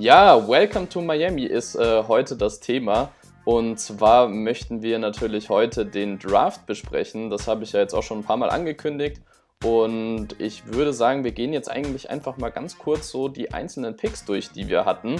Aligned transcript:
Ja, 0.00 0.46
Welcome 0.46 0.88
to 0.88 1.00
Miami 1.00 1.42
ist 1.42 1.74
äh, 1.74 2.04
heute 2.06 2.36
das 2.36 2.60
Thema. 2.60 3.10
Und 3.44 3.80
zwar 3.80 4.28
möchten 4.28 4.80
wir 4.80 5.00
natürlich 5.00 5.48
heute 5.48 5.84
den 5.84 6.20
Draft 6.20 6.66
besprechen. 6.66 7.30
Das 7.30 7.48
habe 7.48 7.64
ich 7.64 7.72
ja 7.72 7.80
jetzt 7.80 7.94
auch 7.94 8.04
schon 8.04 8.20
ein 8.20 8.24
paar 8.24 8.36
Mal 8.36 8.48
angekündigt. 8.48 9.20
Und 9.64 10.40
ich 10.40 10.66
würde 10.66 10.92
sagen, 10.92 11.24
wir 11.24 11.32
gehen 11.32 11.52
jetzt 11.52 11.68
eigentlich 11.68 12.10
einfach 12.10 12.36
mal 12.36 12.50
ganz 12.50 12.78
kurz 12.78 13.10
so 13.10 13.26
die 13.26 13.52
einzelnen 13.52 13.96
Picks 13.96 14.24
durch, 14.24 14.52
die 14.52 14.68
wir 14.68 14.84
hatten. 14.84 15.16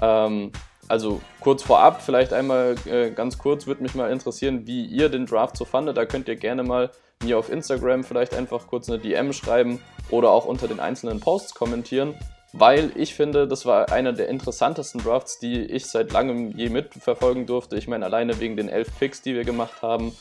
Ähm, 0.00 0.52
also 0.88 1.20
kurz 1.40 1.62
vorab, 1.62 2.00
vielleicht 2.00 2.32
einmal 2.32 2.76
äh, 2.86 3.10
ganz 3.10 3.36
kurz, 3.36 3.66
würde 3.66 3.82
mich 3.82 3.94
mal 3.94 4.10
interessieren, 4.10 4.66
wie 4.66 4.86
ihr 4.86 5.10
den 5.10 5.26
Draft 5.26 5.58
so 5.58 5.66
fandet. 5.66 5.98
Da 5.98 6.06
könnt 6.06 6.28
ihr 6.28 6.36
gerne 6.36 6.62
mal 6.62 6.90
mir 7.22 7.38
auf 7.38 7.52
Instagram 7.52 8.04
vielleicht 8.04 8.34
einfach 8.34 8.68
kurz 8.68 8.88
eine 8.88 8.98
DM 8.98 9.34
schreiben 9.34 9.82
oder 10.08 10.30
auch 10.30 10.46
unter 10.46 10.66
den 10.66 10.80
einzelnen 10.80 11.20
Posts 11.20 11.54
kommentieren, 11.54 12.14
weil 12.56 12.92
ich 12.94 13.14
finde, 13.14 13.48
das 13.48 13.66
war 13.66 13.90
einer 13.90 14.12
der 14.12 14.28
interessantesten 14.28 15.02
Drafts, 15.02 15.40
die 15.40 15.62
ich 15.62 15.86
seit 15.86 16.12
langem 16.12 16.52
je 16.52 16.68
mitverfolgen 16.68 17.46
durfte. 17.46 17.76
Ich 17.76 17.88
meine, 17.88 18.04
alleine 18.04 18.38
wegen 18.38 18.56
den 18.56 18.68
elf 18.68 18.96
Picks, 18.96 19.22
die 19.22 19.34
wir 19.34 19.42
gemacht 19.42 19.82
haben 19.82 20.12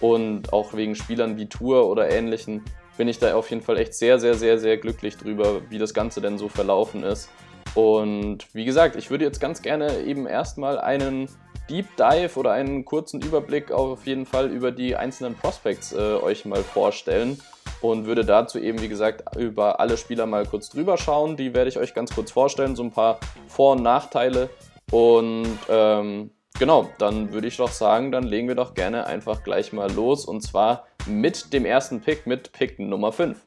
und 0.00 0.52
auch 0.52 0.74
wegen 0.74 0.94
Spielern 0.94 1.38
wie 1.38 1.48
Tour 1.48 1.88
oder 1.88 2.10
ähnlichen, 2.10 2.62
bin 2.98 3.08
ich 3.08 3.18
da 3.18 3.34
auf 3.34 3.48
jeden 3.48 3.62
Fall 3.62 3.78
echt 3.78 3.94
sehr, 3.94 4.18
sehr, 4.18 4.34
sehr, 4.34 4.58
sehr 4.58 4.76
glücklich 4.76 5.16
drüber, 5.16 5.62
wie 5.70 5.78
das 5.78 5.94
Ganze 5.94 6.20
denn 6.20 6.36
so 6.36 6.50
verlaufen 6.50 7.04
ist. 7.04 7.30
Und 7.74 8.46
wie 8.52 8.66
gesagt, 8.66 8.94
ich 8.96 9.10
würde 9.10 9.24
jetzt 9.24 9.40
ganz 9.40 9.62
gerne 9.62 10.00
eben 10.00 10.26
erstmal 10.26 10.78
einen 10.78 11.30
Deep 11.70 11.86
Dive 11.96 12.38
oder 12.38 12.52
einen 12.52 12.84
kurzen 12.84 13.22
Überblick 13.22 13.72
auf 13.72 14.06
jeden 14.06 14.26
Fall 14.26 14.50
über 14.50 14.72
die 14.72 14.94
einzelnen 14.94 15.34
Prospects 15.34 15.92
äh, 15.92 15.96
euch 15.96 16.44
mal 16.44 16.62
vorstellen 16.62 17.40
und 17.80 18.06
würde 18.06 18.24
dazu 18.24 18.58
eben, 18.58 18.80
wie 18.80 18.88
gesagt, 18.88 19.36
über 19.36 19.80
alle 19.80 19.96
Spieler 19.96 20.26
mal 20.26 20.46
kurz 20.46 20.68
drüber 20.68 20.96
schauen. 20.96 21.36
Die 21.36 21.54
werde 21.54 21.68
ich 21.68 21.78
euch 21.78 21.94
ganz 21.94 22.14
kurz 22.14 22.32
vorstellen, 22.32 22.76
so 22.76 22.82
ein 22.82 22.90
paar 22.90 23.18
Vor- 23.46 23.72
und 23.72 23.82
Nachteile. 23.82 24.50
Und 24.90 25.58
ähm, 25.68 26.30
genau, 26.58 26.90
dann 26.98 27.32
würde 27.32 27.46
ich 27.46 27.56
doch 27.56 27.70
sagen, 27.70 28.10
dann 28.10 28.24
legen 28.24 28.48
wir 28.48 28.54
doch 28.54 28.74
gerne 28.74 29.06
einfach 29.06 29.42
gleich 29.42 29.72
mal 29.72 29.90
los 29.92 30.24
und 30.24 30.40
zwar 30.40 30.86
mit 31.06 31.52
dem 31.52 31.64
ersten 31.64 32.00
Pick, 32.00 32.26
mit 32.26 32.52
Pick 32.52 32.78
Nummer 32.78 33.12
5. 33.12 33.38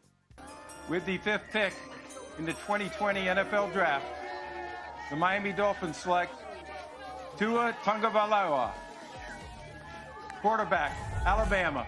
With 0.89 1.03
the 1.05 1.17
fifth 1.17 1.51
pick 1.51 1.73
in 2.37 2.45
the 2.45 2.53
2020 2.65 3.21
NFL 3.21 3.71
Draft, 3.73 4.05
the 5.09 5.15
Miami 5.15 5.53
Dolphins 5.53 6.01
select 6.01 6.31
Tua 7.37 7.71
Tagovailoa, 7.83 8.71
quarterback, 10.41 10.91
Alabama. 11.25 11.85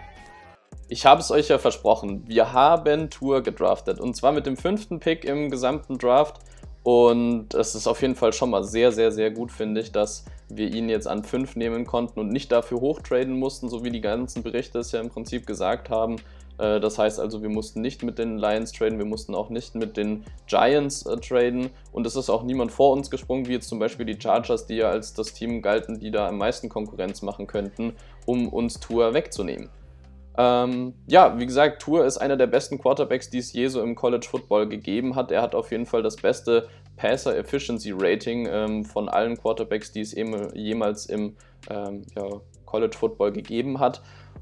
Ich 0.93 1.07
habe 1.07 1.21
es 1.21 1.31
euch 1.31 1.47
ja 1.47 1.57
versprochen, 1.57 2.21
wir 2.27 2.53
haben 2.53 3.09
Tour 3.09 3.41
gedraftet 3.41 3.99
und 3.99 4.15
zwar 4.15 4.31
mit 4.31 4.45
dem 4.45 4.55
fünften 4.55 4.99
Pick 4.99 5.25
im 5.25 5.49
gesamten 5.49 5.97
Draft. 5.97 6.35
Und 6.83 7.55
es 7.55 7.73
ist 7.73 7.87
auf 7.87 8.03
jeden 8.03 8.13
Fall 8.13 8.31
schon 8.31 8.51
mal 8.51 8.63
sehr, 8.63 8.91
sehr, 8.91 9.11
sehr 9.11 9.31
gut, 9.31 9.51
finde 9.51 9.81
ich, 9.81 9.91
dass 9.91 10.23
wir 10.49 10.71
ihn 10.71 10.89
jetzt 10.89 11.07
an 11.07 11.23
5 11.23 11.55
nehmen 11.55 11.87
konnten 11.87 12.19
und 12.19 12.27
nicht 12.29 12.51
dafür 12.51 12.79
hochtraden 12.79 13.39
mussten, 13.39 13.69
so 13.69 13.83
wie 13.83 13.89
die 13.89 14.01
ganzen 14.01 14.43
Berichte 14.43 14.77
es 14.77 14.91
ja 14.91 14.99
im 14.99 15.09
Prinzip 15.09 15.47
gesagt 15.47 15.89
haben. 15.89 16.17
Äh, 16.59 16.79
das 16.79 16.99
heißt 16.99 17.19
also, 17.19 17.41
wir 17.41 17.49
mussten 17.49 17.81
nicht 17.81 18.03
mit 18.03 18.19
den 18.19 18.37
Lions 18.37 18.71
traden, 18.71 18.99
wir 18.99 19.07
mussten 19.07 19.33
auch 19.33 19.49
nicht 19.49 19.73
mit 19.73 19.97
den 19.97 20.23
Giants 20.45 21.07
äh, 21.07 21.17
traden 21.17 21.71
und 21.91 22.05
es 22.05 22.15
ist 22.15 22.29
auch 22.29 22.43
niemand 22.43 22.71
vor 22.71 22.93
uns 22.93 23.09
gesprungen, 23.09 23.47
wie 23.47 23.53
jetzt 23.53 23.67
zum 23.67 23.79
Beispiel 23.79 24.05
die 24.05 24.21
Chargers, 24.21 24.67
die 24.67 24.75
ja 24.75 24.89
als 24.89 25.15
das 25.15 25.33
Team 25.33 25.63
galten, 25.63 25.99
die 25.99 26.11
da 26.11 26.27
am 26.27 26.37
meisten 26.37 26.69
Konkurrenz 26.69 27.23
machen 27.23 27.47
könnten, 27.47 27.95
um 28.27 28.47
uns 28.47 28.79
Tour 28.79 29.15
wegzunehmen. 29.15 29.71
Ähm, 30.37 30.93
ja, 31.07 31.37
wie 31.37 31.45
gesagt, 31.45 31.81
Tour 31.81 32.05
ist 32.05 32.17
einer 32.17 32.37
der 32.37 32.47
besten 32.47 32.79
Quarterbacks, 32.79 33.29
die 33.29 33.37
es 33.37 33.53
je 33.53 33.67
so 33.67 33.81
im 33.81 33.95
College 33.95 34.27
Football 34.29 34.67
gegeben 34.67 35.15
hat. 35.15 35.31
Er 35.31 35.41
hat 35.41 35.53
auf 35.53 35.71
jeden 35.71 35.85
Fall 35.85 36.01
das 36.01 36.15
beste 36.15 36.67
Passer 36.95 37.37
Efficiency 37.37 37.93
Rating 37.95 38.47
ähm, 38.49 38.85
von 38.85 39.09
allen 39.09 39.37
Quarterbacks, 39.37 39.91
die 39.91 40.01
es 40.01 40.13
jemals 40.13 41.05
im 41.05 41.35
ähm, 41.69 42.03
ja, 42.15 42.23
College 42.65 42.97
Football 42.97 43.31
gegeben 43.31 43.79
hat. 43.79 44.01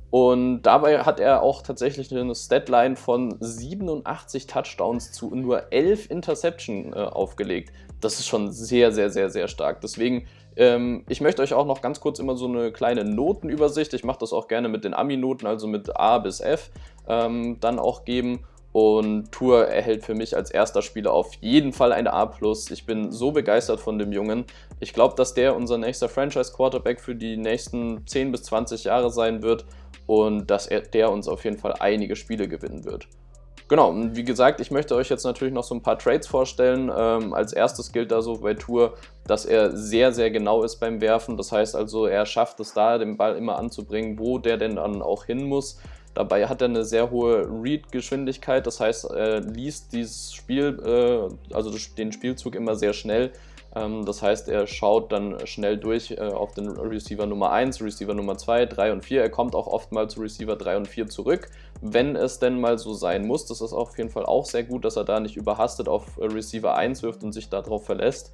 Und 0.10 0.64
dabei 0.64 1.00
hat 1.00 1.22
er 1.22 1.42
auch 1.42 1.62
tatsächlich 1.62 2.12
eine 2.12 2.36
Statline 2.36 2.98
von 2.98 3.38
87 3.40 4.46
Touchdowns 4.46 5.14
zu 5.14 5.34
nur 5.34 5.72
11 5.72 6.12
Interception 6.12 6.92
äh, 6.92 6.98
aufgelegt. 6.98 7.72
Das 8.02 8.20
ist 8.20 8.28
schon 8.28 8.52
sehr, 8.52 8.92
sehr, 8.92 9.10
sehr, 9.10 9.30
sehr 9.30 9.48
stark. 9.48 9.80
Deswegen, 9.80 10.28
ähm, 10.56 11.06
ich 11.08 11.22
möchte 11.22 11.42
euch 11.42 11.54
auch 11.54 11.66
noch 11.66 11.82
ganz 11.82 12.00
kurz 12.00 12.20
immer 12.20 12.36
so 12.36 12.48
eine 12.48 12.72
kleine 12.72 13.04
Notenübersicht, 13.04 13.94
ich 13.94 14.04
mache 14.04 14.20
das 14.20 14.34
auch 14.34 14.48
gerne 14.48 14.70
mit 14.70 14.84
den 14.84 14.94
Ami-Noten, 14.94 15.48
also 15.48 15.68
mit 15.68 15.96
A 15.98 16.20
bis 16.20 16.40
F, 16.42 16.72
ähm, 17.08 17.58
dann 17.60 17.80
auch 17.80 18.06
geben. 18.06 18.46
Und 18.74 19.34
Tour 19.34 19.68
erhält 19.68 20.06
für 20.06 20.16
mich 20.16 20.36
als 20.38 20.50
erster 20.50 20.82
Spieler 20.82 21.12
auf 21.12 21.34
jeden 21.42 21.74
Fall 21.74 21.92
eine 21.92 22.14
A. 22.14 22.32
Ich 22.70 22.86
bin 22.86 23.12
so 23.12 23.32
begeistert 23.32 23.82
von 23.82 24.00
dem 24.00 24.14
Jungen. 24.14 24.46
Ich 24.80 24.94
glaube, 24.94 25.16
dass 25.16 25.34
der 25.34 25.58
unser 25.58 25.78
nächster 25.78 26.08
Franchise-Quarterback 26.08 27.02
für 27.02 27.14
die 27.14 27.36
nächsten 27.36 28.08
10 28.08 28.32
bis 28.32 28.44
20 28.44 28.86
Jahre 28.86 29.12
sein 29.12 29.44
wird 29.44 29.66
und 30.08 30.50
dass 30.50 30.68
er, 30.68 30.82
der 30.82 31.12
uns 31.12 31.28
auf 31.28 31.44
jeden 31.44 31.58
Fall 31.58 31.74
einige 31.80 32.16
Spiele 32.16 32.48
gewinnen 32.48 32.86
wird. 32.86 33.10
Genau, 33.72 33.96
wie 33.96 34.26
gesagt, 34.26 34.60
ich 34.60 34.70
möchte 34.70 34.96
euch 34.96 35.08
jetzt 35.08 35.24
natürlich 35.24 35.54
noch 35.54 35.64
so 35.64 35.74
ein 35.74 35.82
paar 35.82 35.98
Trades 35.98 36.28
vorstellen. 36.28 36.92
Ähm, 36.94 37.34
als 37.34 37.54
erstes 37.54 37.94
gilt 37.94 38.12
da 38.12 38.22
so 38.22 38.36
bei 38.36 38.54
Tour, 38.54 38.98
dass 39.26 39.46
er 39.46 39.78
sehr, 39.78 40.12
sehr 40.12 40.30
genau 40.30 40.64
ist 40.64 40.82
beim 40.82 41.00
Werfen. 41.00 41.38
Das 41.38 41.54
heißt 41.54 41.78
also, 41.78 42.06
er 42.06 42.26
schafft 42.26 42.60
es 42.60 42.74
da, 42.74 42.98
den 42.98 43.16
Ball 43.16 43.38
immer 43.38 43.58
anzubringen, 43.58 44.20
wo 44.20 44.40
der 44.40 44.58
denn 44.58 44.76
dann 44.76 45.02
auch 45.02 45.24
hin 45.24 45.46
muss. 45.46 45.80
Dabei 46.14 46.48
hat 46.48 46.62
er 46.62 46.68
eine 46.68 46.84
sehr 46.84 47.12
hohe 47.12 47.48
Read-Geschwindigkeit, 47.64 48.68
das 48.68 48.82
heißt, 48.82 49.06
er 49.06 49.40
liest 49.40 49.94
dieses 49.94 50.34
Spiel, 50.34 50.78
äh, 50.86 51.56
also 51.56 51.72
den 51.98 52.12
Spielzug 52.12 52.56
immer 52.56 52.76
sehr 52.76 52.92
schnell. 52.92 53.32
Ähm, 53.76 54.06
das 54.06 54.22
heißt, 54.22 54.50
er 54.50 54.68
schaut 54.68 55.12
dann 55.12 55.46
schnell 55.46 55.78
durch 55.78 56.12
äh, 56.12 56.20
auf 56.20 56.54
den 56.54 56.68
Receiver 56.70 57.26
Nummer 57.26 57.52
1, 57.52 57.82
Receiver 57.82 58.14
Nummer 58.14 58.38
2, 58.38 58.66
3 58.66 58.92
und 58.92 59.06
4. 59.06 59.22
Er 59.22 59.30
kommt 59.30 59.56
auch 59.56 59.68
oft 59.68 59.92
mal 59.92 60.10
zu 60.10 60.20
Receiver 60.20 60.56
3 60.56 60.78
und 60.78 60.88
4 60.88 61.08
zurück, 61.08 61.50
wenn 61.82 62.16
es 62.16 62.40
denn 62.40 62.60
mal 62.60 62.78
so 62.78 62.94
sein 62.94 63.26
muss. 63.26 63.46
Das 63.46 63.62
ist 63.62 63.74
auf 63.74 63.98
jeden 63.98 64.10
Fall 64.10 64.26
auch 64.26 64.46
sehr 64.46 64.64
gut, 64.64 64.84
dass 64.84 64.98
er 64.98 65.06
da 65.06 65.20
nicht 65.20 65.38
überhastet 65.38 65.88
auf 65.88 66.18
äh, 66.18 66.26
Receiver 66.26 66.76
1 66.76 67.04
wirft 67.04 67.24
und 67.24 67.32
sich 67.32 67.50
darauf 67.50 67.86
verlässt. 67.86 68.34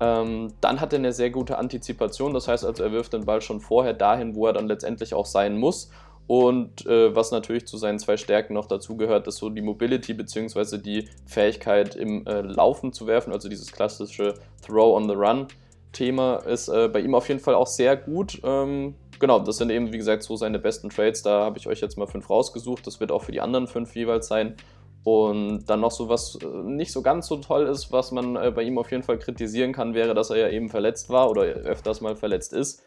Ähm, 0.00 0.54
dann 0.60 0.80
hat 0.80 0.92
er 0.92 0.98
eine 0.98 1.12
sehr 1.12 1.30
gute 1.30 1.58
Antizipation, 1.58 2.34
das 2.34 2.48
heißt 2.48 2.64
also, 2.64 2.82
er 2.82 2.90
wirft 2.90 3.12
den 3.12 3.24
Ball 3.24 3.40
schon 3.40 3.60
vorher 3.60 3.92
dahin, 3.94 4.34
wo 4.34 4.48
er 4.48 4.52
dann 4.52 4.66
letztendlich 4.66 5.14
auch 5.14 5.26
sein 5.26 5.56
muss 5.56 5.90
und 6.26 6.86
äh, 6.86 7.14
was 7.14 7.30
natürlich 7.30 7.66
zu 7.66 7.76
seinen 7.76 7.98
zwei 7.98 8.16
Stärken 8.16 8.54
noch 8.54 8.66
dazu 8.66 8.96
gehört, 8.96 9.26
ist 9.26 9.36
so 9.36 9.50
die 9.50 9.62
Mobility 9.62 10.14
bzw. 10.14 10.78
die 10.78 11.08
Fähigkeit 11.26 11.94
im 11.96 12.26
äh, 12.26 12.40
Laufen 12.40 12.92
zu 12.92 13.06
werfen, 13.06 13.32
also 13.32 13.48
dieses 13.48 13.72
klassische 13.72 14.34
Throw 14.66 14.96
on 14.96 15.08
the 15.08 15.14
Run 15.14 15.48
Thema 15.92 16.36
ist 16.36 16.68
äh, 16.68 16.88
bei 16.88 17.00
ihm 17.00 17.14
auf 17.14 17.28
jeden 17.28 17.40
Fall 17.40 17.54
auch 17.54 17.66
sehr 17.66 17.96
gut. 17.96 18.40
Ähm, 18.44 18.94
genau, 19.18 19.38
das 19.38 19.58
sind 19.58 19.70
eben 19.70 19.92
wie 19.92 19.98
gesagt 19.98 20.22
so 20.22 20.36
seine 20.36 20.58
besten 20.58 20.88
Trades. 20.88 21.22
Da 21.22 21.44
habe 21.44 21.58
ich 21.58 21.66
euch 21.66 21.80
jetzt 21.80 21.96
mal 21.96 22.06
fünf 22.06 22.28
rausgesucht. 22.28 22.86
Das 22.86 22.98
wird 22.98 23.12
auch 23.12 23.22
für 23.22 23.32
die 23.32 23.40
anderen 23.40 23.66
fünf 23.66 23.94
jeweils 23.94 24.26
sein. 24.26 24.56
Und 25.04 25.66
dann 25.66 25.80
noch 25.80 25.90
so 25.90 26.08
was 26.08 26.38
äh, 26.42 26.46
nicht 26.46 26.92
so 26.92 27.02
ganz 27.02 27.26
so 27.26 27.36
toll 27.36 27.66
ist, 27.66 27.92
was 27.92 28.12
man 28.12 28.36
äh, 28.36 28.50
bei 28.50 28.62
ihm 28.62 28.78
auf 28.78 28.90
jeden 28.90 29.02
Fall 29.02 29.18
kritisieren 29.18 29.72
kann, 29.72 29.94
wäre, 29.94 30.14
dass 30.14 30.30
er 30.30 30.36
ja 30.36 30.48
eben 30.48 30.68
verletzt 30.68 31.10
war 31.10 31.30
oder 31.30 31.42
öfters 31.42 32.00
mal 32.00 32.16
verletzt 32.16 32.52
ist. 32.52 32.82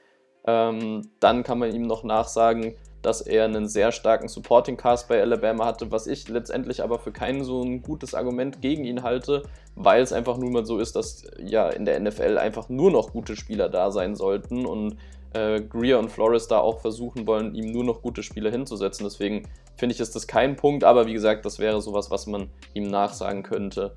Ähm, 0.47 1.09
dann 1.19 1.43
kann 1.43 1.59
man 1.59 1.73
ihm 1.73 1.87
noch 1.87 2.03
nachsagen, 2.03 2.75
dass 3.05 3.21
er 3.21 3.45
einen 3.45 3.67
sehr 3.67 3.91
starken 3.91 4.27
Supporting 4.27 4.77
Cast 4.77 5.07
bei 5.07 5.21
Alabama 5.21 5.65
hatte, 5.65 5.91
was 5.91 6.07
ich 6.07 6.27
letztendlich 6.27 6.83
aber 6.83 6.97
für 6.97 7.11
kein 7.11 7.43
so 7.43 7.61
ein 7.61 7.81
gutes 7.83 8.15
Argument 8.15 8.61
gegen 8.61 8.83
ihn 8.83 9.03
halte, 9.03 9.43
weil 9.75 10.01
es 10.01 10.11
einfach 10.11 10.37
nun 10.37 10.51
mal 10.51 10.65
so 10.65 10.79
ist, 10.79 10.95
dass 10.95 11.27
ja 11.39 11.69
in 11.69 11.85
der 11.85 11.99
NFL 11.99 12.37
einfach 12.39 12.67
nur 12.69 12.89
noch 12.89 13.11
gute 13.11 13.35
Spieler 13.35 13.69
da 13.69 13.91
sein 13.91 14.15
sollten 14.15 14.65
und 14.65 14.97
äh, 15.33 15.61
Greer 15.61 15.99
und 15.99 16.09
Flores 16.09 16.47
da 16.47 16.59
auch 16.59 16.79
versuchen 16.79 17.27
wollen, 17.27 17.53
ihm 17.53 17.71
nur 17.71 17.83
noch 17.83 18.01
gute 18.01 18.23
Spieler 18.23 18.49
hinzusetzen. 18.49 19.03
Deswegen 19.03 19.47
finde 19.75 19.93
ich, 19.93 20.01
ist 20.01 20.15
das 20.15 20.25
kein 20.25 20.55
Punkt, 20.55 20.83
aber 20.83 21.05
wie 21.05 21.13
gesagt, 21.13 21.45
das 21.45 21.59
wäre 21.59 21.81
sowas, 21.81 22.09
was 22.09 22.25
man 22.25 22.49
ihm 22.73 22.87
nachsagen 22.87 23.43
könnte. 23.43 23.95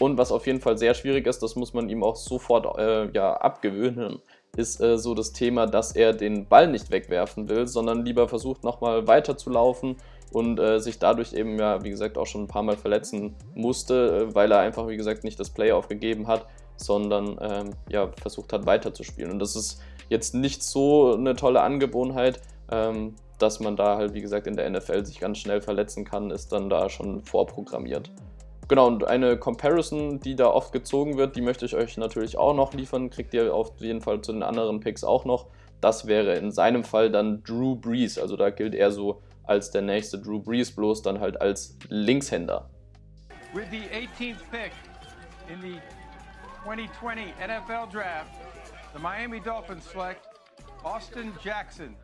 Und 0.00 0.18
was 0.18 0.32
auf 0.32 0.46
jeden 0.46 0.60
Fall 0.60 0.78
sehr 0.78 0.94
schwierig 0.94 1.26
ist, 1.26 1.42
das 1.42 1.56
muss 1.56 1.74
man 1.74 1.88
ihm 1.88 2.02
auch 2.02 2.16
sofort 2.16 2.78
äh, 2.78 3.10
ja, 3.12 3.34
abgewöhnen, 3.34 4.20
ist 4.56 4.80
äh, 4.80 4.98
so 4.98 5.14
das 5.14 5.32
Thema, 5.32 5.66
dass 5.66 5.92
er 5.92 6.12
den 6.12 6.46
Ball 6.46 6.68
nicht 6.68 6.90
wegwerfen 6.90 7.48
will, 7.48 7.66
sondern 7.66 8.04
lieber 8.04 8.28
versucht 8.28 8.64
nochmal 8.64 9.06
weiter 9.06 9.36
zu 9.36 9.50
laufen 9.50 9.96
und 10.32 10.58
äh, 10.58 10.78
sich 10.78 10.98
dadurch 10.98 11.32
eben 11.32 11.58
ja, 11.58 11.82
wie 11.82 11.90
gesagt, 11.90 12.18
auch 12.18 12.26
schon 12.26 12.42
ein 12.42 12.48
paar 12.48 12.62
Mal 12.62 12.76
verletzen 12.76 13.34
musste, 13.54 14.28
äh, 14.28 14.34
weil 14.34 14.50
er 14.52 14.60
einfach, 14.60 14.88
wie 14.88 14.96
gesagt, 14.96 15.24
nicht 15.24 15.38
das 15.38 15.50
Play 15.50 15.72
aufgegeben 15.72 16.26
hat, 16.26 16.46
sondern 16.76 17.36
ähm, 17.40 17.70
ja, 17.88 18.08
versucht 18.20 18.52
hat 18.52 18.66
weiterzuspielen. 18.66 19.30
Und 19.30 19.38
das 19.38 19.56
ist 19.56 19.80
jetzt 20.08 20.34
nicht 20.34 20.62
so 20.62 21.14
eine 21.14 21.36
tolle 21.36 21.60
Angewohnheit, 21.60 22.40
ähm, 22.70 23.14
dass 23.38 23.60
man 23.60 23.76
da 23.76 23.96
halt, 23.96 24.14
wie 24.14 24.20
gesagt, 24.20 24.46
in 24.46 24.56
der 24.56 24.68
NFL 24.68 25.04
sich 25.04 25.18
ganz 25.18 25.38
schnell 25.38 25.60
verletzen 25.60 26.04
kann, 26.04 26.30
ist 26.30 26.52
dann 26.52 26.68
da 26.68 26.88
schon 26.88 27.22
vorprogrammiert. 27.22 28.10
Genau, 28.70 28.86
und 28.86 29.02
eine 29.02 29.36
Comparison, 29.36 30.20
die 30.20 30.36
da 30.36 30.46
oft 30.46 30.72
gezogen 30.72 31.16
wird, 31.16 31.34
die 31.34 31.40
möchte 31.40 31.66
ich 31.66 31.74
euch 31.74 31.96
natürlich 31.96 32.38
auch 32.38 32.54
noch 32.54 32.72
liefern. 32.72 33.10
Kriegt 33.10 33.34
ihr 33.34 33.52
auf 33.52 33.72
jeden 33.80 34.00
Fall 34.00 34.20
zu 34.20 34.32
den 34.32 34.44
anderen 34.44 34.78
Picks 34.78 35.02
auch 35.02 35.24
noch. 35.24 35.48
Das 35.80 36.06
wäre 36.06 36.36
in 36.36 36.52
seinem 36.52 36.84
Fall 36.84 37.10
dann 37.10 37.42
Drew 37.42 37.74
Brees. 37.74 38.16
Also 38.16 38.36
da 38.36 38.50
gilt 38.50 38.76
er 38.76 38.92
so 38.92 39.22
als 39.42 39.72
der 39.72 39.82
nächste 39.82 40.20
Drew 40.20 40.38
Brees, 40.38 40.70
bloß 40.70 41.02
dann 41.02 41.18
halt 41.18 41.40
als 41.40 41.76
Linkshänder. 41.88 42.70
With 43.52 43.66
the 43.72 43.82
18th 43.92 44.38
pick 44.52 44.70
in 45.52 45.60
the 45.60 45.80
2020 46.62 47.34
NFL 47.40 47.90
Draft, 47.92 48.30
the 48.94 49.02
Miami 49.02 49.40
Dolphins 49.40 49.84
select 49.90 50.28
Austin 50.84 51.32
Jackson, 51.42 51.96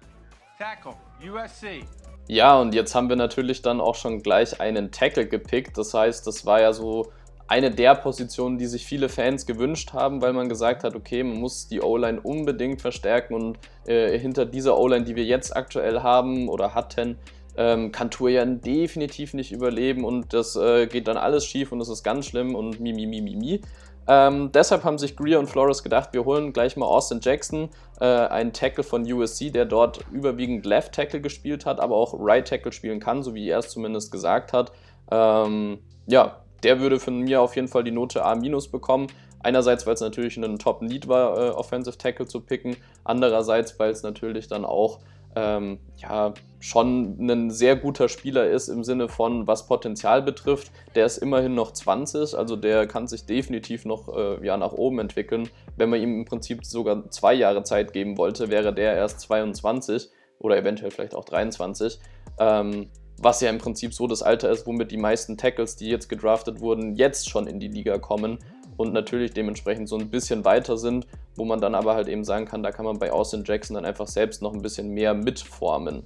tackle, 0.58 0.96
USC. 1.22 1.84
Ja, 2.28 2.58
und 2.58 2.74
jetzt 2.74 2.94
haben 2.94 3.08
wir 3.08 3.16
natürlich 3.16 3.62
dann 3.62 3.80
auch 3.80 3.94
schon 3.94 4.22
gleich 4.22 4.60
einen 4.60 4.90
Tackle 4.90 5.26
gepickt. 5.26 5.78
Das 5.78 5.94
heißt, 5.94 6.26
das 6.26 6.44
war 6.44 6.60
ja 6.60 6.72
so 6.72 7.12
eine 7.48 7.70
der 7.70 7.94
Positionen, 7.94 8.58
die 8.58 8.66
sich 8.66 8.84
viele 8.84 9.08
Fans 9.08 9.46
gewünscht 9.46 9.92
haben, 9.92 10.20
weil 10.20 10.32
man 10.32 10.48
gesagt 10.48 10.82
hat, 10.82 10.96
okay, 10.96 11.22
man 11.22 11.38
muss 11.38 11.68
die 11.68 11.80
O-Line 11.80 12.20
unbedingt 12.20 12.82
verstärken 12.82 13.34
und 13.34 13.58
äh, 13.86 14.18
hinter 14.18 14.46
dieser 14.46 14.76
O-Line, 14.78 15.04
die 15.04 15.14
wir 15.14 15.24
jetzt 15.24 15.56
aktuell 15.56 16.00
haben 16.02 16.48
oder 16.48 16.74
hatten, 16.74 17.16
ähm, 17.56 17.92
kann 17.92 18.10
Turian 18.10 18.60
definitiv 18.60 19.32
nicht 19.32 19.52
überleben 19.52 20.04
und 20.04 20.32
das 20.32 20.56
äh, 20.56 20.86
geht 20.88 21.08
dann 21.08 21.16
alles 21.16 21.46
schief 21.46 21.72
und 21.72 21.78
das 21.78 21.88
ist 21.88 22.02
ganz 22.02 22.26
schlimm 22.26 22.54
und 22.54 22.80
mi, 22.80 22.92
mi, 22.92 23.06
mi, 23.06 23.20
mi, 23.20 23.36
mi. 23.36 23.60
Ähm, 24.08 24.52
deshalb 24.52 24.84
haben 24.84 24.98
sich 24.98 25.16
Greer 25.16 25.38
und 25.38 25.48
Flores 25.48 25.82
gedacht, 25.82 26.10
wir 26.12 26.24
holen 26.24 26.52
gleich 26.52 26.76
mal 26.76 26.86
Austin 26.86 27.20
Jackson, 27.20 27.70
äh, 28.00 28.04
einen 28.04 28.52
Tackle 28.52 28.84
von 28.84 29.10
USC, 29.10 29.50
der 29.50 29.64
dort 29.64 30.00
überwiegend 30.12 30.64
Left 30.64 30.92
Tackle 30.94 31.20
gespielt 31.20 31.66
hat, 31.66 31.80
aber 31.80 31.96
auch 31.96 32.14
Right 32.18 32.46
Tackle 32.46 32.72
spielen 32.72 33.00
kann, 33.00 33.22
so 33.22 33.34
wie 33.34 33.48
er 33.48 33.58
es 33.58 33.70
zumindest 33.70 34.12
gesagt 34.12 34.52
hat. 34.52 34.72
Ähm, 35.10 35.78
ja, 36.06 36.40
der 36.62 36.80
würde 36.80 37.00
von 37.00 37.20
mir 37.20 37.40
auf 37.40 37.56
jeden 37.56 37.68
Fall 37.68 37.84
die 37.84 37.90
Note 37.90 38.24
A- 38.24 38.34
bekommen. 38.34 39.08
Einerseits, 39.42 39.86
weil 39.86 39.94
es 39.94 40.00
natürlich 40.00 40.36
ein 40.36 40.58
Top-Need 40.58 41.06
war, 41.08 41.38
äh, 41.38 41.50
Offensive 41.50 41.98
Tackle 41.98 42.26
zu 42.26 42.40
picken. 42.40 42.76
Andererseits, 43.04 43.78
weil 43.78 43.90
es 43.90 44.02
natürlich 44.02 44.48
dann 44.48 44.64
auch 44.64 44.98
ähm, 45.36 45.78
ja, 45.98 46.32
schon 46.60 47.18
ein 47.20 47.50
sehr 47.50 47.76
guter 47.76 48.08
Spieler 48.08 48.48
ist 48.48 48.68
im 48.68 48.82
Sinne 48.82 49.08
von, 49.08 49.46
was 49.46 49.66
Potenzial 49.66 50.22
betrifft. 50.22 50.72
Der 50.94 51.04
ist 51.04 51.18
immerhin 51.18 51.54
noch 51.54 51.72
20, 51.72 52.36
also 52.36 52.56
der 52.56 52.86
kann 52.86 53.06
sich 53.06 53.26
definitiv 53.26 53.84
noch 53.84 54.08
äh, 54.08 54.44
ja, 54.44 54.56
nach 54.56 54.72
oben 54.72 54.98
entwickeln. 54.98 55.48
Wenn 55.76 55.90
man 55.90 56.00
ihm 56.00 56.20
im 56.20 56.24
Prinzip 56.24 56.64
sogar 56.64 57.08
zwei 57.10 57.34
Jahre 57.34 57.62
Zeit 57.62 57.92
geben 57.92 58.16
wollte, 58.16 58.48
wäre 58.50 58.74
der 58.74 58.94
erst 58.94 59.20
22 59.20 60.08
oder 60.38 60.56
eventuell 60.56 60.90
vielleicht 60.90 61.14
auch 61.14 61.24
23. 61.24 62.00
Ähm, 62.38 62.88
was 63.18 63.40
ja 63.40 63.50
im 63.50 63.58
Prinzip 63.58 63.94
so 63.94 64.06
das 64.06 64.22
Alter 64.22 64.50
ist, 64.50 64.66
womit 64.66 64.90
die 64.90 64.98
meisten 64.98 65.36
Tackles, 65.36 65.76
die 65.76 65.88
jetzt 65.88 66.08
gedraftet 66.08 66.60
wurden, 66.60 66.94
jetzt 66.94 67.28
schon 67.30 67.46
in 67.46 67.60
die 67.60 67.68
Liga 67.68 67.98
kommen 67.98 68.38
und 68.76 68.92
natürlich 68.92 69.32
dementsprechend 69.32 69.88
so 69.88 69.96
ein 69.96 70.10
bisschen 70.10 70.44
weiter 70.44 70.76
sind, 70.76 71.06
wo 71.36 71.44
man 71.44 71.60
dann 71.60 71.74
aber 71.74 71.94
halt 71.94 72.08
eben 72.08 72.24
sagen 72.24 72.46
kann, 72.46 72.62
da 72.62 72.72
kann 72.72 72.84
man 72.84 72.98
bei 72.98 73.12
Austin 73.12 73.44
Jackson 73.44 73.74
dann 73.74 73.84
einfach 73.84 74.06
selbst 74.06 74.42
noch 74.42 74.52
ein 74.52 74.62
bisschen 74.62 74.90
mehr 74.90 75.14
mitformen. 75.14 76.04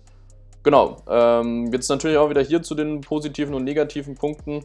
Genau, 0.63 0.97
ähm, 1.09 1.73
jetzt 1.73 1.89
natürlich 1.89 2.19
auch 2.19 2.29
wieder 2.29 2.43
hier 2.43 2.63
zu 2.63 2.75
den 2.75 3.01
positiven 3.01 3.55
und 3.55 3.65
negativen 3.65 4.15
Punkten. 4.15 4.65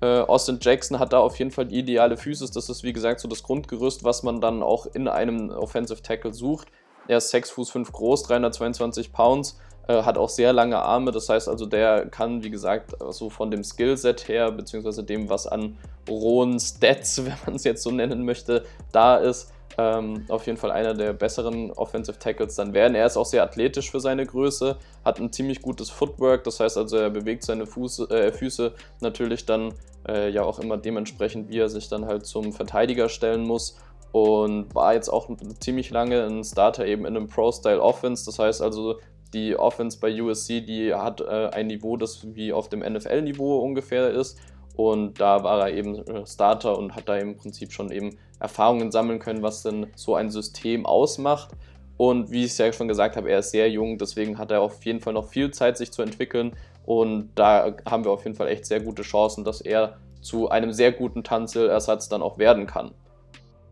Äh, 0.00 0.20
Austin 0.20 0.58
Jackson 0.60 0.98
hat 0.98 1.12
da 1.12 1.20
auf 1.20 1.38
jeden 1.38 1.50
Fall 1.50 1.66
die 1.66 1.78
ideale 1.78 2.16
Physis. 2.16 2.50
Das 2.50 2.68
ist 2.68 2.82
wie 2.82 2.92
gesagt 2.92 3.20
so 3.20 3.28
das 3.28 3.42
Grundgerüst, 3.42 4.04
was 4.04 4.22
man 4.22 4.40
dann 4.40 4.62
auch 4.62 4.86
in 4.86 5.08
einem 5.08 5.50
Offensive 5.50 6.02
Tackle 6.02 6.34
sucht. 6.34 6.68
Er 7.08 7.18
ist 7.18 7.30
6 7.30 7.50
Fuß 7.50 7.70
5 7.70 7.92
groß, 7.92 8.24
322 8.24 9.12
Pounds, 9.12 9.58
äh, 9.88 10.02
hat 10.02 10.18
auch 10.18 10.28
sehr 10.28 10.52
lange 10.52 10.78
Arme. 10.78 11.12
Das 11.12 11.28
heißt 11.28 11.48
also, 11.48 11.66
der 11.66 12.06
kann, 12.06 12.42
wie 12.42 12.50
gesagt, 12.50 12.96
so 13.10 13.30
von 13.30 13.50
dem 13.50 13.64
Skillset 13.64 14.28
her, 14.28 14.50
beziehungsweise 14.50 15.04
dem, 15.04 15.28
was 15.28 15.46
an 15.46 15.78
rohen 16.08 16.58
Stats, 16.58 17.18
wenn 17.24 17.36
man 17.44 17.54
es 17.56 17.64
jetzt 17.64 17.82
so 17.82 17.90
nennen 17.90 18.24
möchte, 18.24 18.64
da 18.92 19.16
ist, 19.16 19.52
ähm, 19.78 20.24
auf 20.28 20.46
jeden 20.46 20.58
Fall 20.58 20.70
einer 20.70 20.94
der 20.94 21.12
besseren 21.12 21.70
Offensive 21.72 22.18
Tackles 22.18 22.54
dann 22.54 22.72
werden. 22.72 22.94
Er 22.94 23.06
ist 23.06 23.16
auch 23.16 23.26
sehr 23.26 23.42
athletisch 23.42 23.90
für 23.90 24.00
seine 24.00 24.24
Größe, 24.24 24.76
hat 25.04 25.20
ein 25.20 25.32
ziemlich 25.32 25.60
gutes 25.60 25.90
Footwork, 25.90 26.44
das 26.44 26.60
heißt 26.60 26.78
also, 26.78 26.96
er 26.96 27.10
bewegt 27.10 27.44
seine 27.44 27.66
Fuß, 27.66 28.10
äh, 28.10 28.32
Füße 28.32 28.72
natürlich 29.00 29.44
dann 29.44 29.74
äh, 30.08 30.30
ja 30.30 30.44
auch 30.44 30.58
immer 30.60 30.78
dementsprechend, 30.78 31.50
wie 31.50 31.58
er 31.58 31.68
sich 31.68 31.88
dann 31.88 32.06
halt 32.06 32.26
zum 32.26 32.52
Verteidiger 32.52 33.08
stellen 33.08 33.42
muss 33.42 33.76
und 34.12 34.74
war 34.74 34.94
jetzt 34.94 35.10
auch 35.10 35.28
ziemlich 35.60 35.90
lange 35.90 36.24
ein 36.24 36.42
Starter 36.42 36.86
eben 36.86 37.04
in 37.04 37.16
einem 37.16 37.28
Pro-Style 37.28 37.82
Offense. 37.82 38.24
Das 38.24 38.38
heißt 38.38 38.62
also, 38.62 38.98
die 39.36 39.56
Offense 39.56 39.98
bei 40.00 40.20
USC, 40.20 40.62
die 40.62 40.94
hat 40.94 41.20
äh, 41.20 41.50
ein 41.52 41.66
Niveau, 41.66 41.98
das 41.98 42.34
wie 42.34 42.52
auf 42.52 42.70
dem 42.70 42.80
NFL-Niveau 42.80 43.58
ungefähr 43.58 44.10
ist. 44.10 44.38
Und 44.74 45.20
da 45.20 45.44
war 45.44 45.68
er 45.68 45.74
eben 45.74 45.96
äh, 46.06 46.26
Starter 46.26 46.78
und 46.78 46.96
hat 46.96 47.08
da 47.08 47.16
im 47.16 47.36
Prinzip 47.36 47.72
schon 47.72 47.90
eben 47.90 48.16
Erfahrungen 48.40 48.90
sammeln 48.90 49.18
können, 49.18 49.42
was 49.42 49.62
denn 49.62 49.88
so 49.94 50.14
ein 50.14 50.30
System 50.30 50.86
ausmacht. 50.86 51.50
Und 51.98 52.30
wie 52.30 52.44
ich 52.44 52.52
es 52.52 52.58
ja 52.58 52.72
schon 52.72 52.88
gesagt 52.88 53.16
habe, 53.16 53.30
er 53.30 53.40
ist 53.40 53.50
sehr 53.50 53.70
jung, 53.70 53.98
deswegen 53.98 54.38
hat 54.38 54.50
er 54.50 54.60
auf 54.62 54.84
jeden 54.84 55.00
Fall 55.00 55.12
noch 55.12 55.28
viel 55.28 55.50
Zeit, 55.50 55.76
sich 55.76 55.92
zu 55.92 56.02
entwickeln. 56.02 56.54
Und 56.84 57.30
da 57.34 57.74
haben 57.88 58.04
wir 58.04 58.10
auf 58.10 58.24
jeden 58.24 58.36
Fall 58.36 58.48
echt 58.48 58.64
sehr 58.64 58.80
gute 58.80 59.02
Chancen, 59.02 59.44
dass 59.44 59.60
er 59.60 59.98
zu 60.20 60.48
einem 60.48 60.72
sehr 60.72 60.92
guten 60.92 61.24
Tanzel-Ersatz 61.24 62.08
dann 62.08 62.22
auch 62.22 62.38
werden 62.38 62.66
kann. 62.66 62.92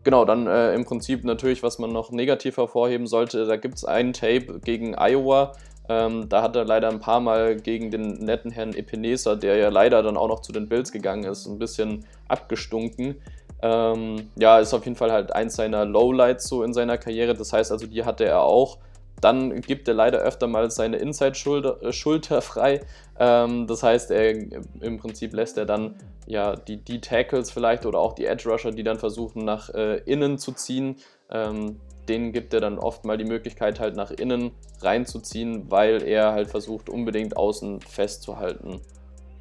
Genau, 0.05 0.23
dann 0.23 0.45
äh, 0.45 0.75
im 0.75 0.85
Prinzip 0.85 1.23
natürlich, 1.23 1.63
was 1.63 1.79
man 1.79 1.91
noch 1.91 2.11
negativ 2.11 2.57
hervorheben 2.57 3.07
sollte, 3.07 3.47
da 3.47 3.55
gibt 3.55 3.75
es 3.75 3.85
einen 3.85 4.13
Tape 4.13 4.59
gegen 4.63 4.93
Iowa. 4.95 5.53
Ähm, 5.89 6.29
da 6.29 6.43
hat 6.43 6.55
er 6.55 6.63
leider 6.63 6.89
ein 6.89 6.99
paar 6.99 7.19
Mal 7.19 7.55
gegen 7.55 7.89
den 7.89 8.23
netten 8.23 8.51
Herrn 8.51 8.75
Epinesa, 8.75 9.35
der 9.35 9.57
ja 9.57 9.69
leider 9.69 10.03
dann 10.03 10.15
auch 10.15 10.27
noch 10.27 10.41
zu 10.41 10.51
den 10.51 10.69
Bills 10.69 10.91
gegangen 10.91 11.23
ist, 11.23 11.47
ein 11.47 11.57
bisschen 11.57 12.05
abgestunken. 12.27 13.15
Ähm, 13.63 14.29
ja, 14.35 14.59
ist 14.59 14.75
auf 14.75 14.85
jeden 14.85 14.95
Fall 14.95 15.11
halt 15.11 15.33
eins 15.33 15.55
seiner 15.55 15.85
Lowlights 15.85 16.47
so 16.47 16.61
in 16.61 16.75
seiner 16.75 16.99
Karriere. 16.99 17.33
Das 17.33 17.51
heißt 17.51 17.71
also, 17.71 17.87
die 17.87 18.05
hatte 18.05 18.25
er 18.25 18.43
auch. 18.43 18.77
Dann 19.21 19.61
gibt 19.61 19.87
er 19.87 19.93
leider 19.93 20.19
öfter 20.19 20.47
mal 20.47 20.69
seine 20.71 20.97
Inside-Schulter 20.97 22.37
äh, 22.37 22.41
frei. 22.41 22.81
Ähm, 23.19 23.67
das 23.67 23.81
heißt, 23.83 24.11
er, 24.11 24.31
im 24.81 24.97
Prinzip 24.97 25.33
lässt 25.33 25.57
er 25.57 25.65
dann 25.65 25.95
ja 26.27 26.55
die, 26.55 26.77
die 26.77 27.01
Tackles 27.01 27.51
vielleicht 27.51 27.85
oder 27.85 27.99
auch 27.99 28.13
die 28.13 28.25
Edge-Rusher, 28.25 28.71
die 28.71 28.83
dann 28.83 28.99
versuchen 28.99 29.45
nach 29.45 29.69
äh, 29.73 29.97
innen 30.05 30.37
zu 30.37 30.51
ziehen. 30.51 30.97
Ähm, 31.29 31.79
denen 32.07 32.33
gibt 32.33 32.53
er 32.53 32.61
dann 32.61 32.77
oft 32.77 33.05
mal 33.05 33.17
die 33.17 33.25
Möglichkeit, 33.25 33.79
halt 33.79 33.95
nach 33.95 34.11
innen 34.11 34.51
reinzuziehen, 34.81 35.71
weil 35.71 36.03
er 36.03 36.33
halt 36.33 36.49
versucht, 36.49 36.89
unbedingt 36.89 37.35
außen 37.35 37.81
festzuhalten. 37.81 38.81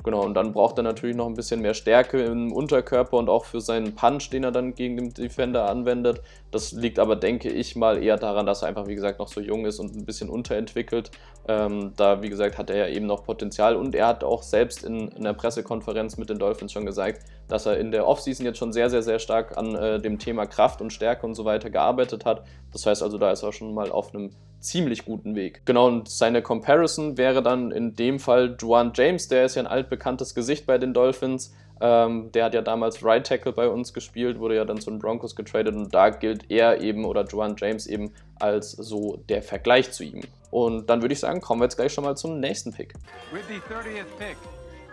Genau, 0.04 0.22
und 0.22 0.34
dann 0.34 0.52
braucht 0.52 0.76
er 0.78 0.82
natürlich 0.82 1.16
noch 1.16 1.26
ein 1.26 1.34
bisschen 1.34 1.62
mehr 1.62 1.72
Stärke 1.72 2.22
im 2.22 2.52
Unterkörper 2.52 3.16
und 3.16 3.30
auch 3.30 3.46
für 3.46 3.62
seinen 3.62 3.94
Punch, 3.94 4.28
den 4.30 4.44
er 4.44 4.52
dann 4.52 4.74
gegen 4.74 4.98
den 4.98 5.14
Defender 5.14 5.68
anwendet. 5.70 6.20
Das 6.50 6.72
liegt 6.72 6.98
aber, 6.98 7.16
denke 7.16 7.48
ich 7.48 7.74
mal, 7.74 8.02
eher 8.02 8.18
daran, 8.18 8.44
dass 8.44 8.60
er 8.60 8.68
einfach, 8.68 8.86
wie 8.86 8.94
gesagt, 8.96 9.18
noch 9.18 9.28
so 9.28 9.40
jung 9.40 9.64
ist 9.64 9.78
und 9.78 9.96
ein 9.96 10.04
bisschen 10.04 10.28
unterentwickelt. 10.28 11.10
Ähm, 11.46 11.92
da, 11.96 12.22
wie 12.22 12.30
gesagt, 12.30 12.56
hat 12.56 12.70
er 12.70 12.76
ja 12.76 12.88
eben 12.88 13.06
noch 13.06 13.24
Potenzial 13.24 13.76
und 13.76 13.94
er 13.94 14.06
hat 14.06 14.24
auch 14.24 14.42
selbst 14.42 14.82
in, 14.82 15.08
in 15.08 15.24
der 15.24 15.34
Pressekonferenz 15.34 16.16
mit 16.16 16.30
den 16.30 16.38
Dolphins 16.38 16.72
schon 16.72 16.86
gesagt, 16.86 17.22
dass 17.48 17.66
er 17.66 17.76
in 17.78 17.90
der 17.90 18.06
Offseason 18.06 18.46
jetzt 18.46 18.58
schon 18.58 18.72
sehr, 18.72 18.88
sehr, 18.88 19.02
sehr 19.02 19.18
stark 19.18 19.58
an 19.58 19.74
äh, 19.74 20.00
dem 20.00 20.18
Thema 20.18 20.46
Kraft 20.46 20.80
und 20.80 20.92
Stärke 20.92 21.26
und 21.26 21.34
so 21.34 21.44
weiter 21.44 21.68
gearbeitet 21.68 22.24
hat. 22.24 22.44
Das 22.72 22.86
heißt 22.86 23.02
also, 23.02 23.18
da 23.18 23.30
ist 23.30 23.42
er 23.42 23.52
schon 23.52 23.74
mal 23.74 23.90
auf 23.90 24.14
einem 24.14 24.30
ziemlich 24.60 25.04
guten 25.04 25.34
Weg. 25.34 25.62
Genau, 25.66 25.86
und 25.86 26.08
seine 26.08 26.40
Comparison 26.40 27.18
wäre 27.18 27.42
dann 27.42 27.70
in 27.70 27.94
dem 27.94 28.18
Fall 28.18 28.56
Juan 28.58 28.92
James, 28.94 29.28
der 29.28 29.44
ist 29.44 29.56
ja 29.56 29.62
ein 29.62 29.68
altbekanntes 29.68 30.34
Gesicht 30.34 30.66
bei 30.66 30.78
den 30.78 30.94
Dolphins. 30.94 31.54
Ähm, 31.80 32.30
der 32.32 32.44
hat 32.44 32.54
ja 32.54 32.62
damals 32.62 33.04
Right 33.04 33.26
Tackle 33.26 33.52
bei 33.52 33.68
uns 33.68 33.92
gespielt, 33.92 34.38
wurde 34.38 34.56
ja 34.56 34.64
dann 34.64 34.80
zu 34.80 34.90
den 34.90 35.00
Broncos 35.00 35.34
getradet 35.34 35.74
und 35.74 35.92
da 35.92 36.10
gilt 36.10 36.50
er 36.50 36.80
eben 36.80 37.04
oder 37.04 37.24
Juan 37.24 37.56
James 37.58 37.86
eben 37.86 38.12
als 38.38 38.72
so 38.72 39.22
der 39.28 39.42
Vergleich 39.42 39.90
zu 39.90 40.04
ihm. 40.04 40.22
Und 40.50 40.88
dann 40.88 41.02
würde 41.02 41.14
ich 41.14 41.20
sagen, 41.20 41.40
kommen 41.40 41.60
wir 41.60 41.64
jetzt 41.64 41.76
gleich 41.76 41.92
schon 41.92 42.04
mal 42.04 42.16
zum 42.16 42.38
nächsten 42.38 42.72
Pick. 42.72 42.94
With 43.32 43.42
the 43.48 43.54
30th 43.54 44.06
pick 44.18 44.36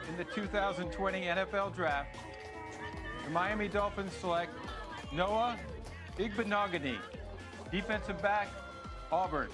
in 0.10 0.18
the 0.18 0.26
2020 0.34 1.22
NFL 1.22 1.72
Draft, 1.78 2.08
the 3.26 3.32
Miami 3.32 3.70
Dolphins 3.70 4.14
select 4.20 4.52
Noah 5.14 5.56
Igbenogany, 6.18 6.98
defensive 7.72 8.22
back, 8.22 8.48
Auburn. 9.12 9.50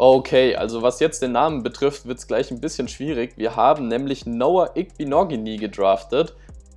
Okay, 0.00 0.54
also 0.54 0.82
was 0.82 1.00
jetzt 1.00 1.22
den 1.22 1.32
Namen 1.32 1.64
betrifft, 1.64 2.06
wird 2.06 2.18
es 2.18 2.28
gleich 2.28 2.52
ein 2.52 2.60
bisschen 2.60 2.86
schwierig. 2.86 3.32
Wir 3.36 3.56
haben 3.56 3.88
nämlich 3.88 4.26
Noah 4.26 4.70
Igbinogini 4.76 5.56
gedraftet. 5.56 6.36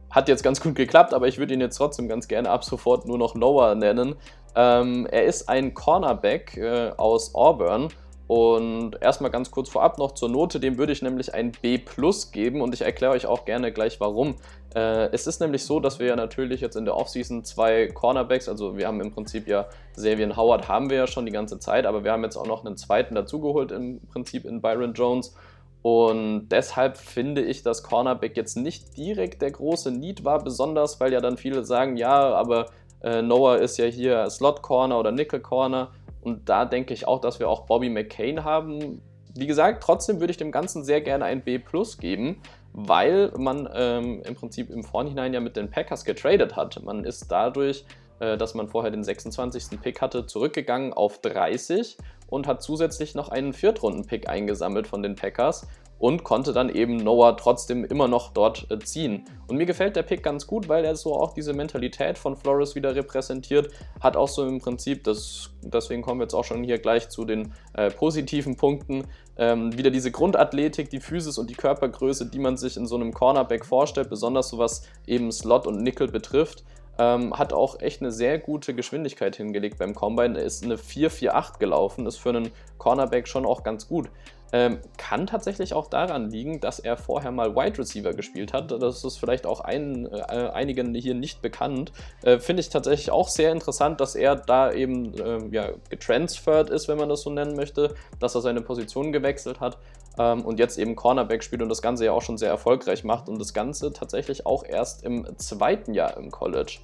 Hat 0.10 0.28
jetzt 0.28 0.42
ganz 0.42 0.60
gut 0.60 0.74
geklappt, 0.74 1.14
aber 1.14 1.28
ich 1.28 1.38
würde 1.38 1.54
ihn 1.54 1.62
jetzt 1.62 1.78
trotzdem 1.78 2.10
ganz 2.10 2.28
gerne 2.28 2.50
ab 2.50 2.64
sofort 2.64 3.06
nur 3.06 3.20
noch 3.20 3.36
Noah 3.36 3.76
nennen. 3.76 4.16
Ähm, 4.56 5.06
er 5.06 5.26
ist 5.26 5.50
ein 5.50 5.76
Cornerback 5.76 6.58
äh, 6.58 6.94
aus 6.98 7.36
Auburn 7.36 7.90
und 8.32 8.96
erstmal 9.02 9.30
ganz 9.30 9.52
kurz 9.52 9.68
vorab 9.68 9.98
noch 9.98 10.14
zur 10.14 10.30
Note, 10.30 10.62
dem 10.62 10.78
würde 10.78 10.94
ich 10.94 11.02
nämlich 11.02 11.34
ein 11.34 11.52
B 11.52 11.78
plus 11.78 12.32
geben 12.32 12.62
und 12.62 12.74
ich 12.74 12.80
erkläre 12.80 13.12
euch 13.12 13.26
auch 13.26 13.44
gerne 13.44 13.74
gleich 13.74 14.00
warum. 14.00 14.36
Äh, 14.74 15.10
es 15.12 15.28
ist 15.28 15.42
nämlich 15.42 15.66
so, 15.66 15.82
dass 15.82 16.00
wir 16.00 16.08
ja 16.08 16.16
natürlich 16.16 16.62
jetzt 16.62 16.78
in 16.78 16.86
der 16.86 16.96
Offseason 16.96 17.44
zwei 17.44 17.88
Cornerbacks, 17.88 18.48
also 18.48 18.78
wir 18.78 18.88
haben 18.88 19.02
im 19.02 19.12
Prinzip 19.12 19.50
ja 19.50 19.68
Xavier 19.96 20.38
Howard 20.38 20.70
haben 20.70 20.90
wir 20.90 20.96
ja 20.96 21.08
schon 21.08 21.26
die 21.26 21.34
ganze 21.34 21.60
Zeit, 21.60 21.86
aber 21.86 22.06
wir 22.06 22.14
haben 22.14 22.24
jetzt 22.24 22.38
auch 22.38 22.48
noch 22.48 22.64
einen 22.64 22.78
zweiten 22.78 23.16
dazugeholt 23.16 23.74
im 23.74 24.00
Prinzip 24.08 24.46
in 24.46 24.62
Byron 24.62 24.94
Jones. 24.94 25.36
Und 25.82 26.48
deshalb 26.48 26.96
finde 26.96 27.42
ich, 27.42 27.64
dass 27.64 27.84
Cornerback 27.84 28.38
jetzt 28.38 28.56
nicht 28.56 28.96
direkt 28.96 29.42
der 29.42 29.52
große 29.52 29.92
Need 29.92 30.24
war, 30.24 30.42
besonders 30.42 31.02
weil 31.02 31.12
ja 31.12 31.20
dann 31.20 31.36
viele 31.36 31.66
sagen, 31.66 31.98
ja, 31.98 32.34
aber 32.34 32.68
äh, 33.04 33.22
Noah 33.22 33.58
ist 33.58 33.78
ja 33.78 33.86
hier 33.86 34.30
Slot 34.30 34.62
Corner 34.62 35.00
oder 35.00 35.12
Nickel 35.12 35.40
Corner. 35.40 35.90
Und 36.22 36.48
da 36.50 36.66
denke 36.66 36.94
ich 36.94 37.08
auch, 37.08 37.20
dass 37.20 37.40
wir 37.40 37.50
auch 37.50 37.66
Bobby 37.66 37.90
McCain 37.90 38.44
haben. 38.44 39.02
Wie 39.36 39.48
gesagt, 39.48 39.84
trotzdem 39.84 40.20
würde 40.20 40.32
ich 40.32 40.38
dem 40.38 40.52
Ganzen 40.52 40.84
sehr 40.84 41.02
gerne 41.02 41.26
ein 41.26 41.44
B 41.44 41.58
Plus 41.60 41.98
geben. 41.98 42.42
weil 42.74 43.32
man 43.38 43.68
ähm, 43.74 44.22
im 44.24 44.36
Prinzip 44.36 44.70
im 44.70 44.84
Vorhinein 44.84 45.34
ja 45.34 45.40
mit 45.40 45.58
den 45.58 45.70
Packers 45.70 46.06
getradet 46.06 46.56
hat. 46.56 46.82
Man 46.84 47.04
ist 47.04 47.30
dadurch, 47.30 47.86
äh, 48.20 48.38
dass 48.38 48.54
man 48.54 48.70
vorher 48.70 48.92
den 48.92 49.04
26. 49.04 49.82
Pick 49.82 50.02
hatte, 50.02 50.26
zurückgegangen 50.26 50.94
auf 50.94 51.20
30 51.20 51.98
und 52.28 52.48
hat 52.48 52.64
zusätzlich 52.64 53.14
noch 53.14 53.30
einen 53.30 53.54
Viertrunden-Pick 53.54 54.30
eingesammelt 54.30 54.88
von 54.88 55.04
den 55.04 55.16
Packers 55.16 55.68
und 56.02 56.24
konnte 56.24 56.52
dann 56.52 56.70
eben 56.70 56.98
Noah 56.98 57.38
trotzdem 57.38 57.86
immer 57.86 58.08
noch 58.08 58.34
dort 58.34 58.66
äh, 58.72 58.80
ziehen. 58.80 59.24
Und 59.48 59.58
mir 59.58 59.68
gefällt 59.68 59.96
der 59.96 60.02
Pick 60.02 60.24
ganz 60.24 60.48
gut, 60.48 60.68
weil 60.68 60.84
er 60.84 60.96
so 60.96 61.14
auch 61.14 61.36
diese 61.36 61.54
Mentalität 61.54 62.18
von 62.18 62.36
Flores 62.36 62.74
wieder 62.74 62.96
repräsentiert, 62.96 63.70
hat 64.00 64.18
auch 64.18 64.28
so 64.28 64.48
im 64.48 64.60
Prinzip, 64.60 65.04
das, 65.04 65.52
deswegen 65.62 66.02
kommen 66.02 66.20
wir 66.20 66.24
jetzt 66.24 66.34
auch 66.34 66.44
schon 66.44 66.64
hier 66.64 66.80
gleich 66.80 67.10
zu 67.10 67.24
den 67.24 67.54
äh, 67.74 67.92
positiven 67.92 68.58
Punkten, 68.58 69.04
ähm, 69.38 69.78
wieder 69.78 69.92
diese 69.92 70.10
Grundathletik, 70.10 70.90
die 70.90 71.00
Physis 71.00 71.38
und 71.38 71.52
die 71.52 71.56
Körpergröße, 71.56 72.26
die 72.32 72.40
man 72.40 72.58
sich 72.58 72.78
in 72.78 72.88
so 72.88 72.96
einem 72.96 73.14
Cornerback 73.14 73.64
vorstellt, 73.64 74.10
besonders 74.10 74.50
so 74.50 74.58
was 74.58 74.88
eben 75.06 75.32
Slot 75.32 75.68
und 75.68 75.84
Nickel 75.84 76.08
betrifft. 76.08 76.64
Ähm, 76.98 77.38
hat 77.38 77.54
auch 77.54 77.80
echt 77.80 78.02
eine 78.02 78.12
sehr 78.12 78.40
gute 78.40 78.74
Geschwindigkeit 78.74 79.36
hingelegt 79.36 79.78
beim 79.78 79.94
Combine. 79.94 80.38
Er 80.40 80.46
ist 80.46 80.64
eine 80.64 80.78
4-4-8 80.78 81.60
gelaufen, 81.60 82.08
ist 82.08 82.18
für 82.18 82.30
einen 82.30 82.52
Cornerback 82.80 83.28
schon 83.28 83.46
auch 83.46 83.64
ganz 83.64 83.88
gut. 83.88 84.10
Ähm, 84.54 84.80
kann 84.98 85.28
tatsächlich 85.28 85.74
auch 85.74 85.88
daran 85.88 86.30
liegen, 86.30 86.60
dass 86.60 86.80
er 86.80 86.98
vorher 86.98 87.32
mal 87.32 87.56
Wide 87.56 87.78
Receiver 87.78 88.14
gespielt 88.14 88.52
hat. 88.52 88.72
Das 88.72 89.04
ist 89.04 89.18
vielleicht 89.18 89.46
auch 89.46 89.62
ein, 89.62 90.12
äh, 90.12 90.50
einigen 90.54 90.94
hier 90.94 91.16
nicht 91.16 91.42
bekannt. 91.42 91.94
Äh, 92.22 92.40
Finde 92.40 92.62
ich 92.62 92.70
tatsächlich 92.70 93.12
auch 93.12 93.30
sehr 93.30 93.52
interessant, 93.52 94.02
dass 94.02 94.16
er 94.16 94.36
da 94.36 94.72
eben 94.72 95.14
äh, 95.18 95.48
ja, 95.52 95.70
getransfert 95.90 96.70
ist, 96.70 96.88
wenn 96.88 96.98
man 96.98 97.08
das 97.08 97.22
so 97.22 97.30
nennen 97.30 97.56
möchte, 97.56 97.96
dass 98.20 98.36
er 98.36 98.42
seine 98.42 98.62
Position 98.62 99.14
gewechselt 99.14 99.62
hat 99.62 99.78
ähm, 100.18 100.42
und 100.42 100.60
jetzt 100.60 100.78
eben 100.78 100.96
Cornerback 100.96 101.44
spielt 101.44 101.62
und 101.62 101.70
das 101.70 101.82
Ganze 101.82 102.06
ja 102.06 102.12
auch 102.12 102.22
schon 102.22 102.38
sehr 102.38 102.50
erfolgreich 102.50 103.04
macht 103.04 103.30
und 103.30 103.40
das 103.40 103.54
Ganze 103.54 103.94
tatsächlich 103.94 104.46
auch 104.46 104.66
erst 104.66 105.04
im 105.04 105.26
zweiten 105.38 105.94
Jahr 105.94 106.18
im 106.18 106.32
College. 106.32 106.80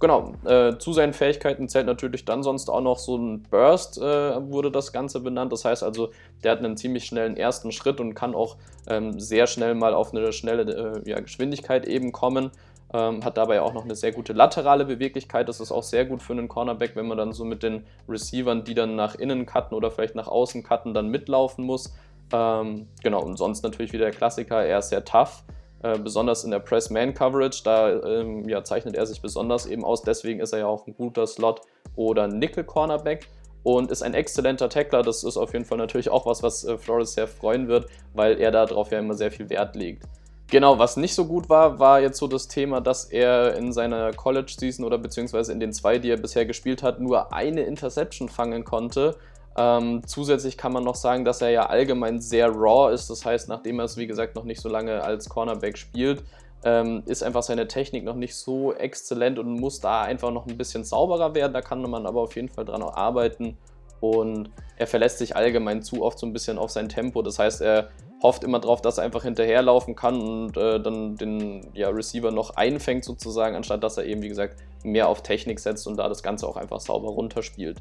Genau, 0.00 0.32
äh, 0.46 0.78
zu 0.78 0.94
seinen 0.94 1.12
Fähigkeiten 1.12 1.68
zählt 1.68 1.84
natürlich 1.84 2.24
dann 2.24 2.42
sonst 2.42 2.70
auch 2.70 2.80
noch 2.80 2.98
so 2.98 3.18
ein 3.18 3.42
Burst, 3.42 3.98
äh, 3.98 4.50
wurde 4.50 4.70
das 4.70 4.94
Ganze 4.94 5.20
benannt. 5.20 5.52
Das 5.52 5.66
heißt 5.66 5.82
also, 5.82 6.08
der 6.42 6.52
hat 6.52 6.60
einen 6.60 6.78
ziemlich 6.78 7.04
schnellen 7.04 7.36
ersten 7.36 7.70
Schritt 7.70 8.00
und 8.00 8.14
kann 8.14 8.34
auch 8.34 8.56
ähm, 8.86 9.20
sehr 9.20 9.46
schnell 9.46 9.74
mal 9.74 9.92
auf 9.92 10.14
eine 10.14 10.32
schnelle 10.32 11.02
äh, 11.04 11.10
ja, 11.10 11.20
Geschwindigkeit 11.20 11.86
eben 11.86 12.12
kommen. 12.12 12.50
Ähm, 12.94 13.22
hat 13.22 13.36
dabei 13.36 13.60
auch 13.60 13.74
noch 13.74 13.84
eine 13.84 13.94
sehr 13.94 14.12
gute 14.12 14.32
laterale 14.32 14.86
Beweglichkeit. 14.86 15.50
Das 15.50 15.60
ist 15.60 15.70
auch 15.70 15.82
sehr 15.82 16.06
gut 16.06 16.22
für 16.22 16.32
einen 16.32 16.48
Cornerback, 16.48 16.96
wenn 16.96 17.06
man 17.06 17.18
dann 17.18 17.34
so 17.34 17.44
mit 17.44 17.62
den 17.62 17.84
Receivern, 18.08 18.64
die 18.64 18.74
dann 18.74 18.96
nach 18.96 19.16
innen 19.16 19.44
cutten 19.44 19.76
oder 19.76 19.90
vielleicht 19.90 20.14
nach 20.14 20.28
außen 20.28 20.62
cutten, 20.62 20.94
dann 20.94 21.08
mitlaufen 21.08 21.66
muss. 21.66 21.92
Ähm, 22.32 22.88
genau, 23.02 23.22
und 23.22 23.36
sonst 23.36 23.62
natürlich 23.62 23.92
wieder 23.92 24.06
der 24.06 24.14
Klassiker, 24.14 24.64
er 24.64 24.78
ist 24.78 24.88
sehr 24.88 25.04
tough. 25.04 25.44
Äh, 25.82 25.98
besonders 25.98 26.44
in 26.44 26.50
der 26.50 26.58
Press-Man-Coverage, 26.58 27.62
da 27.64 28.02
ähm, 28.02 28.46
ja, 28.48 28.62
zeichnet 28.62 28.96
er 28.96 29.06
sich 29.06 29.22
besonders 29.22 29.64
eben 29.64 29.82
aus. 29.82 30.02
Deswegen 30.02 30.40
ist 30.40 30.52
er 30.52 30.60
ja 30.60 30.66
auch 30.66 30.86
ein 30.86 30.94
guter 30.94 31.26
Slot- 31.26 31.62
oder 31.96 32.28
Nickel-Cornerback 32.28 33.28
und 33.62 33.90
ist 33.90 34.02
ein 34.02 34.12
exzellenter 34.12 34.68
Tackler. 34.68 35.02
Das 35.02 35.24
ist 35.24 35.38
auf 35.38 35.54
jeden 35.54 35.64
Fall 35.64 35.78
natürlich 35.78 36.10
auch 36.10 36.26
was, 36.26 36.42
was 36.42 36.64
äh, 36.64 36.76
Flores 36.76 37.14
sehr 37.14 37.26
freuen 37.26 37.68
wird, 37.68 37.86
weil 38.12 38.38
er 38.38 38.50
darauf 38.50 38.90
ja 38.90 38.98
immer 38.98 39.14
sehr 39.14 39.30
viel 39.30 39.48
Wert 39.48 39.74
legt. 39.74 40.04
Genau, 40.50 40.78
was 40.78 40.96
nicht 40.96 41.14
so 41.14 41.26
gut 41.26 41.48
war, 41.48 41.78
war 41.78 42.00
jetzt 42.00 42.18
so 42.18 42.26
das 42.26 42.48
Thema, 42.48 42.80
dass 42.80 43.04
er 43.04 43.54
in 43.54 43.72
seiner 43.72 44.12
College-Season 44.12 44.84
oder 44.84 44.98
beziehungsweise 44.98 45.52
in 45.52 45.60
den 45.60 45.72
zwei, 45.72 45.98
die 45.98 46.10
er 46.10 46.16
bisher 46.16 46.44
gespielt 46.44 46.82
hat, 46.82 47.00
nur 47.00 47.32
eine 47.32 47.62
Interception 47.62 48.28
fangen 48.28 48.64
konnte. 48.64 49.16
Ähm, 49.56 50.02
zusätzlich 50.06 50.56
kann 50.56 50.72
man 50.72 50.84
noch 50.84 50.94
sagen, 50.94 51.24
dass 51.24 51.42
er 51.42 51.50
ja 51.50 51.66
allgemein 51.66 52.20
sehr 52.20 52.48
raw 52.48 52.92
ist. 52.92 53.10
Das 53.10 53.24
heißt, 53.24 53.48
nachdem 53.48 53.78
er 53.80 53.84
es, 53.84 53.96
wie 53.96 54.06
gesagt, 54.06 54.36
noch 54.36 54.44
nicht 54.44 54.60
so 54.60 54.68
lange 54.68 55.02
als 55.02 55.28
Cornerback 55.28 55.76
spielt, 55.76 56.22
ähm, 56.64 57.02
ist 57.06 57.22
einfach 57.22 57.42
seine 57.42 57.66
Technik 57.66 58.04
noch 58.04 58.14
nicht 58.14 58.34
so 58.34 58.72
exzellent 58.72 59.38
und 59.38 59.58
muss 59.58 59.80
da 59.80 60.02
einfach 60.02 60.30
noch 60.30 60.46
ein 60.46 60.56
bisschen 60.56 60.84
sauberer 60.84 61.34
werden. 61.34 61.52
Da 61.52 61.62
kann 61.62 61.82
man 61.82 62.06
aber 62.06 62.20
auf 62.20 62.36
jeden 62.36 62.48
Fall 62.48 62.64
dran 62.64 62.82
arbeiten. 62.82 63.56
Und 64.00 64.50
er 64.76 64.86
verlässt 64.86 65.18
sich 65.18 65.36
allgemein 65.36 65.82
zu 65.82 66.02
oft 66.02 66.18
so 66.18 66.26
ein 66.26 66.32
bisschen 66.32 66.58
auf 66.58 66.70
sein 66.70 66.88
Tempo. 66.88 67.22
Das 67.22 67.38
heißt, 67.38 67.60
er 67.60 67.90
hofft 68.22 68.44
immer 68.44 68.58
darauf, 68.58 68.80
dass 68.82 68.98
er 68.98 69.04
einfach 69.04 69.22
hinterherlaufen 69.22 69.94
kann 69.94 70.20
und 70.20 70.56
äh, 70.56 70.80
dann 70.80 71.16
den 71.16 71.66
ja, 71.74 71.88
Receiver 71.88 72.30
noch 72.30 72.56
einfängt 72.56 73.04
sozusagen, 73.04 73.56
anstatt 73.56 73.82
dass 73.82 73.96
er 73.96 74.04
eben, 74.04 74.22
wie 74.22 74.28
gesagt, 74.28 74.56
mehr 74.84 75.08
auf 75.08 75.22
Technik 75.22 75.60
setzt 75.60 75.86
und 75.86 75.96
da 75.96 76.08
das 76.08 76.22
Ganze 76.22 76.46
auch 76.46 76.56
einfach 76.56 76.80
sauber 76.80 77.08
runterspielt. 77.08 77.78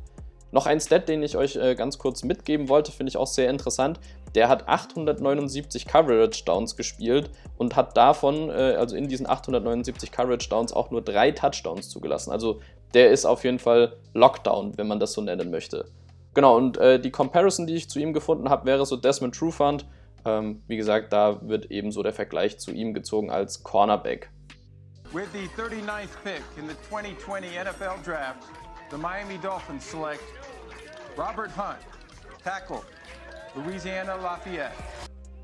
Noch 0.51 0.65
ein 0.65 0.79
Stat, 0.79 1.07
den 1.09 1.21
ich 1.21 1.37
euch 1.37 1.55
äh, 1.55 1.75
ganz 1.75 1.97
kurz 1.97 2.23
mitgeben 2.23 2.69
wollte, 2.69 2.91
finde 2.91 3.09
ich 3.09 3.17
auch 3.17 3.27
sehr 3.27 3.49
interessant. 3.49 3.99
Der 4.35 4.49
hat 4.49 4.67
879 4.67 5.85
Coverage 5.85 6.43
Downs 6.45 6.75
gespielt 6.75 7.29
und 7.57 7.75
hat 7.75 7.95
davon, 7.95 8.49
äh, 8.49 8.75
also 8.77 8.95
in 8.95 9.07
diesen 9.07 9.27
879 9.27 10.11
Coverage 10.11 10.49
Downs, 10.49 10.73
auch 10.73 10.91
nur 10.91 11.01
drei 11.01 11.31
Touchdowns 11.31 11.89
zugelassen. 11.89 12.31
Also 12.31 12.61
der 12.93 13.11
ist 13.11 13.25
auf 13.25 13.43
jeden 13.43 13.59
Fall 13.59 13.93
Lockdown, 14.13 14.77
wenn 14.77 14.87
man 14.87 14.99
das 14.99 15.13
so 15.13 15.21
nennen 15.21 15.51
möchte. 15.51 15.85
Genau, 16.33 16.57
und 16.57 16.77
äh, 16.77 16.99
die 16.99 17.11
Comparison, 17.11 17.67
die 17.67 17.75
ich 17.75 17.89
zu 17.89 17.99
ihm 17.99 18.13
gefunden 18.13 18.49
habe, 18.49 18.65
wäre 18.65 18.85
so 18.85 18.95
Desmond 18.95 19.35
Trufant. 19.35 19.85
Ähm, 20.25 20.61
wie 20.67 20.77
gesagt, 20.77 21.13
da 21.13 21.39
wird 21.41 21.71
eben 21.71 21.91
so 21.91 22.03
der 22.03 22.13
Vergleich 22.13 22.59
zu 22.59 22.71
ihm 22.71 22.93
gezogen 22.93 23.31
als 23.31 23.63
Cornerback. 23.63 24.29
With 25.11 25.27
the 25.33 25.49
39th 25.59 26.07
pick 26.23 26.43
in 26.55 26.67
the 26.67 26.75
2020 26.87 27.49
NFL 27.57 28.03
Draft, 28.05 28.43
the 28.91 28.98
Miami 28.98 29.38
Dolphins 29.38 29.84
select 29.84 30.24
Robert 31.17 31.51
Hunt, 31.55 31.77
Tackle, 32.43 32.81
Louisiana 33.55 34.15
Lafayette. 34.15 34.72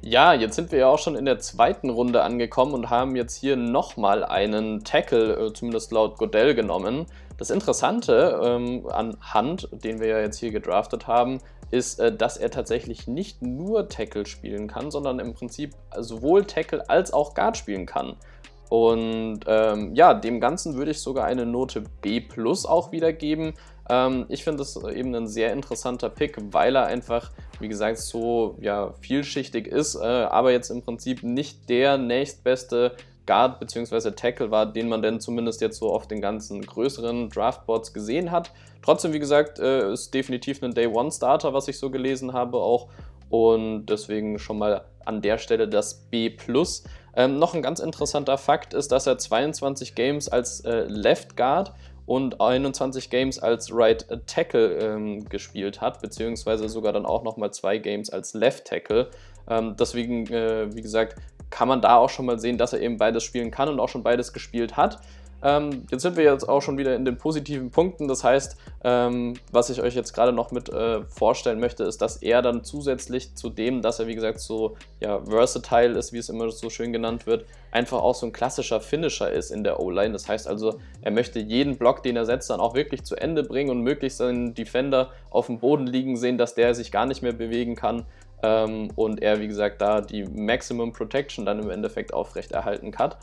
Ja, 0.01 0.33
jetzt 0.33 0.55
sind 0.55 0.71
wir 0.71 0.79
ja 0.79 0.87
auch 0.87 0.99
schon 0.99 1.15
in 1.15 1.25
der 1.25 1.39
zweiten 1.39 1.89
Runde 1.89 2.21
angekommen 2.21 2.73
und 2.73 2.89
haben 2.89 3.15
jetzt 3.15 3.35
hier 3.35 3.55
nochmal 3.55 4.23
einen 4.23 4.83
Tackle, 4.83 5.47
äh, 5.47 5.53
zumindest 5.53 5.91
laut 5.91 6.17
Godell, 6.17 6.53
genommen. 6.53 7.07
Das 7.37 7.49
Interessante 7.49 8.39
ähm, 8.43 8.87
an 8.87 9.17
Hunt, 9.33 9.67
den 9.71 9.99
wir 9.99 10.07
ja 10.07 10.19
jetzt 10.19 10.37
hier 10.37 10.51
gedraftet 10.51 11.07
haben, 11.07 11.39
ist, 11.71 11.99
äh, 11.99 12.15
dass 12.15 12.37
er 12.37 12.51
tatsächlich 12.51 13.07
nicht 13.07 13.41
nur 13.41 13.89
Tackle 13.89 14.25
spielen 14.25 14.67
kann, 14.67 14.91
sondern 14.91 15.19
im 15.19 15.33
Prinzip 15.33 15.73
sowohl 15.97 16.45
Tackle 16.45 16.87
als 16.89 17.11
auch 17.11 17.33
Guard 17.33 17.57
spielen 17.57 17.85
kann. 17.85 18.15
Und 18.69 19.41
ähm, 19.47 19.93
ja, 19.95 20.13
dem 20.13 20.39
Ganzen 20.39 20.75
würde 20.75 20.91
ich 20.91 20.99
sogar 20.99 21.25
eine 21.25 21.45
Note 21.45 21.83
B 22.01 22.19
plus 22.19 22.65
auch 22.65 22.91
wiedergeben. 22.91 23.53
Ähm, 23.89 24.25
ich 24.29 24.43
finde 24.43 24.59
das 24.59 24.75
eben 24.83 25.13
ein 25.15 25.27
sehr 25.27 25.53
interessanter 25.53 26.09
Pick, 26.09 26.37
weil 26.51 26.75
er 26.75 26.85
einfach, 26.85 27.31
wie 27.59 27.67
gesagt, 27.67 27.99
so 27.99 28.57
ja, 28.59 28.93
vielschichtig 29.01 29.67
ist, 29.67 29.95
äh, 29.95 29.99
aber 30.03 30.51
jetzt 30.51 30.69
im 30.69 30.81
Prinzip 30.81 31.23
nicht 31.23 31.69
der 31.69 31.97
nächstbeste 31.97 32.95
Guard 33.25 33.59
bzw. 33.59 34.11
Tackle 34.11 34.51
war, 34.51 34.71
den 34.71 34.87
man 34.87 35.01
denn 35.01 35.19
zumindest 35.19 35.61
jetzt 35.61 35.77
so 35.77 35.91
auf 35.91 36.07
den 36.07 36.21
ganzen 36.21 36.61
größeren 36.61 37.29
Draftboards 37.29 37.93
gesehen 37.93 38.31
hat. 38.31 38.51
Trotzdem, 38.81 39.13
wie 39.13 39.19
gesagt, 39.19 39.59
äh, 39.59 39.91
ist 39.91 40.13
definitiv 40.13 40.61
ein 40.61 40.73
Day-One-Starter, 40.73 41.53
was 41.53 41.67
ich 41.67 41.79
so 41.79 41.89
gelesen 41.89 42.33
habe 42.33 42.57
auch. 42.57 42.89
Und 43.29 43.87
deswegen 43.87 44.37
schon 44.37 44.59
mal 44.59 44.85
an 45.05 45.21
der 45.21 45.37
Stelle 45.37 45.67
das 45.67 45.95
B. 46.09 46.29
Ähm, 47.15 47.39
noch 47.39 47.53
ein 47.53 47.61
ganz 47.61 47.79
interessanter 47.79 48.37
Fakt 48.37 48.73
ist, 48.73 48.91
dass 48.91 49.07
er 49.07 49.17
22 49.17 49.95
Games 49.95 50.27
als 50.27 50.61
äh, 50.61 50.85
Left 50.87 51.37
Guard 51.37 51.73
und 52.05 52.39
21 52.39 53.09
Games 53.09 53.39
als 53.39 53.71
Right 53.73 54.05
Tackle 54.27 54.77
ähm, 54.77 55.25
gespielt 55.25 55.81
hat, 55.81 56.01
beziehungsweise 56.01 56.69
sogar 56.69 56.93
dann 56.93 57.05
auch 57.05 57.23
nochmal 57.23 57.51
zwei 57.51 57.77
Games 57.77 58.09
als 58.09 58.33
Left 58.33 58.65
Tackle. 58.65 59.09
Ähm, 59.49 59.75
deswegen, 59.79 60.27
äh, 60.27 60.73
wie 60.75 60.81
gesagt, 60.81 61.15
kann 61.49 61.67
man 61.67 61.81
da 61.81 61.97
auch 61.97 62.09
schon 62.09 62.25
mal 62.25 62.39
sehen, 62.39 62.57
dass 62.57 62.73
er 62.73 62.81
eben 62.81 62.97
beides 62.97 63.23
spielen 63.23 63.51
kann 63.51 63.69
und 63.69 63.79
auch 63.79 63.89
schon 63.89 64.03
beides 64.03 64.33
gespielt 64.33 64.77
hat. 64.77 64.99
Ähm, 65.45 65.83
jetzt 65.91 66.01
sind 66.01 66.17
wir 66.17 66.23
jetzt 66.23 66.49
auch 66.49 66.63
schon 66.63 66.79
wieder 66.79 66.95
in 66.95 67.05
den 67.05 67.17
positiven 67.17 67.69
Punkten. 67.69 68.07
Das 68.07 68.23
heißt, 68.23 68.57
ähm, 68.83 69.35
was 69.51 69.69
ich 69.69 69.79
euch 69.79 69.93
jetzt 69.93 70.11
gerade 70.13 70.33
noch 70.33 70.49
mit 70.51 70.69
äh, 70.69 71.03
vorstellen 71.03 71.59
möchte, 71.59 71.83
ist, 71.83 72.01
dass 72.01 72.17
er 72.17 72.41
dann 72.41 72.63
zusätzlich 72.63 73.35
zu 73.35 73.51
dem, 73.51 73.83
dass 73.83 73.99
er 73.99 74.07
wie 74.07 74.15
gesagt 74.15 74.39
so 74.39 74.75
ja, 74.99 75.23
versatile 75.23 75.99
ist, 75.99 76.13
wie 76.13 76.17
es 76.17 76.29
immer 76.29 76.49
so 76.49 76.71
schön 76.71 76.91
genannt 76.91 77.27
wird, 77.27 77.45
einfach 77.69 78.01
auch 78.01 78.15
so 78.15 78.25
ein 78.25 78.33
klassischer 78.33 78.81
Finisher 78.81 79.31
ist 79.31 79.51
in 79.51 79.63
der 79.63 79.79
O-Line. 79.79 80.13
Das 80.13 80.27
heißt 80.27 80.47
also, 80.47 80.79
er 81.03 81.11
möchte 81.11 81.39
jeden 81.39 81.77
Block, 81.77 82.01
den 82.01 82.15
er 82.15 82.25
setzt, 82.25 82.49
dann 82.49 82.59
auch 82.59 82.73
wirklich 82.73 83.03
zu 83.03 83.15
Ende 83.15 83.43
bringen 83.43 83.69
und 83.69 83.81
möglichst 83.81 84.17
seinen 84.17 84.55
Defender 84.55 85.11
auf 85.29 85.45
dem 85.45 85.59
Boden 85.59 85.85
liegen 85.85 86.17
sehen, 86.17 86.39
dass 86.39 86.55
der 86.55 86.73
sich 86.73 86.91
gar 86.91 87.05
nicht 87.05 87.21
mehr 87.21 87.33
bewegen 87.33 87.75
kann 87.75 88.07
ähm, 88.41 88.89
und 88.95 89.21
er, 89.21 89.39
wie 89.39 89.47
gesagt, 89.47 89.79
da 89.79 90.01
die 90.01 90.23
Maximum 90.23 90.91
Protection 90.91 91.45
dann 91.45 91.59
im 91.59 91.69
Endeffekt 91.69 92.15
aufrechterhalten 92.15 92.89
kann. 92.89 93.13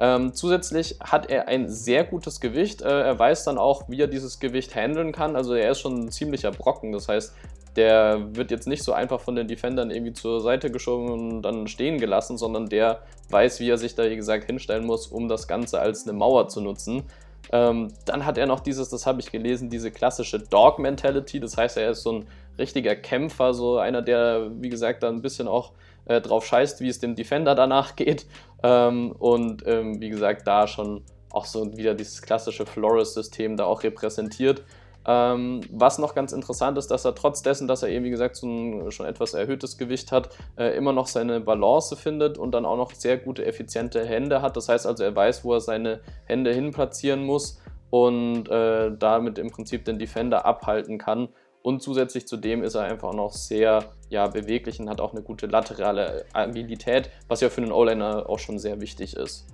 Ähm, 0.00 0.34
zusätzlich 0.34 0.96
hat 1.00 1.30
er 1.30 1.48
ein 1.48 1.68
sehr 1.68 2.04
gutes 2.04 2.40
Gewicht. 2.40 2.82
Äh, 2.82 3.02
er 3.02 3.18
weiß 3.18 3.44
dann 3.44 3.58
auch, 3.58 3.88
wie 3.88 4.00
er 4.00 4.08
dieses 4.08 4.40
Gewicht 4.40 4.74
handeln 4.74 5.12
kann. 5.12 5.36
Also 5.36 5.54
er 5.54 5.70
ist 5.70 5.80
schon 5.80 6.06
ein 6.06 6.10
ziemlicher 6.10 6.50
Brocken. 6.50 6.92
Das 6.92 7.08
heißt, 7.08 7.34
der 7.76 8.34
wird 8.34 8.50
jetzt 8.50 8.66
nicht 8.66 8.82
so 8.82 8.92
einfach 8.92 9.20
von 9.20 9.34
den 9.34 9.48
Defendern 9.48 9.90
irgendwie 9.90 10.12
zur 10.12 10.40
Seite 10.40 10.70
geschoben 10.70 11.10
und 11.10 11.42
dann 11.42 11.66
stehen 11.68 11.98
gelassen, 11.98 12.36
sondern 12.36 12.68
der 12.68 13.00
weiß, 13.30 13.60
wie 13.60 13.70
er 13.70 13.78
sich 13.78 13.94
da, 13.94 14.08
wie 14.10 14.16
gesagt, 14.16 14.44
hinstellen 14.44 14.84
muss, 14.84 15.06
um 15.06 15.28
das 15.28 15.48
Ganze 15.48 15.80
als 15.80 16.06
eine 16.06 16.12
Mauer 16.12 16.48
zu 16.48 16.60
nutzen. 16.60 17.04
Ähm, 17.50 17.88
dann 18.04 18.24
hat 18.26 18.38
er 18.38 18.46
noch 18.46 18.60
dieses, 18.60 18.88
das 18.90 19.06
habe 19.06 19.20
ich 19.20 19.32
gelesen, 19.32 19.70
diese 19.70 19.90
klassische 19.90 20.38
Dog-Mentality. 20.38 21.40
Das 21.40 21.56
heißt, 21.56 21.76
er 21.76 21.90
ist 21.90 22.02
so 22.02 22.12
ein 22.12 22.26
richtiger 22.58 22.94
Kämpfer, 22.94 23.54
so 23.54 23.78
einer, 23.78 24.02
der, 24.02 24.50
wie 24.60 24.68
gesagt, 24.68 25.02
da 25.02 25.08
ein 25.08 25.22
bisschen 25.22 25.48
auch 25.48 25.72
äh, 26.04 26.20
drauf 26.20 26.46
scheißt, 26.46 26.80
wie 26.80 26.88
es 26.88 27.00
dem 27.00 27.14
Defender 27.14 27.54
danach 27.54 27.96
geht. 27.96 28.26
Ähm, 28.62 29.12
und 29.12 29.66
ähm, 29.66 30.00
wie 30.00 30.10
gesagt, 30.10 30.46
da 30.46 30.66
schon 30.66 31.02
auch 31.30 31.46
so 31.46 31.76
wieder 31.76 31.94
dieses 31.94 32.22
klassische 32.22 32.66
Flores-System 32.66 33.56
da 33.56 33.64
auch 33.64 33.82
repräsentiert. 33.82 34.62
Ähm, 35.04 35.62
was 35.70 35.98
noch 35.98 36.14
ganz 36.14 36.32
interessant 36.32 36.78
ist, 36.78 36.90
dass 36.92 37.04
er 37.04 37.14
trotz 37.14 37.42
dessen, 37.42 37.66
dass 37.66 37.82
er 37.82 37.88
eben, 37.88 38.04
wie 38.04 38.10
gesagt, 38.10 38.36
so 38.36 38.46
ein 38.46 38.92
schon 38.92 39.06
etwas 39.06 39.34
erhöhtes 39.34 39.76
Gewicht 39.76 40.12
hat, 40.12 40.28
äh, 40.56 40.76
immer 40.76 40.92
noch 40.92 41.08
seine 41.08 41.40
Balance 41.40 41.96
findet 41.96 42.38
und 42.38 42.52
dann 42.52 42.64
auch 42.64 42.76
noch 42.76 42.92
sehr 42.94 43.18
gute, 43.18 43.44
effiziente 43.44 44.04
Hände 44.06 44.42
hat. 44.42 44.56
Das 44.56 44.68
heißt 44.68 44.86
also, 44.86 45.02
er 45.02 45.16
weiß, 45.16 45.44
wo 45.44 45.54
er 45.54 45.60
seine 45.60 46.00
Hände 46.26 46.52
hin 46.52 46.70
platzieren 46.70 47.24
muss 47.24 47.60
und 47.90 48.48
äh, 48.48 48.92
damit 48.96 49.38
im 49.38 49.50
Prinzip 49.50 49.84
den 49.84 49.98
Defender 49.98 50.46
abhalten 50.46 50.98
kann. 50.98 51.28
Und 51.62 51.82
zusätzlich 51.82 52.26
zu 52.26 52.36
dem 52.36 52.62
ist 52.62 52.74
er 52.74 52.82
einfach 52.82 53.12
noch 53.12 53.32
sehr 53.32 53.84
ja, 54.08 54.26
beweglich 54.26 54.80
und 54.80 54.90
hat 54.90 55.00
auch 55.00 55.12
eine 55.12 55.22
gute 55.22 55.46
laterale 55.46 56.24
Agilität, 56.32 57.10
was 57.28 57.40
ja 57.40 57.50
für 57.50 57.62
einen 57.62 57.72
O-Liner 57.72 58.28
auch 58.28 58.38
schon 58.38 58.58
sehr 58.58 58.80
wichtig 58.80 59.16
ist. 59.16 59.46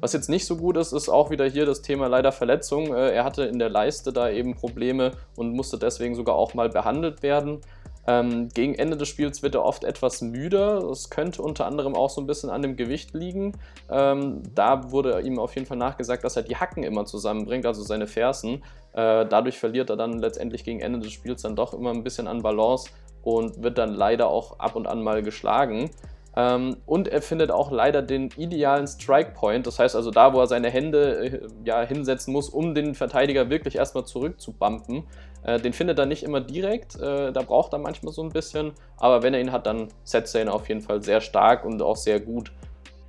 Was 0.00 0.12
jetzt 0.12 0.28
nicht 0.28 0.46
so 0.46 0.56
gut 0.56 0.76
ist, 0.76 0.92
ist 0.92 1.08
auch 1.08 1.30
wieder 1.30 1.44
hier 1.46 1.66
das 1.66 1.82
Thema 1.82 2.06
leider 2.06 2.30
Verletzung. 2.30 2.94
Äh, 2.94 3.10
er 3.10 3.24
hatte 3.24 3.44
in 3.44 3.58
der 3.58 3.68
Leiste 3.68 4.12
da 4.12 4.30
eben 4.30 4.54
Probleme 4.54 5.10
und 5.34 5.52
musste 5.52 5.76
deswegen 5.76 6.14
sogar 6.14 6.36
auch 6.36 6.54
mal 6.54 6.68
behandelt 6.68 7.24
werden. 7.24 7.60
Ähm, 8.08 8.48
gegen 8.48 8.74
Ende 8.74 8.96
des 8.96 9.06
Spiels 9.08 9.42
wird 9.42 9.54
er 9.54 9.62
oft 9.62 9.84
etwas 9.84 10.22
müder. 10.22 10.80
Das 10.80 11.10
könnte 11.10 11.42
unter 11.42 11.66
anderem 11.66 11.94
auch 11.94 12.08
so 12.08 12.22
ein 12.22 12.26
bisschen 12.26 12.48
an 12.48 12.62
dem 12.62 12.74
Gewicht 12.74 13.12
liegen. 13.12 13.52
Ähm, 13.90 14.42
da 14.54 14.90
wurde 14.90 15.20
ihm 15.20 15.38
auf 15.38 15.54
jeden 15.54 15.66
Fall 15.66 15.76
nachgesagt, 15.76 16.24
dass 16.24 16.34
er 16.34 16.42
die 16.42 16.56
Hacken 16.56 16.84
immer 16.84 17.04
zusammenbringt, 17.04 17.66
also 17.66 17.82
seine 17.82 18.06
Fersen. 18.06 18.62
Äh, 18.94 19.26
dadurch 19.26 19.58
verliert 19.58 19.90
er 19.90 19.96
dann 19.96 20.20
letztendlich 20.20 20.64
gegen 20.64 20.80
Ende 20.80 21.00
des 21.00 21.12
Spiels 21.12 21.42
dann 21.42 21.54
doch 21.54 21.74
immer 21.74 21.90
ein 21.90 22.02
bisschen 22.02 22.28
an 22.28 22.40
Balance 22.40 22.88
und 23.22 23.62
wird 23.62 23.76
dann 23.76 23.92
leider 23.92 24.28
auch 24.28 24.58
ab 24.58 24.74
und 24.74 24.86
an 24.86 25.02
mal 25.02 25.22
geschlagen. 25.22 25.90
Ähm, 26.34 26.76
und 26.86 27.08
er 27.08 27.20
findet 27.20 27.50
auch 27.50 27.70
leider 27.72 28.00
den 28.00 28.30
idealen 28.36 28.86
Strike 28.86 29.32
Point, 29.34 29.66
das 29.66 29.78
heißt 29.78 29.96
also 29.96 30.10
da, 30.10 30.32
wo 30.32 30.40
er 30.40 30.46
seine 30.46 30.70
Hände 30.70 31.26
äh, 31.26 31.40
ja, 31.64 31.82
hinsetzen 31.82 32.32
muss, 32.32 32.48
um 32.48 32.74
den 32.74 32.94
Verteidiger 32.94 33.50
wirklich 33.50 33.76
erstmal 33.76 34.04
zurückzubumpen. 34.04 35.04
Äh, 35.44 35.60
den 35.60 35.72
findet 35.72 35.98
er 35.98 36.06
nicht 36.06 36.22
immer 36.22 36.40
direkt, 36.40 36.96
äh, 36.96 37.32
da 37.32 37.42
braucht 37.42 37.72
er 37.72 37.78
manchmal 37.78 38.12
so 38.12 38.22
ein 38.22 38.30
bisschen, 38.30 38.72
aber 38.96 39.22
wenn 39.22 39.34
er 39.34 39.40
ihn 39.40 39.52
hat, 39.52 39.66
dann 39.66 39.88
setzt 40.04 40.34
er 40.34 40.42
ihn 40.42 40.48
auf 40.48 40.68
jeden 40.68 40.80
Fall 40.80 41.02
sehr 41.02 41.20
stark 41.20 41.64
und 41.64 41.80
auch 41.82 41.96
sehr 41.96 42.20
gut. 42.20 42.52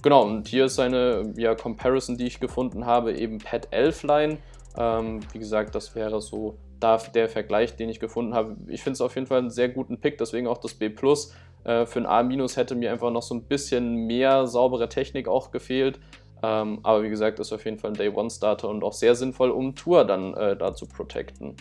Genau, 0.01 0.24
und 0.24 0.48
hier 0.48 0.65
ist 0.65 0.75
seine 0.75 1.33
ja, 1.36 1.55
Comparison, 1.55 2.17
die 2.17 2.27
ich 2.27 2.39
gefunden 2.39 2.86
habe, 2.86 3.13
eben 3.13 3.39
Pat 3.39 3.67
Elfline. 3.71 4.38
Ähm, 4.77 5.19
wie 5.33 5.39
gesagt, 5.39 5.75
das 5.75 5.93
wäre 5.95 6.21
so 6.21 6.55
der 6.81 7.27
Vergleich, 7.27 7.75
den 7.75 7.89
ich 7.89 8.00
gefunden 8.00 8.33
habe. 8.33 8.55
Ich 8.67 8.81
finde 8.81 8.93
es 8.93 9.01
auf 9.01 9.15
jeden 9.15 9.27
Fall 9.27 9.39
einen 9.39 9.50
sehr 9.50 9.67
guten 9.67 10.00
Pick, 10.00 10.17
deswegen 10.17 10.48
auch 10.48 10.59
das 10.59 10.74
B. 10.74 10.86
Äh, 10.86 11.86
für 11.86 12.00
ein 12.00 12.05
A- 12.05 12.24
hätte 12.55 12.75
mir 12.75 12.91
einfach 12.91 13.12
noch 13.12 13.24
so 13.24 13.36
ein 13.36 13.43
bisschen 13.43 14.07
mehr 14.07 14.48
saubere 14.48 14.88
Technik 14.88 15.27
auch 15.27 15.51
gefehlt. 15.51 16.00
Ähm, 16.41 16.79
aber 16.83 17.03
wie 17.03 17.09
gesagt, 17.09 17.39
ist 17.39 17.51
auf 17.51 17.65
jeden 17.65 17.79
Fall 17.79 17.91
ein 17.91 17.95
Day-One-Starter 17.95 18.69
und 18.69 18.81
auch 18.86 18.93
sehr 18.93 19.15
sinnvoll, 19.15 19.51
um 19.51 19.75
Tour 19.75 20.05
dann 20.05 20.33
äh, 20.36 20.55
da 20.55 20.74
zu 20.74 20.86
protecten. 20.86 21.57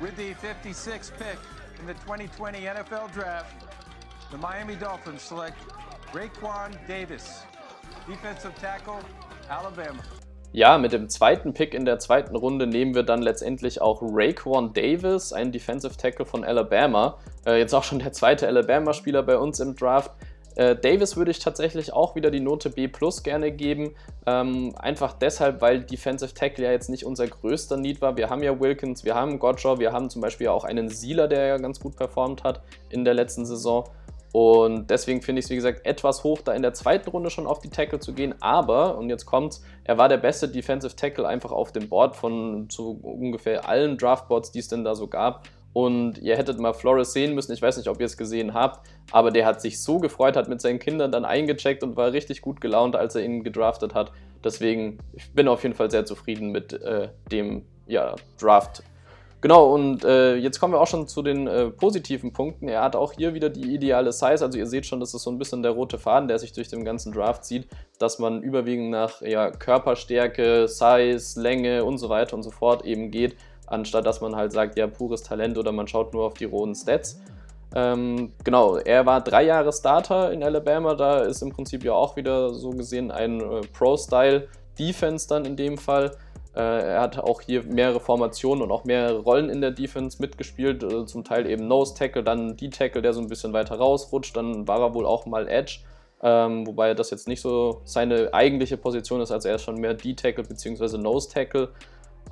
With 0.00 0.16
the 0.16 0.34
56th 0.34 1.12
pick 1.18 1.38
in 1.80 1.86
the 1.86 1.94
2020 1.94 2.60
NFL 2.60 3.12
Draft, 3.12 3.64
the 4.30 4.38
Miami 4.38 4.74
Dolphins 4.74 5.22
select 5.22 5.58
Raekwon 6.12 6.76
Davis, 6.88 7.42
defensive 8.08 8.54
tackle, 8.56 9.00
Alabama. 9.48 10.02
Ja, 10.54 10.76
mit 10.76 10.92
dem 10.92 11.08
zweiten 11.08 11.54
Pick 11.54 11.72
in 11.72 11.86
der 11.86 11.98
zweiten 11.98 12.36
Runde 12.36 12.66
nehmen 12.66 12.94
wir 12.94 13.04
dann 13.04 13.22
letztendlich 13.22 13.80
auch 13.80 14.02
Raekwon 14.02 14.74
Davis, 14.74 15.32
ein 15.32 15.50
Defensive 15.50 15.96
Tackle 15.96 16.26
von 16.26 16.44
Alabama. 16.44 17.16
Äh, 17.46 17.58
jetzt 17.58 17.74
auch 17.74 17.84
schon 17.84 18.00
der 18.00 18.12
zweite 18.12 18.46
Alabama-Spieler 18.46 19.22
bei 19.22 19.38
uns 19.38 19.60
im 19.60 19.74
Draft. 19.74 20.10
Äh, 20.56 20.76
Davis 20.76 21.16
würde 21.16 21.30
ich 21.30 21.38
tatsächlich 21.38 21.92
auch 21.92 22.14
wieder 22.14 22.30
die 22.30 22.40
Note 22.40 22.70
B 22.70 22.88
plus 22.88 23.22
gerne 23.22 23.52
geben. 23.52 23.94
Ähm, 24.26 24.74
einfach 24.78 25.14
deshalb, 25.14 25.60
weil 25.60 25.80
Defensive 25.80 26.34
Tackle 26.34 26.64
ja 26.64 26.70
jetzt 26.72 26.90
nicht 26.90 27.04
unser 27.04 27.26
größter 27.26 27.76
Need 27.76 28.00
war. 28.00 28.16
Wir 28.16 28.30
haben 28.30 28.42
ja 28.42 28.58
Wilkins, 28.60 29.04
wir 29.04 29.14
haben 29.14 29.38
Gottschall, 29.38 29.78
wir 29.78 29.92
haben 29.92 30.10
zum 30.10 30.22
Beispiel 30.22 30.48
auch 30.48 30.64
einen 30.64 30.88
Sieler, 30.88 31.28
der 31.28 31.46
ja 31.46 31.56
ganz 31.56 31.80
gut 31.80 31.96
performt 31.96 32.44
hat 32.44 32.62
in 32.90 33.04
der 33.04 33.14
letzten 33.14 33.46
Saison. 33.46 33.84
Und 34.32 34.88
deswegen 34.88 35.20
finde 35.20 35.40
ich 35.40 35.46
es, 35.46 35.50
wie 35.50 35.56
gesagt, 35.56 35.84
etwas 35.84 36.24
hoch, 36.24 36.40
da 36.40 36.54
in 36.54 36.62
der 36.62 36.72
zweiten 36.72 37.10
Runde 37.10 37.28
schon 37.28 37.46
auf 37.46 37.58
die 37.58 37.68
Tackle 37.68 38.00
zu 38.00 38.14
gehen. 38.14 38.34
Aber, 38.40 38.96
und 38.96 39.10
jetzt 39.10 39.26
kommt's, 39.26 39.62
er 39.84 39.98
war 39.98 40.08
der 40.08 40.16
beste 40.16 40.48
Defensive 40.48 40.96
Tackle 40.96 41.28
einfach 41.28 41.52
auf 41.52 41.70
dem 41.70 41.90
Board 41.90 42.16
von 42.16 42.68
so 42.70 42.98
ungefähr 43.02 43.68
allen 43.68 43.98
Draftboards, 43.98 44.50
die 44.50 44.60
es 44.60 44.68
denn 44.68 44.84
da 44.84 44.94
so 44.94 45.06
gab. 45.06 45.46
Und 45.72 46.18
ihr 46.18 46.36
hättet 46.36 46.58
mal 46.58 46.74
Flores 46.74 47.12
sehen 47.12 47.34
müssen, 47.34 47.52
ich 47.52 47.62
weiß 47.62 47.78
nicht, 47.78 47.88
ob 47.88 47.98
ihr 47.98 48.06
es 48.06 48.16
gesehen 48.16 48.52
habt, 48.52 48.86
aber 49.10 49.30
der 49.30 49.46
hat 49.46 49.62
sich 49.62 49.80
so 49.80 49.98
gefreut, 49.98 50.36
hat 50.36 50.48
mit 50.48 50.60
seinen 50.60 50.78
Kindern 50.78 51.10
dann 51.10 51.24
eingecheckt 51.24 51.82
und 51.82 51.96
war 51.96 52.12
richtig 52.12 52.42
gut 52.42 52.60
gelaunt, 52.60 52.94
als 52.94 53.14
er 53.14 53.24
ihn 53.24 53.42
gedraftet 53.42 53.94
hat. 53.94 54.12
Deswegen, 54.44 54.98
ich 55.14 55.32
bin 55.32 55.48
auf 55.48 55.62
jeden 55.62 55.74
Fall 55.74 55.90
sehr 55.90 56.04
zufrieden 56.04 56.50
mit 56.50 56.74
äh, 56.74 57.08
dem 57.30 57.64
ja, 57.86 58.16
Draft 58.38 58.82
Genau, 59.42 59.74
und 59.74 60.04
äh, 60.04 60.36
jetzt 60.36 60.60
kommen 60.60 60.72
wir 60.72 60.80
auch 60.80 60.86
schon 60.86 61.08
zu 61.08 61.20
den 61.20 61.48
äh, 61.48 61.68
positiven 61.70 62.32
Punkten. 62.32 62.68
Er 62.68 62.80
hat 62.80 62.94
auch 62.94 63.12
hier 63.12 63.34
wieder 63.34 63.50
die 63.50 63.74
ideale 63.74 64.12
Size. 64.12 64.40
Also 64.40 64.56
ihr 64.56 64.68
seht 64.68 64.86
schon, 64.86 65.00
das 65.00 65.14
ist 65.14 65.24
so 65.24 65.32
ein 65.32 65.38
bisschen 65.38 65.64
der 65.64 65.72
rote 65.72 65.98
Faden, 65.98 66.28
der 66.28 66.38
sich 66.38 66.52
durch 66.52 66.68
den 66.68 66.84
ganzen 66.84 67.12
Draft 67.12 67.44
zieht, 67.44 67.66
dass 67.98 68.20
man 68.20 68.40
überwiegend 68.44 68.90
nach 68.90 69.20
ja, 69.20 69.50
Körperstärke, 69.50 70.68
Size, 70.68 71.40
Länge 71.40 71.82
und 71.82 71.98
so 71.98 72.08
weiter 72.08 72.36
und 72.36 72.44
so 72.44 72.52
fort 72.52 72.84
eben 72.84 73.10
geht, 73.10 73.34
anstatt 73.66 74.06
dass 74.06 74.20
man 74.20 74.36
halt 74.36 74.52
sagt, 74.52 74.78
ja, 74.78 74.86
pures 74.86 75.22
Talent 75.22 75.58
oder 75.58 75.72
man 75.72 75.88
schaut 75.88 76.12
nur 76.12 76.24
auf 76.24 76.34
die 76.34 76.44
rohen 76.44 76.74
Stats. 76.74 77.20
Ähm, 77.74 78.32
genau, 78.44 78.76
er 78.76 79.06
war 79.06 79.22
drei 79.22 79.44
Jahre 79.44 79.72
Starter 79.72 80.30
in 80.32 80.42
Alabama, 80.42 80.94
da 80.94 81.20
ist 81.20 81.42
im 81.42 81.50
Prinzip 81.50 81.84
ja 81.84 81.92
auch 81.92 82.16
wieder 82.16 82.52
so 82.52 82.70
gesehen 82.70 83.10
ein 83.10 83.40
äh, 83.40 83.60
Pro-Style-Defense 83.72 85.26
dann 85.28 85.46
in 85.46 85.56
dem 85.56 85.78
Fall. 85.78 86.16
Äh, 86.54 86.60
er 86.60 87.00
hat 87.00 87.18
auch 87.18 87.40
hier 87.40 87.62
mehrere 87.62 88.00
Formationen 88.00 88.62
und 88.62 88.70
auch 88.70 88.84
mehrere 88.84 89.20
Rollen 89.20 89.48
in 89.48 89.62
der 89.62 89.70
Defense 89.70 90.18
mitgespielt. 90.20 90.82
Äh, 90.82 91.06
zum 91.06 91.24
Teil 91.24 91.46
eben 91.48 91.66
Nose 91.66 91.94
Tackle, 91.94 92.22
dann 92.22 92.56
D-Tackle, 92.56 93.00
der 93.00 93.14
so 93.14 93.20
ein 93.20 93.28
bisschen 93.28 93.54
weiter 93.54 93.76
rausrutscht. 93.76 94.36
Dann 94.36 94.68
war 94.68 94.80
er 94.80 94.94
wohl 94.94 95.06
auch 95.06 95.24
mal 95.24 95.48
Edge. 95.48 95.78
Ähm, 96.22 96.66
wobei 96.66 96.94
das 96.94 97.10
jetzt 97.10 97.26
nicht 97.26 97.40
so 97.40 97.80
seine 97.84 98.32
eigentliche 98.32 98.76
Position 98.76 99.20
ist, 99.20 99.32
also 99.32 99.48
er 99.48 99.56
ist 99.56 99.62
schon 99.62 99.80
mehr 99.80 99.94
D-Tackle 99.94 100.44
bzw. 100.44 100.98
Nose-Tackle, 100.98 101.70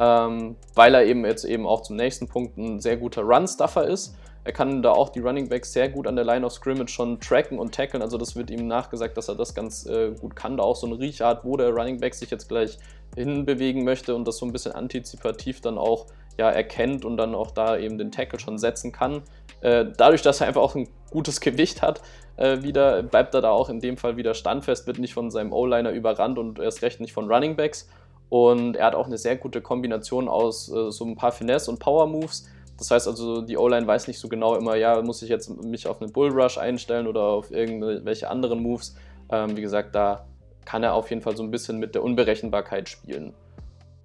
ähm, 0.00 0.56
weil 0.74 0.94
er 0.94 1.04
eben 1.04 1.24
jetzt 1.26 1.44
eben 1.44 1.66
auch 1.66 1.82
zum 1.82 1.96
nächsten 1.96 2.26
Punkt 2.26 2.56
ein 2.56 2.80
sehr 2.80 2.96
guter 2.96 3.22
Run-Stuffer 3.22 3.86
ist. 3.86 4.16
Er 4.42 4.52
kann 4.52 4.80
da 4.80 4.92
auch 4.92 5.10
die 5.10 5.20
Running 5.20 5.50
Backs 5.50 5.74
sehr 5.74 5.90
gut 5.90 6.06
an 6.06 6.16
der 6.16 6.24
Line 6.24 6.46
of 6.46 6.52
Scrimmage 6.52 6.88
schon 6.88 7.20
tracken 7.20 7.58
und 7.58 7.74
tackeln, 7.74 8.02
also 8.02 8.16
das 8.16 8.34
wird 8.34 8.50
ihm 8.50 8.66
nachgesagt, 8.66 9.18
dass 9.18 9.28
er 9.28 9.34
das 9.34 9.54
ganz 9.54 9.84
äh, 9.84 10.12
gut 10.18 10.34
kann, 10.34 10.56
da 10.56 10.62
auch 10.62 10.76
so 10.76 10.86
eine 10.86 10.98
Rieche 10.98 11.26
hat, 11.26 11.44
wo 11.44 11.58
der 11.58 11.68
Running 11.68 12.00
Back 12.00 12.14
sich 12.14 12.30
jetzt 12.30 12.48
gleich 12.48 12.78
hinbewegen 13.14 13.84
möchte 13.84 14.14
und 14.14 14.26
das 14.26 14.38
so 14.38 14.46
ein 14.46 14.52
bisschen 14.52 14.72
antizipativ 14.72 15.60
dann 15.60 15.76
auch 15.76 16.06
ja, 16.38 16.48
erkennt 16.50 17.04
und 17.04 17.18
dann 17.18 17.34
auch 17.34 17.50
da 17.50 17.76
eben 17.76 17.98
den 17.98 18.10
Tackle 18.10 18.40
schon 18.40 18.56
setzen 18.56 18.92
kann. 18.92 19.22
Äh, 19.60 19.84
dadurch, 19.94 20.22
dass 20.22 20.40
er 20.40 20.46
einfach 20.46 20.62
auch 20.62 20.74
ein 20.74 20.88
gutes 21.10 21.40
Gewicht 21.42 21.82
hat, 21.82 22.00
äh, 22.36 22.62
wieder, 22.62 23.02
bleibt 23.02 23.34
er 23.34 23.42
da 23.42 23.50
auch 23.50 23.68
in 23.68 23.80
dem 23.80 23.98
Fall 23.98 24.16
wieder 24.16 24.32
standfest, 24.32 24.86
wird 24.86 24.98
nicht 24.98 25.12
von 25.12 25.30
seinem 25.30 25.52
O-Liner 25.52 25.90
überrannt 25.90 26.38
und 26.38 26.58
erst 26.58 26.80
recht 26.80 27.00
nicht 27.00 27.12
von 27.12 27.30
Running 27.30 27.56
Backs. 27.56 27.90
Und 28.30 28.76
er 28.76 28.86
hat 28.86 28.94
auch 28.94 29.06
eine 29.06 29.18
sehr 29.18 29.36
gute 29.36 29.60
Kombination 29.60 30.28
aus 30.28 30.70
äh, 30.70 30.90
so 30.90 31.04
ein 31.04 31.16
paar 31.16 31.32
Finesse- 31.32 31.70
und 31.70 31.80
Power-Moves. 31.80 32.48
Das 32.78 32.90
heißt 32.90 33.08
also, 33.08 33.42
die 33.42 33.58
O-Line 33.58 33.86
weiß 33.86 34.08
nicht 34.08 34.18
so 34.18 34.28
genau 34.28 34.54
immer, 34.54 34.76
ja, 34.76 35.02
muss 35.02 35.20
ich 35.20 35.28
jetzt 35.28 35.50
mich 35.62 35.86
auf 35.86 36.00
einen 36.00 36.12
Bullrush 36.12 36.56
einstellen 36.56 37.06
oder 37.06 37.22
auf 37.24 37.50
irgendwelche 37.50 38.30
anderen 38.30 38.62
Moves. 38.62 38.96
Ähm, 39.30 39.56
wie 39.56 39.60
gesagt, 39.60 39.94
da 39.94 40.24
kann 40.64 40.82
er 40.82 40.94
auf 40.94 41.10
jeden 41.10 41.20
Fall 41.20 41.36
so 41.36 41.42
ein 41.42 41.50
bisschen 41.50 41.78
mit 41.78 41.94
der 41.94 42.02
Unberechenbarkeit 42.02 42.88
spielen. 42.88 43.34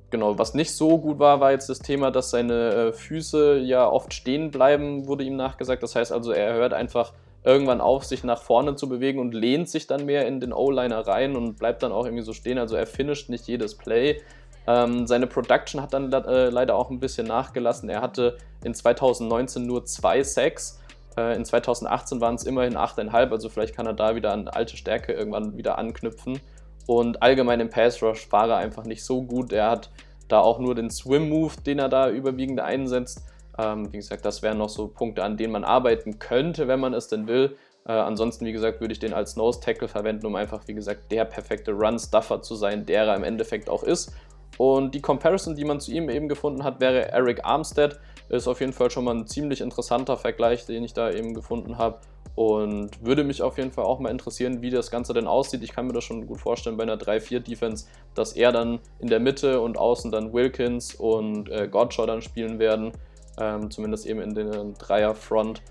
Genau, 0.10 0.38
was 0.38 0.54
nicht 0.56 0.74
so 0.74 0.98
gut 0.98 1.20
war, 1.20 1.40
war 1.40 1.52
jetzt 1.52 1.70
das 1.70 1.80
Thema, 1.80 2.12
dass 2.12 2.32
seine 2.32 2.70
äh, 2.74 2.94
Füße 2.94 3.60
ja 3.60 3.88
oft 3.88 4.14
stehen 4.14 4.52
bleiben, 4.52 5.08
wurde 5.08 5.24
ihm 5.24 5.36
nachgesagt. 5.36 5.84
Das 5.84 5.96
heißt 5.96 6.12
also, 6.12 6.32
er 6.32 6.54
hört 6.54 6.74
einfach 6.74 7.14
irgendwann 7.46 7.80
auf, 7.80 8.04
sich 8.04 8.24
nach 8.24 8.42
vorne 8.42 8.76
zu 8.76 8.90
bewegen 8.90 9.20
und 9.20 9.34
lehnt 9.34 9.70
sich 9.70 9.88
dann 9.88 10.06
mehr 10.06 10.28
in 10.28 10.40
den 10.40 10.52
O-Liner 10.52 11.08
rein 11.08 11.36
und 11.36 11.58
bleibt 11.58 11.84
dann 11.84 11.92
auch 11.92 12.06
irgendwie 12.06 12.24
so 12.24 12.34
stehen. 12.34 12.58
Also 12.58 12.76
er 12.76 12.88
finisht 12.88 13.30
nicht 13.30 13.48
jedes 13.48 13.76
Play. 13.76 14.22
Ähm, 14.68 15.06
seine 15.06 15.28
Production 15.28 15.82
hat 15.82 15.94
dann 15.94 16.12
äh, 16.12 16.50
leider 16.50 16.76
auch 16.76 16.90
ein 16.90 17.00
bisschen 17.00 17.28
nachgelassen. 17.28 17.88
Er 17.88 18.02
hatte 18.02 18.38
in 18.64 18.74
2019 18.74 19.66
nur 19.66 19.86
zwei 19.86 20.24
Sacks 20.24 20.80
äh, 21.18 21.36
in 21.36 21.46
2018 21.46 22.22
waren 22.22 22.36
es 22.36 22.44
immerhin 22.44 22.76
8,5, 22.76 23.32
also 23.32 23.50
vielleicht 23.50 23.76
kann 23.76 23.86
er 23.86 23.94
da 23.94 24.16
wieder 24.16 24.32
an 24.32 24.48
alte 24.48 24.78
Stärke 24.78 25.14
irgendwann 25.14 25.58
wieder 25.58 25.78
anknüpfen. 25.78 26.40
Und 26.88 27.22
allgemein 27.24 27.60
im 27.60 27.70
Pass 27.70 28.02
Rush 28.04 28.32
war 28.32 28.50
er 28.50 28.58
einfach 28.58 28.84
nicht 28.86 29.04
so 29.04 29.24
gut. 29.24 29.52
Er 29.54 29.72
hat 29.72 29.90
da 30.28 30.40
auch 30.40 30.60
nur 30.60 30.76
den 30.76 30.92
Swim 30.92 31.30
Move, 31.30 31.54
den 31.66 31.80
er 31.80 31.90
da 31.90 32.10
überwiegend 32.10 32.60
einsetzt. 32.60 33.24
Ähm, 33.58 33.92
wie 33.92 33.98
gesagt, 33.98 34.26
das 34.26 34.42
wären 34.42 34.58
noch 34.58 34.70
so 34.70 34.88
Punkte, 34.88 35.24
an 35.24 35.38
denen 35.38 35.54
man 35.54 35.64
arbeiten 35.64 36.20
könnte, 36.20 36.68
wenn 36.68 36.80
man 36.80 36.94
es 36.94 37.08
denn 37.08 37.28
will. 37.28 37.56
Äh, 37.88 37.92
ansonsten, 37.92 38.46
wie 38.46 38.52
gesagt, 38.52 38.82
würde 38.82 38.94
ich 38.94 39.00
den 39.00 39.14
als 39.14 39.36
Nose 39.36 39.60
Tackle 39.60 39.88
verwenden, 39.88 40.26
um 40.26 40.36
einfach, 40.36 40.68
wie 40.68 40.74
gesagt, 40.74 41.12
der 41.12 41.26
perfekte 41.26 41.72
Run-Stuffer 41.72 42.42
zu 42.42 42.56
sein, 42.56 42.86
der 42.86 43.06
er 43.06 43.16
im 43.16 43.24
Endeffekt 43.24 43.70
auch 43.70 43.84
ist. 43.84 44.12
Und 44.58 44.96
die 44.96 45.02
Comparison, 45.02 45.56
die 45.56 45.66
man 45.66 45.80
zu 45.80 45.92
ihm 45.92 46.10
eben 46.10 46.30
gefunden 46.30 46.64
hat, 46.64 46.80
wäre 46.80 47.12
Eric 47.12 47.46
Armstead. 47.46 48.00
Ist 48.30 48.48
auf 48.48 48.60
jeden 48.60 48.74
Fall 48.74 48.90
schon 48.90 49.04
mal 49.04 49.16
ein 49.16 49.28
ziemlich 49.28 49.62
interessanter 49.62 50.18
Vergleich, 50.18 50.66
den 50.66 50.84
ich 50.84 50.94
da 50.94 51.12
eben 51.12 51.34
gefunden 51.34 51.78
habe. 51.78 52.00
Und 52.34 52.90
würde 53.06 53.24
mich 53.24 53.42
auf 53.42 53.58
jeden 53.58 53.72
Fall 53.72 53.86
auch 53.86 54.00
mal 54.00 54.10
interessieren, 54.10 54.62
wie 54.62 54.70
das 54.70 54.92
Ganze 54.92 55.14
denn 55.14 55.28
aussieht. 55.28 55.64
Ich 55.64 55.74
kann 55.74 55.88
mir 55.88 55.94
das 55.94 56.04
schon 56.04 56.26
gut 56.26 56.42
vorstellen 56.42 56.76
bei 56.76 56.84
einer 56.84 56.98
3-4-Defense, 56.98 57.86
dass 58.14 58.34
er 58.34 58.52
dann 58.52 58.80
in 59.00 59.08
der 59.08 59.20
Mitte 59.20 59.62
und 59.62 59.78
außen 59.78 60.12
dann 60.12 60.34
Wilkins 60.34 60.96
und 60.96 61.50
äh, 61.50 61.68
Godshaw 61.68 62.06
dann 62.06 62.22
spielen 62.22 62.60
werden. 62.60 62.92
Ähm, 63.40 63.70
zumindest 63.70 64.06
eben 64.06 64.22
in 64.22 64.34
den 64.34 64.74
Dreier-Front. 64.76 65.62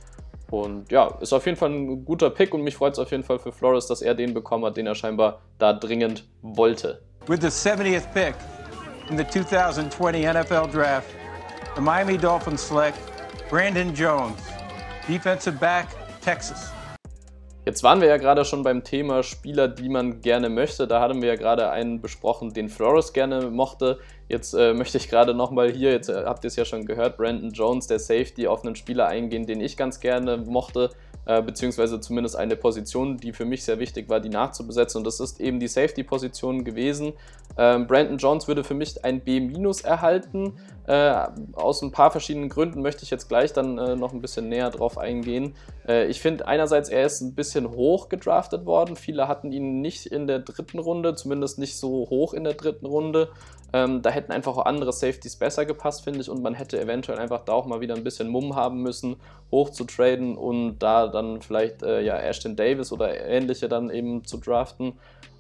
Und 0.51 0.91
ja, 0.93 1.09
ist 1.21 1.33
auf 1.33 1.47
jeden 1.47 1.57
Fall 1.57 1.71
ein 1.71 2.05
guter 2.05 2.31
Pick 2.31 2.55
und 2.55 2.63
mich 2.63 2.77
freut 2.77 2.93
es 2.93 2.99
auf 2.99 3.11
jeden 3.11 3.25
Fall 3.25 3.39
für 3.39 3.53
Flores, 3.53 3.87
dass 3.87 4.03
er 4.03 4.15
den 4.15 4.35
bekommen 4.35 4.65
hat, 4.65 4.77
den 4.77 4.87
er 4.87 4.95
scheinbar 4.95 5.41
da 5.59 5.73
dringend 5.73 6.29
wollte. 6.43 7.03
With 7.27 7.41
the 7.41 7.49
70th 7.49 8.13
pick 8.13 8.35
in 9.11 9.17
the 9.17 9.25
2020 9.25 10.27
NFL 10.27 10.71
Draft, 10.71 11.09
the 11.75 11.81
Miami 11.81 12.19
Dolphins 12.19 12.61
select 12.61 12.99
Brandon 13.49 13.95
Jones, 13.95 14.39
defensive 15.09 15.59
back, 15.59 15.87
Texas. 16.23 16.71
Jetzt 17.67 17.83
waren 17.83 18.03
wir 18.03 18.09
ja 18.09 18.19
gerade 18.19 18.45
schon 18.45 18.63
beim 18.63 18.85
Thema 18.85 19.23
Spieler, 19.23 19.69
die 19.69 19.89
man 19.89 20.21
gerne 20.21 20.51
möchte. 20.51 20.87
Da 20.87 21.01
hatten 21.01 21.23
wir 21.23 21.31
ja 21.31 21.37
gerade 21.37 21.71
einen 21.71 22.03
besprochen, 22.03 22.53
den 22.53 22.69
Flores 22.69 23.15
gerne 23.15 23.49
mochte. 23.51 24.01
Jetzt 24.29 24.55
äh, 24.55 24.73
möchte 24.73 24.97
ich 24.97 25.09
gerade 25.09 25.35
nochmal 25.35 25.71
hier, 25.71 25.93
jetzt 25.93 26.09
äh, 26.09 26.25
habt 26.25 26.45
ihr 26.45 26.49
es 26.49 26.57
ja 26.57 26.65
schon 26.65 26.87
gehört, 26.87 27.17
Brandon 27.17 27.51
Jones, 27.51 27.87
der 27.87 27.99
Safety, 27.99 28.47
auf 28.47 28.65
einen 28.65 28.75
Spieler 28.75 29.07
eingehen, 29.07 29.47
den 29.47 29.61
ich 29.61 29.77
ganz 29.77 30.01
gerne 30.01 30.39
mochte, 30.39 30.91
äh, 31.27 31.43
beziehungsweise 31.43 32.01
zumindest 32.01 32.37
eine 32.37 32.57
Position, 32.57 33.19
die 33.19 33.33
für 33.33 33.45
mich 33.45 33.65
sehr 33.65 33.79
wichtig 33.79 34.09
war, 34.09 34.21
die 34.21 34.31
nachzubesetzen. 34.31 34.99
Und 34.99 35.07
das 35.07 35.21
ist 35.21 35.41
eben 35.41 35.61
die 35.61 35.69
Safety-Position 35.69 36.65
gewesen. 36.65 37.13
Ähm, 37.59 37.87
Brandon 37.87 38.17
Jones 38.17 38.49
würde 38.49 38.65
für 38.65 38.75
mich 38.75 39.05
ein 39.05 39.21
B- 39.21 39.53
erhalten. 39.85 40.55
Äh, 40.87 41.27
aus 41.53 41.83
ein 41.83 41.93
paar 41.93 42.11
verschiedenen 42.11 42.49
Gründen 42.49 42.83
möchte 42.83 43.05
ich 43.05 43.11
jetzt 43.11 43.29
gleich 43.29 43.53
dann 43.53 43.79
äh, 43.79 43.95
noch 43.95 44.13
ein 44.13 44.21
bisschen 44.21 44.49
näher 44.49 44.71
drauf 44.71 44.99
eingehen. 44.99 45.55
Ich 46.09 46.23
finde 46.23 46.49
einerseits, 46.49 46.89
er 46.89 47.05
ist 47.05 47.21
ein 47.21 47.35
bisschen 47.35 47.71
hoch 47.71 48.09
gedraftet 48.09 48.65
worden. 48.65 48.97
Viele 48.97 49.29
hatten 49.29 49.53
ihn 49.53 49.83
nicht 49.83 50.07
in 50.07 50.27
der 50.27 50.39
dritten 50.39 50.79
Runde, 50.79 51.15
zumindest 51.15 51.59
nicht 51.59 51.77
so 51.77 52.09
hoch 52.09 52.33
in 52.33 52.43
der 52.43 52.55
dritten 52.55 52.87
Runde. 52.87 53.29
Ähm, 53.75 54.03
da 54.03 54.11
hätten 54.11 54.31
einfach 54.31 54.57
auch 54.57 54.67
andere 54.67 54.93
Safeties 54.93 55.35
besser 55.35 55.67
gepasst, 55.67 56.05
finde 56.05 56.21
ich, 56.21 56.31
und 56.31 56.41
man 56.41 56.55
hätte 56.55 56.81
eventuell 56.81 57.19
einfach 57.19 57.41
da 57.41 57.55
auch 57.55 57.67
mal 57.67 57.81
wieder 57.81 57.97
ein 57.97 58.05
bisschen 58.05 58.29
Mumm 58.29 58.55
haben 58.55 58.83
müssen, 58.83 59.17
hoch 59.51 59.71
zu 59.71 59.83
traden 59.83 60.39
und 60.39 60.79
da 60.79 61.09
dann 61.09 61.43
vielleicht 61.43 61.83
äh, 61.83 62.01
ja, 62.01 62.17
Ashton 62.17 62.55
Davis 62.55 62.93
oder 62.93 63.21
ähnliche 63.21 63.69
dann 63.69 63.91
eben 63.91 64.25
zu 64.25 64.37
draften. 64.37 64.93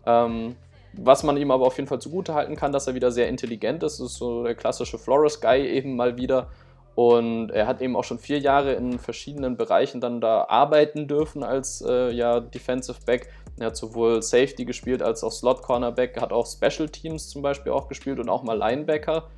Ähm, 0.04 0.56
was 0.94 1.22
man 1.22 1.36
ihm 1.36 1.52
aber 1.52 1.64
auf 1.64 1.76
jeden 1.76 1.88
Fall 1.88 2.00
zugute 2.00 2.34
halten 2.34 2.56
kann, 2.56 2.72
dass 2.72 2.88
er 2.88 2.96
wieder 2.96 3.12
sehr 3.12 3.28
intelligent 3.28 3.84
ist. 3.84 4.00
Das 4.00 4.06
ist 4.10 4.16
so 4.16 4.42
der 4.42 4.56
klassische 4.56 4.98
Flores 4.98 5.40
Guy 5.40 5.68
eben 5.68 5.94
mal 5.94 6.16
wieder. 6.16 6.48
Und 6.94 7.50
er 7.50 7.66
hat 7.66 7.82
eben 7.82 7.96
auch 7.96 8.04
schon 8.04 8.18
vier 8.18 8.38
Jahre 8.38 8.74
in 8.74 8.98
verschiedenen 8.98 9.56
Bereichen 9.56 10.00
dann 10.00 10.20
da 10.20 10.44
arbeiten 10.48 11.08
dürfen 11.08 11.42
als 11.42 11.82
äh, 11.86 12.10
ja, 12.12 12.40
Defensive 12.40 12.98
Back. 13.04 13.30
Er 13.58 13.66
hat 13.66 13.76
sowohl 13.76 14.22
Safety 14.22 14.64
gespielt 14.64 15.02
als 15.02 15.24
auch 15.24 15.32
Slot 15.32 15.62
Cornerback, 15.62 16.20
hat 16.20 16.32
auch 16.32 16.46
Special 16.46 16.88
Teams 16.88 17.28
zum 17.28 17.42
Beispiel 17.42 17.72
auch 17.72 17.88
gespielt 17.88 18.20
und 18.20 18.28
auch 18.28 18.42
mal 18.42 18.56
Linebacker. 18.56 19.28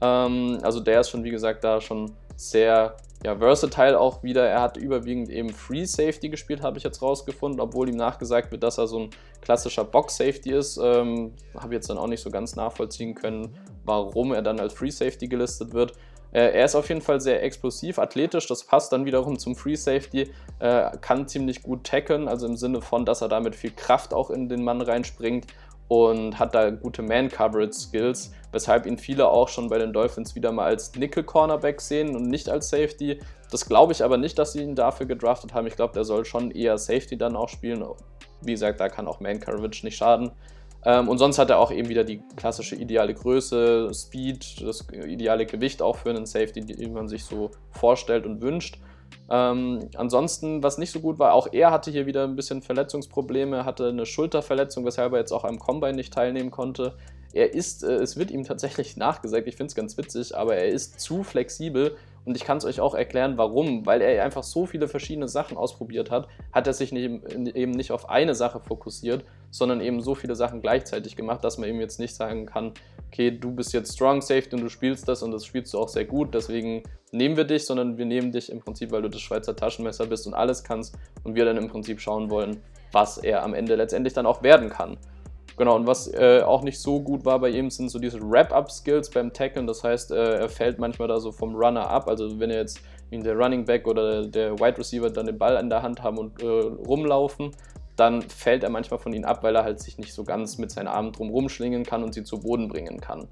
Ähm, 0.00 0.58
also 0.62 0.80
der 0.80 1.00
ist 1.00 1.10
schon, 1.10 1.22
wie 1.24 1.30
gesagt, 1.30 1.62
da 1.62 1.80
schon 1.80 2.12
sehr 2.36 2.96
ja, 3.24 3.36
versatile 3.36 3.98
auch 3.98 4.22
wieder. 4.22 4.46
Er 4.46 4.60
hat 4.60 4.76
überwiegend 4.76 5.30
eben 5.30 5.48
Free 5.50 5.84
Safety 5.84 6.28
gespielt, 6.28 6.62
habe 6.62 6.78
ich 6.78 6.84
jetzt 6.84 7.00
rausgefunden, 7.00 7.60
obwohl 7.60 7.88
ihm 7.88 7.96
nachgesagt 7.96 8.52
wird, 8.52 8.62
dass 8.62 8.78
er 8.78 8.86
so 8.86 9.00
ein 9.00 9.10
klassischer 9.40 9.84
Box 9.84 10.16
Safety 10.16 10.52
ist. 10.52 10.78
Ähm, 10.82 11.32
habe 11.56 11.74
jetzt 11.74 11.88
dann 11.88 11.96
auch 11.96 12.06
nicht 12.06 12.20
so 12.20 12.30
ganz 12.30 12.54
nachvollziehen 12.54 13.14
können, 13.14 13.56
warum 13.84 14.32
er 14.32 14.42
dann 14.42 14.60
als 14.60 14.74
Free 14.74 14.90
Safety 14.90 15.26
gelistet 15.26 15.72
wird. 15.72 15.94
Äh, 16.34 16.50
er 16.50 16.64
ist 16.64 16.74
auf 16.74 16.88
jeden 16.88 17.00
Fall 17.00 17.20
sehr 17.20 17.42
explosiv, 17.42 17.98
athletisch, 17.98 18.46
das 18.48 18.64
passt 18.64 18.92
dann 18.92 19.06
wiederum 19.06 19.38
zum 19.38 19.54
Free 19.54 19.76
Safety, 19.76 20.30
äh, 20.58 20.90
kann 21.00 21.28
ziemlich 21.28 21.62
gut 21.62 21.84
tackeln, 21.84 22.28
also 22.28 22.46
im 22.46 22.56
Sinne 22.56 22.82
von, 22.82 23.06
dass 23.06 23.22
er 23.22 23.28
damit 23.28 23.54
viel 23.54 23.70
Kraft 23.70 24.12
auch 24.12 24.30
in 24.30 24.48
den 24.48 24.64
Mann 24.64 24.82
reinspringt 24.82 25.46
und 25.86 26.38
hat 26.38 26.54
da 26.54 26.70
gute 26.70 27.02
Man-Coverage-Skills, 27.02 28.32
weshalb 28.50 28.86
ihn 28.86 28.98
viele 28.98 29.28
auch 29.28 29.48
schon 29.48 29.68
bei 29.68 29.78
den 29.78 29.92
Dolphins 29.92 30.34
wieder 30.34 30.50
mal 30.50 30.64
als 30.64 30.94
Nickel-Cornerback 30.96 31.80
sehen 31.80 32.16
und 32.16 32.26
nicht 32.26 32.48
als 32.48 32.68
Safety. 32.68 33.20
Das 33.50 33.66
glaube 33.66 33.92
ich 33.92 34.02
aber 34.02 34.16
nicht, 34.16 34.36
dass 34.38 34.54
sie 34.54 34.62
ihn 34.62 34.74
dafür 34.74 35.06
gedraftet 35.06 35.54
haben. 35.54 35.68
Ich 35.68 35.76
glaube, 35.76 35.94
der 35.94 36.04
soll 36.04 36.24
schon 36.24 36.50
eher 36.50 36.78
Safety 36.78 37.16
dann 37.16 37.36
auch 37.36 37.48
spielen. 37.48 37.84
Wie 38.40 38.52
gesagt, 38.52 38.80
da 38.80 38.88
kann 38.88 39.06
auch 39.06 39.20
Man-Coverage 39.20 39.84
nicht 39.86 39.96
schaden. 39.96 40.32
Ähm, 40.84 41.08
und 41.08 41.18
sonst 41.18 41.38
hat 41.38 41.50
er 41.50 41.58
auch 41.58 41.70
eben 41.70 41.88
wieder 41.88 42.04
die 42.04 42.22
klassische 42.36 42.76
ideale 42.76 43.14
Größe, 43.14 43.90
Speed, 43.94 44.60
das 44.62 44.86
ideale 44.92 45.46
Gewicht 45.46 45.80
auch 45.80 45.96
für 45.96 46.10
einen 46.10 46.26
Safety, 46.26 46.60
die 46.60 46.88
man 46.88 47.08
sich 47.08 47.24
so 47.24 47.50
vorstellt 47.70 48.26
und 48.26 48.42
wünscht. 48.42 48.78
Ähm, 49.30 49.88
ansonsten, 49.96 50.62
was 50.62 50.76
nicht 50.76 50.90
so 50.90 51.00
gut 51.00 51.18
war, 51.18 51.32
auch 51.32 51.48
er 51.52 51.70
hatte 51.70 51.90
hier 51.90 52.06
wieder 52.06 52.24
ein 52.24 52.36
bisschen 52.36 52.60
Verletzungsprobleme, 52.60 53.64
hatte 53.64 53.88
eine 53.88 54.04
Schulterverletzung, 54.04 54.84
weshalb 54.84 55.12
er 55.12 55.20
jetzt 55.20 55.32
auch 55.32 55.44
am 55.44 55.58
Combine 55.58 55.94
nicht 55.94 56.12
teilnehmen 56.12 56.50
konnte. 56.50 56.94
Er 57.32 57.54
ist, 57.54 57.82
äh, 57.84 57.94
es 57.94 58.18
wird 58.18 58.30
ihm 58.30 58.44
tatsächlich 58.44 58.96
nachgesagt, 58.98 59.48
ich 59.48 59.56
finde 59.56 59.68
es 59.68 59.74
ganz 59.74 59.96
witzig, 59.96 60.36
aber 60.36 60.56
er 60.56 60.68
ist 60.68 61.00
zu 61.00 61.22
flexibel 61.22 61.96
und 62.26 62.36
ich 62.36 62.44
kann 62.44 62.58
es 62.58 62.64
euch 62.64 62.80
auch 62.80 62.94
erklären, 62.94 63.38
warum. 63.38 63.86
Weil 63.86 64.02
er 64.02 64.24
einfach 64.24 64.42
so 64.42 64.66
viele 64.66 64.88
verschiedene 64.88 65.28
Sachen 65.28 65.56
ausprobiert 65.56 66.10
hat, 66.10 66.28
hat 66.52 66.66
er 66.66 66.72
sich 66.74 66.92
nicht, 66.92 67.04
eben 67.54 67.72
nicht 67.72 67.92
auf 67.92 68.08
eine 68.08 68.34
Sache 68.34 68.60
fokussiert, 68.60 69.24
sondern 69.54 69.80
eben 69.80 70.00
so 70.00 70.16
viele 70.16 70.34
Sachen 70.34 70.60
gleichzeitig 70.60 71.14
gemacht, 71.14 71.44
dass 71.44 71.58
man 71.58 71.68
ihm 71.68 71.80
jetzt 71.80 72.00
nicht 72.00 72.16
sagen 72.16 72.44
kann, 72.44 72.72
okay, 73.06 73.30
du 73.30 73.52
bist 73.52 73.72
jetzt 73.72 73.94
Strong 73.94 74.20
Safety 74.20 74.56
und 74.56 74.62
du 74.62 74.68
spielst 74.68 75.06
das 75.06 75.22
und 75.22 75.30
das 75.30 75.46
spielst 75.46 75.72
du 75.72 75.78
auch 75.78 75.88
sehr 75.88 76.04
gut, 76.04 76.34
deswegen 76.34 76.82
nehmen 77.12 77.36
wir 77.36 77.44
dich, 77.44 77.64
sondern 77.64 77.96
wir 77.96 78.04
nehmen 78.04 78.32
dich 78.32 78.50
im 78.50 78.58
Prinzip, 78.58 78.90
weil 78.90 79.02
du 79.02 79.08
das 79.08 79.20
Schweizer 79.20 79.54
Taschenmesser 79.54 80.06
bist 80.06 80.26
und 80.26 80.34
alles 80.34 80.64
kannst 80.64 80.98
und 81.22 81.36
wir 81.36 81.44
dann 81.44 81.56
im 81.56 81.68
Prinzip 81.68 82.00
schauen 82.00 82.30
wollen, 82.30 82.62
was 82.90 83.18
er 83.18 83.44
am 83.44 83.54
Ende 83.54 83.76
letztendlich 83.76 84.12
dann 84.12 84.26
auch 84.26 84.42
werden 84.42 84.70
kann. 84.70 84.96
Genau, 85.56 85.76
und 85.76 85.86
was 85.86 86.12
äh, 86.12 86.42
auch 86.44 86.64
nicht 86.64 86.80
so 86.80 87.00
gut 87.00 87.24
war 87.24 87.38
bei 87.38 87.50
ihm, 87.50 87.70
sind 87.70 87.88
so 87.88 88.00
diese 88.00 88.20
Wrap-Up-Skills 88.20 89.10
beim 89.10 89.32
Tackeln. 89.32 89.68
Das 89.68 89.84
heißt, 89.84 90.10
äh, 90.10 90.38
er 90.40 90.48
fällt 90.48 90.80
manchmal 90.80 91.06
da 91.06 91.20
so 91.20 91.30
vom 91.30 91.54
Runner 91.54 91.88
ab. 91.88 92.08
Also 92.08 92.40
wenn 92.40 92.50
er 92.50 92.56
jetzt 92.56 92.80
der 93.12 93.36
Running 93.36 93.64
Back 93.64 93.86
oder 93.86 94.26
der 94.26 94.58
Wide 94.58 94.78
Receiver 94.78 95.08
dann 95.08 95.26
den 95.26 95.38
Ball 95.38 95.56
in 95.60 95.70
der 95.70 95.82
Hand 95.82 96.02
haben 96.02 96.18
und 96.18 96.42
äh, 96.42 96.46
rumlaufen, 96.46 97.52
dann 97.96 98.22
fällt 98.22 98.64
er 98.64 98.70
manchmal 98.70 98.98
von 98.98 99.12
ihnen 99.12 99.24
ab, 99.24 99.42
weil 99.42 99.54
er 99.54 99.64
halt 99.64 99.80
sich 99.80 99.98
nicht 99.98 100.12
so 100.14 100.24
ganz 100.24 100.58
mit 100.58 100.70
seinen 100.70 100.88
Armen 100.88 101.12
drum 101.12 101.30
rumschlingen 101.30 101.84
kann 101.84 102.02
und 102.02 102.14
sie 102.14 102.24
zu 102.24 102.40
Boden 102.40 102.68
bringen 102.68 103.00
kann. 103.00 103.28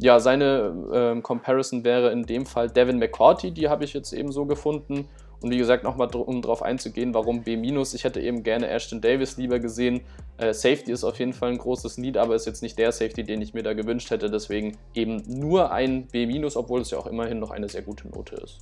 Ja, 0.00 0.20
seine 0.20 0.74
ähm, 0.92 1.22
Comparison 1.22 1.84
wäre 1.84 2.10
in 2.12 2.22
dem 2.22 2.46
Fall 2.46 2.70
Devin 2.70 2.98
McCourty, 2.98 3.50
die 3.50 3.68
habe 3.68 3.84
ich 3.84 3.92
jetzt 3.92 4.12
eben 4.12 4.30
so 4.30 4.46
gefunden. 4.46 5.08
Und 5.40 5.50
wie 5.50 5.58
gesagt, 5.58 5.84
nochmal 5.84 6.08
um 6.14 6.42
darauf 6.42 6.62
einzugehen, 6.62 7.14
warum 7.14 7.42
B-. 7.42 7.54
Ich 7.54 8.04
hätte 8.04 8.20
eben 8.20 8.42
gerne 8.42 8.68
Ashton 8.68 9.00
Davis 9.00 9.36
lieber 9.36 9.60
gesehen. 9.60 10.00
Äh, 10.36 10.52
Safety 10.52 10.90
ist 10.90 11.04
auf 11.04 11.18
jeden 11.18 11.32
Fall 11.32 11.50
ein 11.50 11.58
großes 11.58 11.98
Need, 11.98 12.16
aber 12.16 12.34
ist 12.34 12.46
jetzt 12.46 12.62
nicht 12.62 12.76
der 12.78 12.90
Safety, 12.90 13.22
den 13.22 13.40
ich 13.40 13.54
mir 13.54 13.62
da 13.62 13.72
gewünscht 13.72 14.10
hätte. 14.10 14.30
Deswegen 14.30 14.76
eben 14.94 15.22
nur 15.26 15.70
ein 15.70 16.08
B-, 16.08 16.44
obwohl 16.56 16.80
es 16.80 16.90
ja 16.90 16.98
auch 16.98 17.06
immerhin 17.06 17.38
noch 17.38 17.52
eine 17.52 17.68
sehr 17.68 17.82
gute 17.82 18.08
Note 18.08 18.34
ist. 18.36 18.58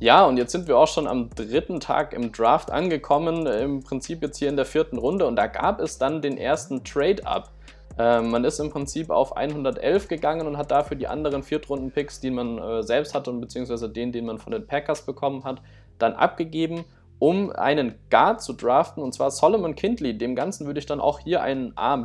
Ja, 0.00 0.24
und 0.26 0.36
jetzt 0.36 0.52
sind 0.52 0.68
wir 0.68 0.78
auch 0.78 0.86
schon 0.86 1.08
am 1.08 1.28
dritten 1.30 1.80
Tag 1.80 2.12
im 2.12 2.30
Draft 2.30 2.70
angekommen, 2.70 3.46
im 3.46 3.82
Prinzip 3.82 4.22
jetzt 4.22 4.38
hier 4.38 4.48
in 4.48 4.54
der 4.54 4.64
vierten 4.64 4.96
Runde. 4.96 5.26
Und 5.26 5.34
da 5.34 5.48
gab 5.48 5.80
es 5.80 5.98
dann 5.98 6.22
den 6.22 6.38
ersten 6.38 6.84
Trade-Up. 6.84 7.50
Äh, 7.98 8.20
man 8.20 8.44
ist 8.44 8.60
im 8.60 8.70
Prinzip 8.70 9.10
auf 9.10 9.36
111 9.36 10.06
gegangen 10.06 10.46
und 10.46 10.56
hat 10.56 10.70
dafür 10.70 10.96
die 10.96 11.08
anderen 11.08 11.42
Viertrunden-Picks, 11.42 12.20
die 12.20 12.30
man 12.30 12.58
äh, 12.58 12.82
selbst 12.84 13.12
hatte 13.12 13.30
und 13.30 13.40
beziehungsweise 13.40 13.88
den, 13.88 14.12
den 14.12 14.26
man 14.26 14.38
von 14.38 14.52
den 14.52 14.68
Packers 14.68 15.02
bekommen 15.02 15.42
hat, 15.42 15.60
dann 15.98 16.12
abgegeben, 16.12 16.84
um 17.18 17.50
einen 17.50 17.96
Guard 18.08 18.40
zu 18.40 18.52
draften, 18.52 19.02
und 19.02 19.12
zwar 19.14 19.32
Solomon 19.32 19.74
Kindley. 19.74 20.16
Dem 20.16 20.36
Ganzen 20.36 20.68
würde 20.68 20.78
ich 20.78 20.86
dann 20.86 21.00
auch 21.00 21.18
hier 21.18 21.42
einen 21.42 21.72
A- 21.76 21.96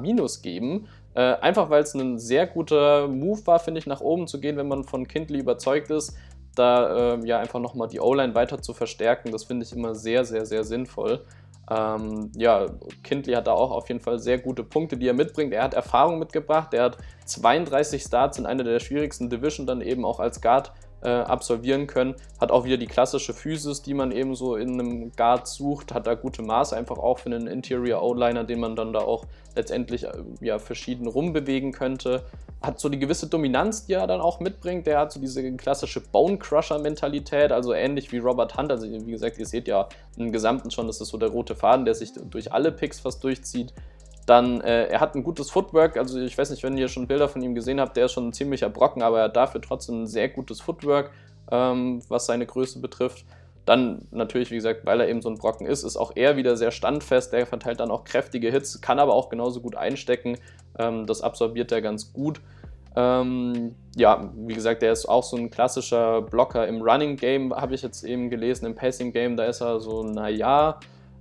geben. 0.41 0.88
Äh, 1.13 1.36
einfach 1.36 1.69
weil 1.69 1.84
es 1.84 1.93
ein 1.93 2.17
sehr 2.17 2.47
guter 2.47 3.08
Move 3.08 3.45
war, 3.45 3.60
finde 3.60 3.77
ich, 3.77 3.86
nach 3.86 4.01
oben 4.01 4.25
zu 4.25 4.39
gehen, 4.39 4.58
wenn 4.58 4.67
man 4.67 4.84
von 4.84 5.08
Kindley 5.08 5.39
überzeugt 5.39 5.91
ist, 5.91 6.17
da 6.56 7.16
äh, 7.16 7.26
ja 7.26 7.39
einfach 7.39 7.60
nochmal 7.60 7.88
die 7.88 8.00
O-Line 8.00 8.36
weiter 8.36 8.62
zu 8.62 8.74
verstärken. 8.74 9.32
Das 9.32 9.46
finde 9.46 9.66
ich 9.66 9.74
immer 9.74 9.96
sehr, 9.96 10.26
sehr, 10.26 10.46
sehr 10.46 10.63
sinnvoll. 10.63 11.26
Ähm, 11.70 12.32
ja, 12.36 12.66
Kindley 13.04 13.34
hat 13.34 13.48
da 13.48 13.54
auch 13.54 13.72
auf 13.72 13.88
jeden 13.88 14.02
Fall 14.02 14.20
sehr 14.20 14.38
gute 14.38 14.63
Punkte, 14.63 14.98
die 14.98 15.08
er 15.08 15.13
mitbringt. 15.13 15.54
Er 15.54 15.63
hat 15.63 15.74
Erfahrung 15.74 16.20
mitgebracht. 16.20 16.74
Er 16.74 16.84
hat 16.84 16.98
32 17.26 18.02
Starts 18.02 18.38
in 18.38 18.46
einer 18.46 18.63
der 18.63 18.80
schwierigsten 18.80 19.30
Division 19.30 19.66
dann 19.66 19.82
eben 19.82 20.06
auch 20.06 20.20
als 20.20 20.42
Guard 20.42 20.74
äh, 21.04 21.10
absolvieren 21.10 21.88
können. 21.88 22.16
Hat 22.39 22.52
auch 22.52 22.66
wieder 22.66 22.78
die 22.78 22.88
klassische 22.88 23.34
Physis, 23.34 23.82
die 23.82 23.94
man 23.94 24.12
eben 24.12 24.36
so 24.36 24.56
in 24.56 24.80
einem 24.80 25.12
Guard 25.16 25.48
sucht, 25.48 25.94
hat 25.94 26.08
da 26.08 26.16
gute 26.16 26.42
Maße 26.42 26.76
einfach 26.76 26.98
auch 26.98 27.20
für 27.20 27.28
einen 27.28 27.48
Interior 27.48 28.02
O-Liner, 28.02 28.44
den 28.44 28.60
man 28.60 28.76
dann 28.76 28.94
da 28.94 29.00
auch 29.00 29.26
letztendlich 29.56 30.06
äh, 30.06 30.12
ja, 30.42 30.60
verschieden 30.60 31.08
rumbewegen 31.08 31.72
könnte. 31.72 32.24
Hat 32.62 32.80
so 32.80 32.88
die 32.88 33.00
gewisse 33.00 33.28
Dominanz, 33.28 33.86
die 33.86 33.94
er 33.94 34.08
dann 34.08 34.22
auch 34.22 34.39
mitbringt. 34.39 34.88
Der 34.88 35.00
hat 35.00 35.12
so 35.12 35.20
diese 35.20 35.52
klassische 35.58 36.00
Bone 36.00 36.38
Crusher-Mentalität, 36.38 37.52
also 37.52 37.74
ähnlich 37.74 38.12
wie 38.12 38.20
Robert 38.20 38.58
Hunt. 38.58 38.72
Also, 38.72 38.89
wie 38.89 39.12
gesagt, 39.12 39.38
ihr 39.38 39.46
seht 39.46 39.68
ja 39.68 39.89
im 40.18 40.32
Gesamten 40.32 40.72
schon, 40.72 40.88
das 40.88 41.02
ist 41.02 41.10
so 41.10 41.18
der 41.18 41.30
rote 41.30 41.56
Faden, 41.56 41.84
der 41.84 41.96
sich 41.96 42.13
durch 42.13 42.54
alle 42.54 42.72
Picks 42.72 43.02
fast 43.02 43.24
durchzieht. 43.24 43.74
Dann, 44.25 44.62
äh, 44.62 44.86
er 44.86 45.01
hat 45.01 45.15
ein 45.15 45.23
gutes 45.23 45.49
Footwork, 45.49 45.97
also 45.97 46.19
ich 46.19 46.38
weiß 46.38 46.49
nicht, 46.49 46.63
wenn 46.63 46.77
ihr 46.77 46.88
schon 46.88 47.07
Bilder 47.07 47.27
von 47.27 47.41
ihm 47.41 47.55
gesehen 47.55 47.81
habt, 47.81 47.97
der 47.97 48.05
ist 48.05 48.13
schon 48.13 48.29
ein 48.29 48.33
ziemlicher 48.33 48.69
Brocken, 48.69 49.01
aber 49.01 49.19
er 49.19 49.23
hat 49.25 49.36
dafür 49.36 49.62
trotzdem 49.62 50.03
ein 50.03 50.07
sehr 50.07 50.29
gutes 50.29 50.62
Footwork, 50.62 51.12
ähm, 51.51 52.01
was 52.07 52.25
seine 52.25 52.45
Größe 52.45 52.79
betrifft. 52.79 53.25
Dann 53.65 54.07
natürlich, 54.12 54.51
wie 54.51 54.55
gesagt, 54.55 54.86
weil 54.86 54.99
er 54.99 55.07
eben 55.07 55.21
so 55.21 55.29
ein 55.29 55.38
Brocken 55.38 55.65
ist, 55.65 55.83
ist 55.83 55.95
auch 55.95 56.12
er 56.15 56.36
wieder 56.36 56.57
sehr 56.57 56.71
standfest. 56.71 57.31
Der 57.31 57.45
verteilt 57.45 57.79
dann 57.79 57.91
auch 57.91 58.03
kräftige 58.03 58.51
Hits, 58.51 58.81
kann 58.81 58.99
aber 58.99 59.13
auch 59.13 59.29
genauso 59.29 59.62
gut 59.62 59.75
einstecken. 59.75 60.38
Ähm, 60.77 61.05
das 61.05 61.21
absorbiert 61.21 61.71
er 61.71 61.81
ganz 61.81 62.12
gut. 62.12 62.41
Ähm, 62.95 63.75
ja, 63.95 64.31
wie 64.36 64.53
gesagt, 64.53 64.81
der 64.81 64.91
ist 64.91 65.07
auch 65.07 65.23
so 65.23 65.38
ein 65.38 65.49
klassischer 65.49 66.21
Blocker 66.21 66.67
im 66.67 66.81
Running 66.81 67.15
Game, 67.15 67.53
habe 67.55 67.73
ich 67.73 67.81
jetzt 67.81 68.03
eben 68.03 68.29
gelesen. 68.29 68.65
Im 68.65 68.75
Passing 68.75 69.13
Game, 69.13 69.38
da 69.38 69.45
ist 69.45 69.62
er 69.62 69.79
so, 69.79 70.03
naja, 70.03 70.79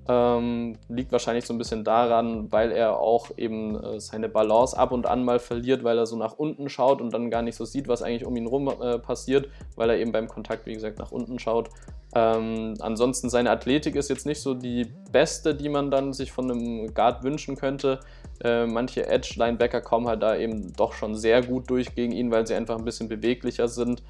ähm, 0.09 0.77
liegt 0.89 1.13
wahrscheinlich 1.13 1.47
so 1.47 1.55
ein 1.55 1.59
bisschen 1.59 1.85
daran, 1.85 2.51
weil 2.51 2.73
er 2.73 2.99
auch 2.99 3.31
eben 3.37 3.77
äh, 3.77 4.01
seine 4.01 4.29
Balance 4.29 4.77
ab 4.77 4.91
und 4.91 5.07
an 5.07 5.25
mal 5.25 5.39
verliert, 5.39 5.85
weil 5.85 5.97
er 5.97 6.07
so 6.07 6.17
nach 6.17 6.35
unten 6.35 6.69
schaut 6.69 7.01
und 7.01 7.13
dann 7.13 7.31
gar 7.31 7.43
nicht 7.43 7.57
so 7.57 7.65
sieht, 7.65 7.87
was 7.89 8.03
eigentlich 8.03 8.27
um 8.27 8.37
ihn 8.37 8.47
rum 8.47 8.69
äh, 8.69 8.99
passiert, 8.99 9.49
weil 9.77 9.91
er 9.91 9.99
eben 9.99 10.13
beim 10.13 10.29
Kontakt, 10.29 10.67
wie 10.67 10.75
gesagt, 10.75 10.99
nach 10.99 11.13
unten 11.13 11.39
schaut. 11.39 11.71
Ähm, 12.15 12.75
ansonsten 12.81 13.31
seine 13.31 13.51
Athletik 13.51 13.95
ist 13.95 14.11
jetzt 14.11 14.27
nicht 14.27 14.43
so 14.43 14.55
die 14.55 14.93
beste, 15.13 15.55
die 15.55 15.69
man 15.69 15.91
dann 15.91 16.13
sich 16.13 16.31
von 16.33 16.51
einem 16.51 16.93
Guard 16.93 17.23
wünschen 17.23 17.57
könnte. 17.57 18.01
Äh, 18.45 18.67
manche 18.67 19.07
Edge-Linebacker 19.07 19.81
kommen 19.81 20.09
halt 20.09 20.23
da 20.23 20.37
eben 20.37 20.73
doch 20.75 20.93
schon 20.93 21.15
sehr 21.15 21.43
gut 21.43 21.71
durch 21.71 21.95
gegen 21.95 22.13
ihn, 22.13 22.31
weil 22.31 22.47
sie 22.47 22.55
einfach 22.55 22.77
ein 22.77 22.85
bisschen 22.85 23.09
beweglicher 23.09 23.69
sind 23.69 24.03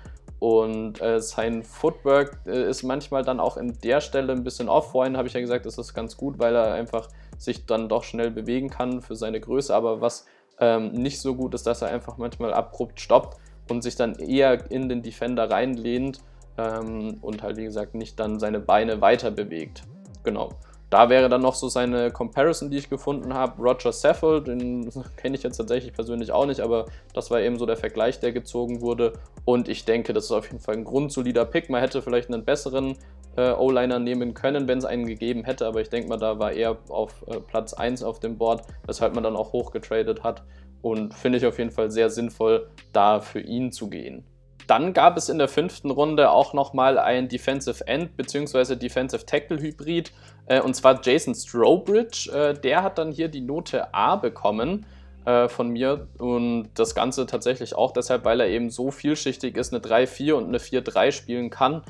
und 0.43 1.01
äh, 1.01 1.21
sein 1.21 1.63
Footwork 1.63 2.41
äh, 2.47 2.69
ist 2.69 2.83
manchmal 2.83 3.23
dann 3.23 3.39
auch 3.39 3.57
in 3.57 3.79
der 3.79 4.01
Stelle 4.01 4.33
ein 4.33 4.43
bisschen 4.43 4.69
off. 4.69 4.91
Vorhin 4.91 5.17
habe 5.17 5.29
ich 5.29 5.35
ja 5.35 5.41
gesagt, 5.41 5.67
das 5.67 5.79
ist 5.79 5.95
ganz 5.95 6.17
gut, 6.17 6.41
weil 6.41 6.57
er 6.57 6.75
einfach 6.75 7.09
sich 7.39 7.65
dann 7.65 7.89
doch 7.89 8.03
schnell 8.03 8.33
bewegen 8.33 8.69
kann 8.69 9.03
für 9.03 9.15
seine 9.15 9.39
Größe. 9.39 9.73
Aber 9.73 10.01
was 10.01 10.27
ähm, 10.59 10.91
nicht 10.95 11.21
so 11.21 11.37
gut 11.37 11.55
ist, 11.55 11.65
dass 11.69 11.81
er 11.81 11.91
einfach 11.91 12.19
manchmal 12.19 12.53
abrupt 12.53 13.01
stoppt 13.01 13.37
und 13.71 13.83
sich 13.83 13.95
dann 13.95 14.17
eher 14.17 14.69
in 14.69 14.89
den 14.89 15.03
Defender 15.03 15.49
reinlehnt 15.49 16.19
ähm, 16.59 17.19
und 17.21 17.45
halt, 17.45 17.57
wie 17.57 17.65
gesagt, 17.65 17.95
nicht 17.95 18.19
dann 18.19 18.41
seine 18.41 18.59
Beine 18.59 19.01
weiter 19.01 19.31
bewegt. 19.31 19.85
Genau. 20.25 20.49
Da 20.93 21.09
wäre 21.09 21.31
dann 21.31 21.41
noch 21.41 21.55
so 21.55 21.71
seine 21.71 22.11
Comparison, 22.11 22.71
die 22.71 22.77
ich 22.77 22.91
gefunden 22.91 23.33
habe. 23.33 23.63
Roger 23.63 23.93
Saffold, 23.93 24.47
den 24.47 24.91
kenne 25.17 25.35
ich 25.35 25.43
jetzt 25.43 25.57
tatsächlich 25.57 25.95
persönlich 25.95 26.33
auch 26.33 26.45
nicht, 26.45 26.61
aber 26.61 26.85
das 27.15 27.31
war 27.31 27.41
eben 27.41 27.59
so 27.59 27.65
der 27.65 27.79
Vergleich, 27.79 28.21
der 28.21 28.31
gezogen 28.33 28.83
wurde. 28.83 29.15
Und 29.47 29.71
ich 29.71 29.87
denke, 29.87 30.13
das 30.13 30.27
ist 30.27 30.33
auf 30.33 30.49
jeden 30.49 30.61
Fall 30.61 30.75
ein 30.75 30.85
grundsolider 30.85 31.47
Pick. 31.47 31.71
Man 31.71 31.81
hätte 31.81 32.03
vielleicht 32.03 32.29
einen 32.29 32.45
besseren 32.45 32.99
äh, 33.37 33.53
O-Liner 33.53 34.01
nehmen 34.01 34.35
können, 34.35 34.69
wenn 34.69 34.77
es 34.77 34.85
einen 34.85 35.07
gegeben 35.07 35.45
hätte, 35.45 35.67
aber 35.67 35.81
ich 35.81 35.89
denke 35.89 36.11
mal, 36.11 36.19
da 36.19 36.39
war 36.39 36.53
er 36.53 36.77
auf 36.91 37.25
äh, 37.27 37.41
Platz 37.41 37.73
1 37.73 38.03
auf 38.03 38.21
dem 38.21 38.37
Board, 38.37 38.63
weshalb 38.85 39.15
man 39.15 39.25
dann 39.25 39.35
auch 39.35 39.55
hochgetradet 39.55 40.23
hat. 40.23 40.43
Und 40.83 41.15
finde 41.15 41.39
ich 41.39 41.47
auf 41.47 41.57
jeden 41.57 41.71
Fall 41.71 41.91
sehr 41.91 42.11
sinnvoll, 42.11 42.69
da 42.93 43.21
für 43.21 43.41
ihn 43.41 43.73
zu 43.73 43.89
gehen. 43.89 44.27
Dann 44.67 44.93
gab 44.93 45.17
es 45.17 45.29
in 45.29 45.39
der 45.39 45.49
fünften 45.49 45.91
Runde 45.91 46.31
auch 46.31 46.55
nochmal 46.55 46.99
ein 46.99 47.29
Defensive 47.29 47.87
End 47.87 48.17
bzw. 48.17 48.77
Defensive 48.77 49.27
Tackle 49.27 49.61
Hybrid 49.61 50.13
äh, 50.47 50.61
und 50.61 50.75
zwar 50.75 51.01
Jason 51.03 51.35
Strobridge. 51.35 52.31
Äh, 52.33 52.55
der 52.55 52.83
hat 52.83 52.99
dann 52.99 53.13
hier 53.13 53.29
die 53.29 53.41
Note 53.41 53.93
A 53.95 54.17
bekommen 54.17 54.87
äh, 55.25 55.49
von 55.49 55.71
mir 55.71 56.09
und 56.19 56.71
das 56.75 56.95
Ganze 56.95 57.27
tatsächlich 57.27 57.75
auch 57.75 57.93
deshalb, 57.93 58.25
weil 58.25 58.41
er 58.41 58.49
eben 58.49 58.71
so 58.71 58.91
vielschichtig 58.91 59.57
ist, 59.57 59.73
eine 59.73 59.83
3-4 59.83 60.35
und 60.35 60.49
eine 60.49 60.59
4-3 60.59 61.13
spielen 61.13 61.51
kann. 61.51 61.83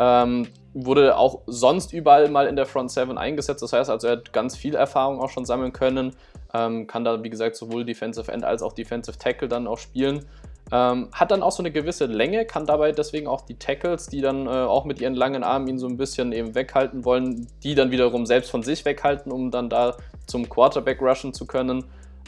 Ähm, 0.00 0.48
wurde 0.74 1.16
auch 1.16 1.42
sonst 1.46 1.92
überall 1.92 2.28
mal 2.28 2.46
in 2.46 2.56
der 2.56 2.66
Front 2.66 2.92
7 2.92 3.18
eingesetzt. 3.18 3.62
Das 3.62 3.72
heißt 3.72 3.90
also, 3.90 4.06
er 4.06 4.18
hat 4.18 4.32
ganz 4.32 4.56
viel 4.56 4.74
Erfahrung 4.74 5.20
auch 5.20 5.30
schon 5.30 5.44
sammeln 5.44 5.72
können. 5.72 6.14
Ähm, 6.54 6.86
kann 6.86 7.04
da, 7.04 7.22
wie 7.22 7.30
gesagt, 7.30 7.56
sowohl 7.56 7.84
Defensive 7.84 8.30
End 8.30 8.44
als 8.44 8.62
auch 8.62 8.72
Defensive 8.72 9.18
Tackle 9.18 9.48
dann 9.48 9.66
auch 9.66 9.78
spielen. 9.78 10.24
Ähm, 10.70 11.08
hat 11.12 11.30
dann 11.30 11.42
auch 11.42 11.52
so 11.52 11.62
eine 11.62 11.70
gewisse 11.70 12.06
Länge, 12.06 12.44
kann 12.44 12.66
dabei 12.66 12.92
deswegen 12.92 13.26
auch 13.26 13.40
die 13.40 13.58
Tackles, 13.58 14.06
die 14.06 14.20
dann 14.20 14.46
äh, 14.46 14.50
auch 14.50 14.84
mit 14.84 15.00
ihren 15.00 15.14
langen 15.14 15.42
Armen 15.42 15.66
ihn 15.66 15.78
so 15.78 15.86
ein 15.86 15.96
bisschen 15.96 16.32
eben 16.32 16.54
weghalten 16.54 17.04
wollen, 17.04 17.46
die 17.62 17.74
dann 17.74 17.90
wiederum 17.90 18.26
selbst 18.26 18.50
von 18.50 18.62
sich 18.62 18.84
weghalten, 18.84 19.32
um 19.32 19.50
dann 19.50 19.70
da 19.70 19.96
zum 20.26 20.48
Quarterback 20.48 21.00
rushen 21.00 21.32
zu 21.32 21.46
können. 21.46 21.84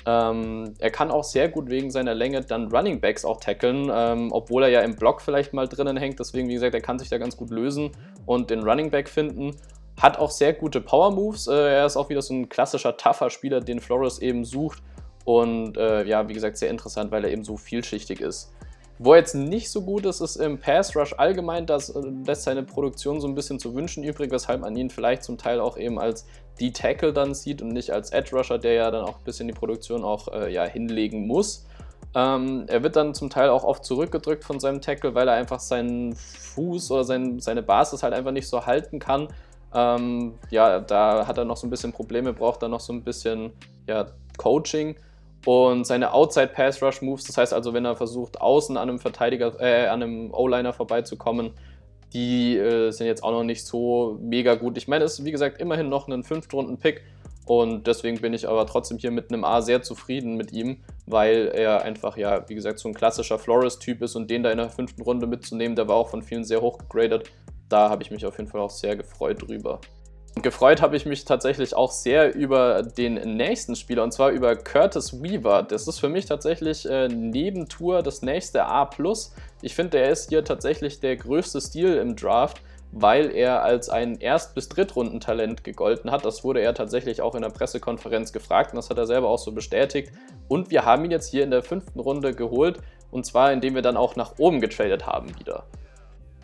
Ähm, 0.06 0.74
er 0.78 0.90
kann 0.90 1.10
auch 1.10 1.24
sehr 1.24 1.48
gut 1.48 1.68
wegen 1.68 1.90
seiner 1.90 2.14
Länge 2.14 2.40
dann 2.40 2.68
Running 2.68 3.00
Backs 3.00 3.24
auch 3.24 3.38
tackeln, 3.38 3.90
ähm, 3.92 4.32
obwohl 4.32 4.62
er 4.62 4.70
ja 4.70 4.80
im 4.80 4.96
Block 4.96 5.20
vielleicht 5.20 5.52
mal 5.52 5.68
drinnen 5.68 5.96
hängt. 5.96 6.18
Deswegen, 6.18 6.48
wie 6.48 6.54
gesagt, 6.54 6.74
er 6.74 6.80
kann 6.80 6.98
sich 6.98 7.10
da 7.10 7.18
ganz 7.18 7.36
gut 7.36 7.50
lösen 7.50 7.90
und 8.24 8.50
den 8.50 8.62
Running 8.62 8.90
Back 8.90 9.08
finden. 9.08 9.56
Hat 10.00 10.18
auch 10.18 10.30
sehr 10.30 10.54
gute 10.54 10.80
Power 10.80 11.10
Moves. 11.10 11.46
Äh, 11.46 11.52
er 11.52 11.86
ist 11.86 11.96
auch 11.96 12.08
wieder 12.08 12.22
so 12.22 12.32
ein 12.32 12.48
klassischer, 12.48 12.96
tougher 12.96 13.28
Spieler, 13.28 13.60
den 13.60 13.80
Flores 13.80 14.20
eben 14.20 14.46
sucht. 14.46 14.82
Und 15.24 15.76
äh, 15.76 16.04
ja, 16.04 16.28
wie 16.28 16.34
gesagt, 16.34 16.56
sehr 16.56 16.70
interessant, 16.70 17.10
weil 17.10 17.24
er 17.24 17.30
eben 17.30 17.44
so 17.44 17.56
vielschichtig 17.56 18.20
ist. 18.20 18.52
Wo 18.98 19.14
er 19.14 19.20
jetzt 19.20 19.34
nicht 19.34 19.70
so 19.70 19.82
gut 19.82 20.04
ist, 20.04 20.20
ist 20.20 20.36
im 20.36 20.58
Pass 20.58 20.94
Rush 20.94 21.14
allgemein. 21.16 21.64
Das 21.64 21.88
äh, 21.88 22.00
lässt 22.26 22.42
seine 22.42 22.62
Produktion 22.62 23.20
so 23.20 23.28
ein 23.28 23.34
bisschen 23.34 23.58
zu 23.58 23.74
wünschen 23.74 24.04
übrig, 24.04 24.30
weshalb 24.30 24.60
man 24.60 24.76
ihn 24.76 24.90
vielleicht 24.90 25.24
zum 25.24 25.38
Teil 25.38 25.60
auch 25.60 25.78
eben 25.78 25.98
als 25.98 26.26
die 26.58 26.72
Tackle 26.72 27.12
dann 27.12 27.32
sieht 27.34 27.62
und 27.62 27.68
nicht 27.68 27.92
als 27.92 28.10
Edge 28.10 28.36
Rusher, 28.36 28.58
der 28.58 28.74
ja 28.74 28.90
dann 28.90 29.04
auch 29.04 29.18
ein 29.18 29.24
bisschen 29.24 29.48
die 29.48 29.54
Produktion 29.54 30.04
auch 30.04 30.28
äh, 30.28 30.52
ja, 30.52 30.64
hinlegen 30.64 31.26
muss. 31.26 31.66
Ähm, 32.14 32.64
er 32.66 32.82
wird 32.82 32.96
dann 32.96 33.14
zum 33.14 33.30
Teil 33.30 33.48
auch 33.48 33.64
oft 33.64 33.84
zurückgedrückt 33.84 34.44
von 34.44 34.60
seinem 34.60 34.80
Tackle, 34.80 35.14
weil 35.14 35.28
er 35.28 35.34
einfach 35.34 35.60
seinen 35.60 36.14
Fuß 36.14 36.90
oder 36.90 37.04
sein, 37.04 37.38
seine 37.40 37.62
Basis 37.62 38.02
halt 38.02 38.12
einfach 38.12 38.32
nicht 38.32 38.48
so 38.48 38.66
halten 38.66 38.98
kann. 38.98 39.28
Ähm, 39.72 40.34
ja, 40.50 40.80
da 40.80 41.26
hat 41.26 41.38
er 41.38 41.44
noch 41.44 41.56
so 41.56 41.66
ein 41.66 41.70
bisschen 41.70 41.92
Probleme, 41.92 42.32
braucht 42.32 42.62
dann 42.62 42.72
noch 42.72 42.80
so 42.80 42.92
ein 42.92 43.02
bisschen 43.02 43.52
ja, 43.86 44.06
Coaching 44.36 44.96
und 45.46 45.86
seine 45.86 46.12
Outside 46.12 46.48
Pass 46.48 46.82
Rush 46.82 47.02
Moves, 47.02 47.24
das 47.24 47.38
heißt 47.38 47.54
also, 47.54 47.72
wenn 47.72 47.84
er 47.84 47.96
versucht, 47.96 48.40
außen 48.40 48.76
an 48.76 48.88
einem 48.88 48.98
Verteidiger, 48.98 49.58
äh, 49.60 49.86
an 49.86 50.02
einem 50.02 50.34
O-Liner 50.34 50.72
vorbeizukommen, 50.72 51.52
die 52.12 52.56
äh, 52.56 52.90
sind 52.90 53.06
jetzt 53.06 53.22
auch 53.22 53.30
noch 53.30 53.44
nicht 53.44 53.64
so 53.64 54.18
mega 54.20 54.54
gut. 54.54 54.76
Ich 54.76 54.88
meine, 54.88 55.04
es 55.04 55.18
ist 55.18 55.24
wie 55.24 55.30
gesagt 55.30 55.60
immerhin 55.60 55.88
noch 55.88 56.08
ein 56.08 56.24
Fünftrunden-Pick 56.24 57.02
und 57.46 57.86
deswegen 57.86 58.20
bin 58.20 58.34
ich 58.34 58.48
aber 58.48 58.66
trotzdem 58.66 58.98
hier 58.98 59.10
mit 59.10 59.32
einem 59.32 59.44
A 59.44 59.62
sehr 59.62 59.82
zufrieden 59.82 60.36
mit 60.36 60.52
ihm, 60.52 60.78
weil 61.06 61.50
er 61.54 61.82
einfach, 61.82 62.16
ja, 62.16 62.48
wie 62.48 62.54
gesagt, 62.54 62.78
so 62.78 62.88
ein 62.88 62.94
klassischer 62.94 63.38
Flores-Typ 63.38 64.02
ist 64.02 64.16
und 64.16 64.30
den 64.30 64.42
da 64.42 64.50
in 64.50 64.58
der 64.58 64.70
fünften 64.70 65.02
Runde 65.02 65.26
mitzunehmen, 65.26 65.74
der 65.74 65.88
war 65.88 65.96
auch 65.96 66.10
von 66.10 66.22
vielen 66.22 66.44
sehr 66.44 66.60
hoch 66.60 66.78
gegradet. 66.78 67.30
Da 67.68 67.88
habe 67.88 68.02
ich 68.02 68.10
mich 68.10 68.26
auf 68.26 68.36
jeden 68.38 68.50
Fall 68.50 68.60
auch 68.60 68.70
sehr 68.70 68.96
gefreut 68.96 69.42
drüber. 69.42 69.80
Gefreut 70.36 70.80
habe 70.80 70.96
ich 70.96 71.06
mich 71.06 71.24
tatsächlich 71.24 71.74
auch 71.74 71.90
sehr 71.90 72.34
über 72.34 72.82
den 72.82 73.14
nächsten 73.36 73.74
Spieler 73.74 74.04
und 74.04 74.12
zwar 74.12 74.30
über 74.30 74.54
Curtis 74.56 75.22
Weaver. 75.22 75.64
Das 75.64 75.88
ist 75.88 75.98
für 75.98 76.08
mich 76.08 76.24
tatsächlich 76.24 76.88
äh, 76.88 77.08
neben 77.08 77.68
Tour 77.68 78.02
das 78.02 78.22
nächste 78.22 78.64
A. 78.64 78.88
Ich 79.60 79.74
finde, 79.74 79.98
er 79.98 80.10
ist 80.10 80.30
hier 80.30 80.44
tatsächlich 80.44 81.00
der 81.00 81.16
größte 81.16 81.60
Stil 81.60 81.96
im 81.96 82.14
Draft, 82.16 82.62
weil 82.92 83.34
er 83.34 83.62
als 83.62 83.90
ein 83.90 84.18
Erst- 84.18 84.54
bis 84.54 84.68
Drittrundentalent 84.68 85.64
gegolten 85.64 86.10
hat. 86.10 86.24
Das 86.24 86.44
wurde 86.44 86.60
er 86.60 86.74
tatsächlich 86.74 87.20
auch 87.20 87.34
in 87.34 87.42
der 87.42 87.50
Pressekonferenz 87.50 88.32
gefragt 88.32 88.72
und 88.72 88.76
das 88.76 88.88
hat 88.88 88.98
er 88.98 89.06
selber 89.06 89.28
auch 89.28 89.38
so 89.38 89.52
bestätigt. 89.52 90.12
Und 90.48 90.70
wir 90.70 90.84
haben 90.84 91.04
ihn 91.04 91.10
jetzt 91.10 91.30
hier 91.30 91.44
in 91.44 91.50
der 91.50 91.62
fünften 91.62 92.00
Runde 92.00 92.34
geholt 92.34 92.78
und 93.10 93.26
zwar 93.26 93.52
indem 93.52 93.74
wir 93.74 93.82
dann 93.82 93.96
auch 93.96 94.16
nach 94.16 94.38
oben 94.38 94.60
getradet 94.60 95.06
haben 95.06 95.38
wieder. 95.38 95.64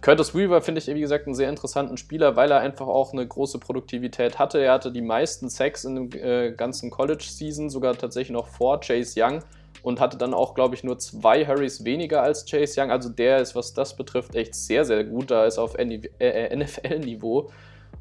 Curtis 0.06 0.36
Weaver 0.36 0.62
finde 0.62 0.80
ich, 0.80 0.86
wie 0.86 1.00
gesagt, 1.00 1.26
einen 1.26 1.34
sehr 1.34 1.48
interessanten 1.48 1.96
Spieler, 1.96 2.36
weil 2.36 2.48
er 2.52 2.60
einfach 2.60 2.86
auch 2.86 3.12
eine 3.12 3.26
große 3.26 3.58
Produktivität 3.58 4.38
hatte. 4.38 4.60
Er 4.60 4.74
hatte 4.74 4.92
die 4.92 5.02
meisten 5.02 5.48
Sacks 5.48 5.84
in 5.84 6.10
der 6.10 6.22
äh, 6.22 6.52
ganzen 6.52 6.92
College-Season, 6.92 7.70
sogar 7.70 7.98
tatsächlich 7.98 8.30
noch 8.30 8.46
vor 8.46 8.78
Chase 8.78 9.20
Young 9.20 9.42
und 9.82 9.98
hatte 9.98 10.16
dann 10.16 10.32
auch, 10.32 10.54
glaube 10.54 10.76
ich, 10.76 10.84
nur 10.84 10.96
zwei 11.00 11.44
Hurries 11.44 11.84
weniger 11.84 12.22
als 12.22 12.48
Chase 12.48 12.80
Young. 12.80 12.92
Also 12.92 13.08
der 13.08 13.38
ist, 13.38 13.56
was 13.56 13.74
das 13.74 13.96
betrifft, 13.96 14.36
echt 14.36 14.54
sehr, 14.54 14.84
sehr 14.84 15.02
gut. 15.02 15.32
Da 15.32 15.44
ist 15.44 15.58
auf 15.58 15.76
äh, 15.76 16.00
äh, 16.20 16.56
NFL-Niveau. 16.56 17.50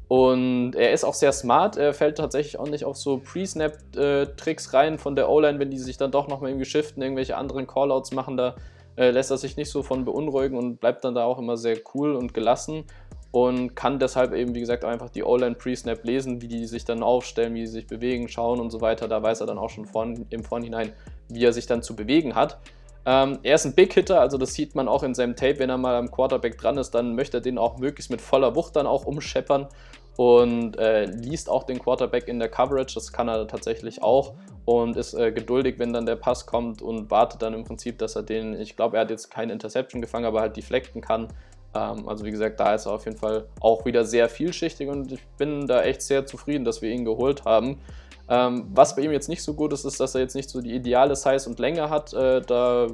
Und 0.06 0.76
er 0.76 0.92
ist 0.92 1.02
auch 1.02 1.14
sehr 1.14 1.32
smart. 1.32 1.76
Er 1.76 1.92
fällt 1.92 2.18
tatsächlich 2.18 2.60
auch 2.60 2.68
nicht 2.68 2.84
auf 2.84 2.96
so 2.96 3.18
Pre-Snap-Tricks 3.18 4.66
äh, 4.72 4.76
rein 4.76 4.98
von 4.98 5.16
der 5.16 5.28
O-Line, 5.28 5.58
wenn 5.58 5.72
die 5.72 5.78
sich 5.78 5.96
dann 5.96 6.12
doch 6.12 6.28
nochmal 6.28 6.52
im 6.52 6.60
Geschiften 6.60 7.02
irgendwelche 7.02 7.36
anderen 7.36 7.66
Callouts 7.66 8.12
machen. 8.12 8.36
Da 8.36 8.54
äh, 8.96 9.10
lässt 9.10 9.30
er 9.30 9.38
sich 9.38 9.56
nicht 9.56 9.70
so 9.70 9.82
von 9.82 10.04
beunruhigen 10.04 10.56
und 10.56 10.80
bleibt 10.80 11.04
dann 11.04 11.14
da 11.14 11.24
auch 11.24 11.38
immer 11.38 11.56
sehr 11.56 11.78
cool 11.94 12.14
und 12.14 12.34
gelassen 12.34 12.84
und 13.30 13.74
kann 13.76 13.98
deshalb 13.98 14.32
eben, 14.32 14.54
wie 14.54 14.60
gesagt, 14.60 14.84
einfach 14.84 15.10
die 15.10 15.22
O-Line 15.22 15.56
Pre-Snap 15.56 16.04
lesen, 16.04 16.40
wie 16.40 16.48
die 16.48 16.66
sich 16.66 16.84
dann 16.84 17.02
aufstellen, 17.02 17.54
wie 17.54 17.66
sie 17.66 17.72
sich 17.72 17.86
bewegen, 17.86 18.28
schauen 18.28 18.60
und 18.60 18.70
so 18.70 18.80
weiter. 18.80 19.08
Da 19.08 19.22
weiß 19.22 19.40
er 19.40 19.46
dann 19.46 19.58
auch 19.58 19.70
schon 19.70 19.84
von, 19.84 20.26
im 20.30 20.42
Vorhinein, 20.42 20.92
wie 21.28 21.44
er 21.44 21.52
sich 21.52 21.66
dann 21.66 21.82
zu 21.82 21.94
bewegen 21.94 22.34
hat. 22.34 22.58
Ähm, 23.04 23.38
er 23.42 23.54
ist 23.56 23.66
ein 23.66 23.74
Big 23.74 23.92
Hitter, 23.92 24.20
also 24.20 24.38
das 24.38 24.54
sieht 24.54 24.74
man 24.74 24.88
auch 24.88 25.02
in 25.02 25.14
seinem 25.14 25.36
Tape, 25.36 25.58
wenn 25.58 25.70
er 25.70 25.78
mal 25.78 25.94
am 25.94 26.10
Quarterback 26.10 26.58
dran 26.58 26.76
ist, 26.76 26.90
dann 26.90 27.14
möchte 27.14 27.36
er 27.36 27.40
den 27.40 27.58
auch 27.58 27.78
möglichst 27.78 28.10
mit 28.10 28.20
voller 28.20 28.56
Wucht 28.56 28.74
dann 28.74 28.86
auch 28.86 29.04
umscheppern 29.04 29.68
und 30.16 30.78
äh, 30.78 31.04
liest 31.04 31.50
auch 31.50 31.64
den 31.64 31.78
Quarterback 31.78 32.28
in 32.28 32.38
der 32.38 32.48
Coverage, 32.48 32.94
das 32.94 33.12
kann 33.12 33.28
er 33.28 33.46
tatsächlich 33.46 34.02
auch 34.02 34.34
und 34.64 34.96
ist 34.96 35.14
äh, 35.14 35.30
geduldig, 35.30 35.78
wenn 35.78 35.92
dann 35.92 36.06
der 36.06 36.16
Pass 36.16 36.46
kommt 36.46 36.82
und 36.82 37.10
wartet 37.10 37.42
dann 37.42 37.54
im 37.54 37.64
Prinzip, 37.64 37.98
dass 37.98 38.16
er 38.16 38.22
den, 38.22 38.58
ich 38.60 38.76
glaube, 38.76 38.96
er 38.96 39.02
hat 39.02 39.10
jetzt 39.10 39.30
keine 39.30 39.52
Interception 39.52 40.00
gefangen, 40.00 40.24
aber 40.24 40.40
halt 40.40 40.56
deflecten 40.56 41.00
kann. 41.00 41.28
Ähm, 41.74 42.08
also 42.08 42.24
wie 42.24 42.30
gesagt, 42.30 42.58
da 42.58 42.74
ist 42.74 42.86
er 42.86 42.92
auf 42.92 43.04
jeden 43.04 43.16
Fall 43.16 43.46
auch 43.60 43.84
wieder 43.84 44.04
sehr 44.04 44.28
vielschichtig 44.28 44.88
und 44.88 45.12
ich 45.12 45.24
bin 45.38 45.66
da 45.66 45.82
echt 45.82 46.02
sehr 46.02 46.26
zufrieden, 46.26 46.64
dass 46.64 46.82
wir 46.82 46.90
ihn 46.90 47.04
geholt 47.04 47.44
haben. 47.44 47.80
Ähm, 48.28 48.66
was 48.72 48.96
bei 48.96 49.02
ihm 49.02 49.12
jetzt 49.12 49.28
nicht 49.28 49.42
so 49.42 49.54
gut 49.54 49.72
ist, 49.72 49.84
ist, 49.84 50.00
dass 50.00 50.14
er 50.14 50.20
jetzt 50.22 50.34
nicht 50.34 50.50
so 50.50 50.60
die 50.60 50.74
ideale 50.74 51.14
Size 51.14 51.48
und 51.48 51.58
Länge 51.58 51.88
hat. 51.90 52.12
Äh, 52.12 52.40
da 52.40 52.88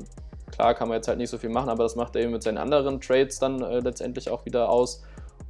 klar 0.51 0.75
kann 0.75 0.89
man 0.89 0.97
jetzt 0.97 1.09
halt 1.09 1.19
nicht 1.19 1.31
so 1.31 1.39
viel 1.39 1.49
machen, 1.49 1.71
aber 1.71 1.85
das 1.85 1.97
macht 1.97 2.15
er 2.17 2.23
eben 2.23 2.33
mit 2.33 2.43
seinen 2.43 2.59
anderen 2.59 3.01
Trades 3.01 3.39
dann 3.39 3.63
äh, 3.63 3.79
letztendlich 3.81 4.29
auch 4.29 4.45
wieder 4.45 4.69
aus. 4.69 5.03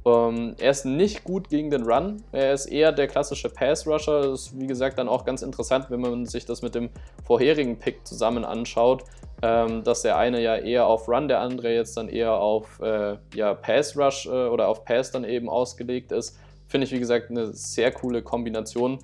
Ähm, 0.05 0.55
er 0.59 0.71
ist 0.71 0.85
nicht 0.85 1.23
gut 1.23 1.49
gegen 1.49 1.71
den 1.71 1.83
Run. 1.83 2.23
Er 2.31 2.53
ist 2.53 2.65
eher 2.65 2.91
der 2.91 3.07
klassische 3.07 3.49
Pass-Rusher. 3.49 4.21
Das 4.21 4.47
ist, 4.47 4.59
wie 4.59 4.67
gesagt, 4.67 4.97
dann 4.97 5.07
auch 5.07 5.23
ganz 5.25 5.41
interessant, 5.41 5.85
wenn 5.89 6.01
man 6.01 6.25
sich 6.25 6.45
das 6.45 6.61
mit 6.61 6.75
dem 6.75 6.89
vorherigen 7.25 7.79
Pick 7.79 8.05
zusammen 8.05 8.43
anschaut, 8.43 9.03
ähm, 9.41 9.83
dass 9.83 10.01
der 10.01 10.17
eine 10.17 10.41
ja 10.41 10.55
eher 10.55 10.87
auf 10.87 11.07
Run, 11.07 11.27
der 11.27 11.39
andere 11.39 11.73
jetzt 11.73 11.95
dann 11.95 12.09
eher 12.09 12.33
auf 12.33 12.79
äh, 12.81 13.17
ja, 13.33 13.53
Pass-Rush 13.53 14.25
äh, 14.25 14.47
oder 14.47 14.67
auf 14.67 14.83
Pass 14.83 15.11
dann 15.11 15.23
eben 15.23 15.49
ausgelegt 15.49 16.11
ist. 16.11 16.37
Finde 16.67 16.85
ich, 16.85 16.91
wie 16.91 16.99
gesagt, 16.99 17.29
eine 17.29 17.53
sehr 17.53 17.91
coole 17.91 18.21
Kombination. 18.21 18.99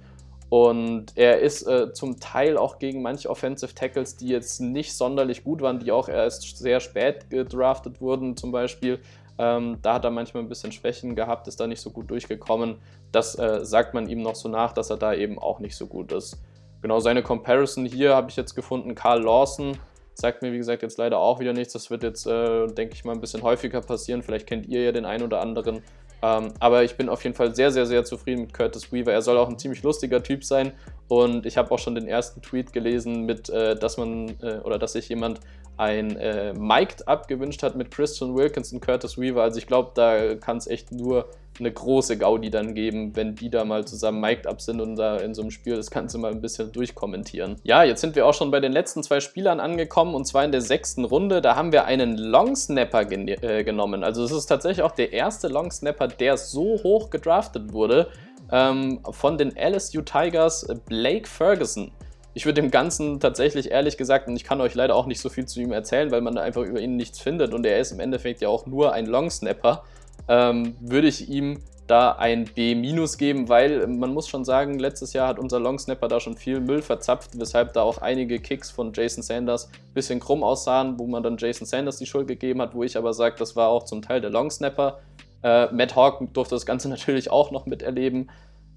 Und 0.49 1.15
er 1.15 1.39
ist 1.39 1.67
äh, 1.67 1.93
zum 1.93 2.19
Teil 2.19 2.57
auch 2.57 2.79
gegen 2.79 3.03
manche 3.03 3.29
Offensive 3.29 3.75
Tackles, 3.75 4.17
die 4.17 4.29
jetzt 4.29 4.59
nicht 4.59 4.93
sonderlich 4.93 5.43
gut 5.43 5.61
waren, 5.61 5.79
die 5.79 5.91
auch 5.91 6.09
erst 6.09 6.57
sehr 6.57 6.79
spät 6.79 7.29
gedraftet 7.29 8.01
wurden, 8.01 8.35
zum 8.35 8.51
Beispiel. 8.51 8.99
Ähm, 9.39 9.77
da 9.81 9.95
hat 9.95 10.03
er 10.03 10.11
manchmal 10.11 10.43
ein 10.43 10.49
bisschen 10.49 10.73
Schwächen 10.73 11.15
gehabt, 11.15 11.47
ist 11.47 11.59
da 11.59 11.65
nicht 11.65 11.81
so 11.81 11.89
gut 11.89 12.11
durchgekommen. 12.11 12.75
Das 13.13 13.39
äh, 13.39 13.65
sagt 13.65 13.93
man 13.93 14.09
ihm 14.09 14.21
noch 14.21 14.35
so 14.35 14.49
nach, 14.49 14.73
dass 14.73 14.89
er 14.89 14.97
da 14.97 15.13
eben 15.13 15.39
auch 15.39 15.59
nicht 15.59 15.77
so 15.77 15.87
gut 15.87 16.11
ist. 16.11 16.37
Genau 16.81 16.99
seine 16.99 17.23
Comparison 17.23 17.85
hier 17.85 18.15
habe 18.15 18.29
ich 18.29 18.35
jetzt 18.35 18.53
gefunden. 18.53 18.95
Carl 18.95 19.23
Lawson 19.23 19.77
sagt 20.13 20.41
mir, 20.41 20.51
wie 20.51 20.57
gesagt, 20.57 20.83
jetzt 20.83 20.97
leider 20.97 21.19
auch 21.19 21.39
wieder 21.39 21.53
nichts. 21.53 21.71
Das 21.71 21.89
wird 21.89 22.03
jetzt, 22.03 22.27
äh, 22.27 22.67
denke 22.67 22.95
ich 22.95 23.05
mal, 23.05 23.13
ein 23.13 23.21
bisschen 23.21 23.41
häufiger 23.41 23.79
passieren. 23.79 24.21
Vielleicht 24.21 24.45
kennt 24.45 24.67
ihr 24.67 24.83
ja 24.83 24.91
den 24.91 25.05
einen 25.05 25.23
oder 25.23 25.39
anderen. 25.39 25.81
Ähm, 26.21 26.53
aber 26.59 26.83
ich 26.83 26.97
bin 26.97 27.07
auf 27.07 27.23
jeden 27.23 27.35
Fall 27.35 27.55
sehr, 27.55 27.71
sehr, 27.71 27.85
sehr 27.85 28.03
zufrieden 28.03 28.41
mit 28.41 28.53
Curtis 28.53 28.91
Weaver. 28.91 29.13
Er 29.13 29.21
soll 29.21 29.37
auch 29.37 29.47
ein 29.47 29.57
ziemlich 29.57 29.83
lustiger 29.83 30.21
Typ 30.21 30.43
sein. 30.43 30.73
Und 31.07 31.45
ich 31.45 31.57
habe 31.57 31.71
auch 31.71 31.79
schon 31.79 31.95
den 31.95 32.07
ersten 32.07 32.41
Tweet 32.41 32.73
gelesen, 32.73 33.25
mit, 33.25 33.49
äh, 33.49 33.75
dass 33.75 33.97
man 33.97 34.35
äh, 34.41 34.59
oder 34.63 34.77
dass 34.77 34.93
sich 34.93 35.07
jemand 35.07 35.39
ein 35.79 36.17
äh, 36.17 36.53
Mic'd 36.53 37.07
Up 37.07 37.29
gewünscht 37.29 37.63
hat 37.63 37.75
mit 37.75 37.89
Christian 37.89 38.35
Wilkins 38.35 38.73
und 38.73 38.81
Curtis 38.81 39.17
Weaver. 39.17 39.41
Also 39.41 39.59
ich 39.59 39.65
glaube, 39.65 39.91
da 39.95 40.35
kann 40.35 40.57
es 40.57 40.67
echt 40.67 40.91
nur 40.91 41.29
eine 41.57 41.71
große 41.71 42.17
Gaudi 42.17 42.49
dann 42.49 42.73
geben, 42.75 43.15
wenn 43.15 43.35
die 43.35 43.49
da 43.49 43.63
mal 43.63 43.85
zusammen 43.85 44.19
Mic'd 44.19 44.45
Up 44.45 44.61
sind 44.61 44.81
und 44.81 44.97
da 44.97 45.17
in 45.17 45.33
so 45.33 45.41
einem 45.41 45.51
Spiel 45.51 45.77
das 45.77 45.89
Ganze 45.89 46.17
mal 46.17 46.31
ein 46.31 46.41
bisschen 46.41 46.73
durchkommentieren. 46.73 47.55
Ja, 47.63 47.83
jetzt 47.83 48.01
sind 48.01 48.15
wir 48.17 48.25
auch 48.25 48.33
schon 48.33 48.51
bei 48.51 48.59
den 48.59 48.73
letzten 48.73 49.03
zwei 49.03 49.21
Spielern 49.21 49.61
angekommen 49.61 50.15
und 50.15 50.25
zwar 50.25 50.43
in 50.43 50.51
der 50.51 50.61
sechsten 50.61 51.05
Runde. 51.05 51.41
Da 51.41 51.55
haben 51.55 51.71
wir 51.71 51.85
einen 51.85 52.17
Long 52.17 52.57
Snapper 52.57 53.05
gen 53.05 53.29
äh, 53.29 53.63
genommen. 53.63 54.03
Also 54.03 54.23
es 54.25 54.31
ist 54.31 54.47
tatsächlich 54.47 54.83
auch 54.83 54.91
der 54.91 55.13
erste 55.13 55.47
Long 55.47 55.71
Snapper, 55.71 56.09
der 56.09 56.35
so 56.37 56.81
hoch 56.83 57.09
gedraftet 57.09 57.71
wurde. 57.71 58.09
Ähm, 58.51 58.99
von 59.11 59.37
den 59.37 59.55
LSU 59.55 60.01
Tigers 60.01 60.67
Blake 60.87 61.27
Ferguson. 61.27 61.91
Ich 62.33 62.45
würde 62.45 62.61
dem 62.61 62.71
Ganzen 62.71 63.19
tatsächlich 63.19 63.71
ehrlich 63.71 63.97
gesagt, 63.97 64.27
und 64.27 64.35
ich 64.35 64.43
kann 64.43 64.61
euch 64.61 64.75
leider 64.75 64.95
auch 64.95 65.07
nicht 65.07 65.19
so 65.19 65.29
viel 65.29 65.45
zu 65.45 65.59
ihm 65.59 65.71
erzählen, 65.71 66.11
weil 66.11 66.21
man 66.21 66.37
einfach 66.37 66.61
über 66.61 66.79
ihn 66.79 66.95
nichts 66.95 67.19
findet 67.19 67.53
und 67.53 67.65
er 67.65 67.79
ist 67.79 67.91
im 67.91 67.99
Endeffekt 67.99 68.41
ja 68.41 68.49
auch 68.49 68.65
nur 68.65 68.93
ein 68.93 69.05
Long 69.07 69.29
Snapper, 69.29 69.83
ähm, 70.27 70.75
würde 70.79 71.07
ich 71.07 71.29
ihm 71.29 71.59
da 71.89 72.11
ein 72.11 72.45
B- 72.45 72.75
geben, 73.17 73.49
weil 73.49 73.87
man 73.87 74.13
muss 74.13 74.27
schon 74.27 74.45
sagen, 74.45 74.77
letztes 74.77 75.13
Jahr 75.13 75.27
hat 75.27 75.39
unser 75.39 75.59
Long 75.59 75.79
Snapper 75.79 76.07
da 76.07 76.19
schon 76.19 76.37
viel 76.37 76.59
Müll 76.59 76.83
verzapft, 76.83 77.31
weshalb 77.39 77.73
da 77.73 77.81
auch 77.81 77.97
einige 77.97 78.39
Kicks 78.39 78.69
von 78.69 78.93
Jason 78.93 79.23
Sanders 79.23 79.65
ein 79.65 79.93
bisschen 79.95 80.19
krumm 80.19 80.43
aussahen, 80.43 80.99
wo 80.99 81.07
man 81.07 81.23
dann 81.23 81.37
Jason 81.37 81.65
Sanders 81.65 81.97
die 81.97 82.05
Schuld 82.05 82.27
gegeben 82.27 82.61
hat, 82.61 82.75
wo 82.75 82.83
ich 82.83 82.95
aber 82.95 83.13
sage, 83.13 83.35
das 83.39 83.55
war 83.55 83.69
auch 83.69 83.85
zum 83.85 84.03
Teil 84.03 84.21
der 84.21 84.29
Long 84.29 84.51
Snapper. 84.51 84.99
Äh, 85.41 85.67
Matt 85.73 85.95
Hawk 85.95 86.33
durfte 86.33 86.55
das 86.55 86.65
Ganze 86.67 86.89
natürlich 86.89 87.31
auch 87.31 87.49
noch 87.49 87.65
miterleben. 87.65 88.29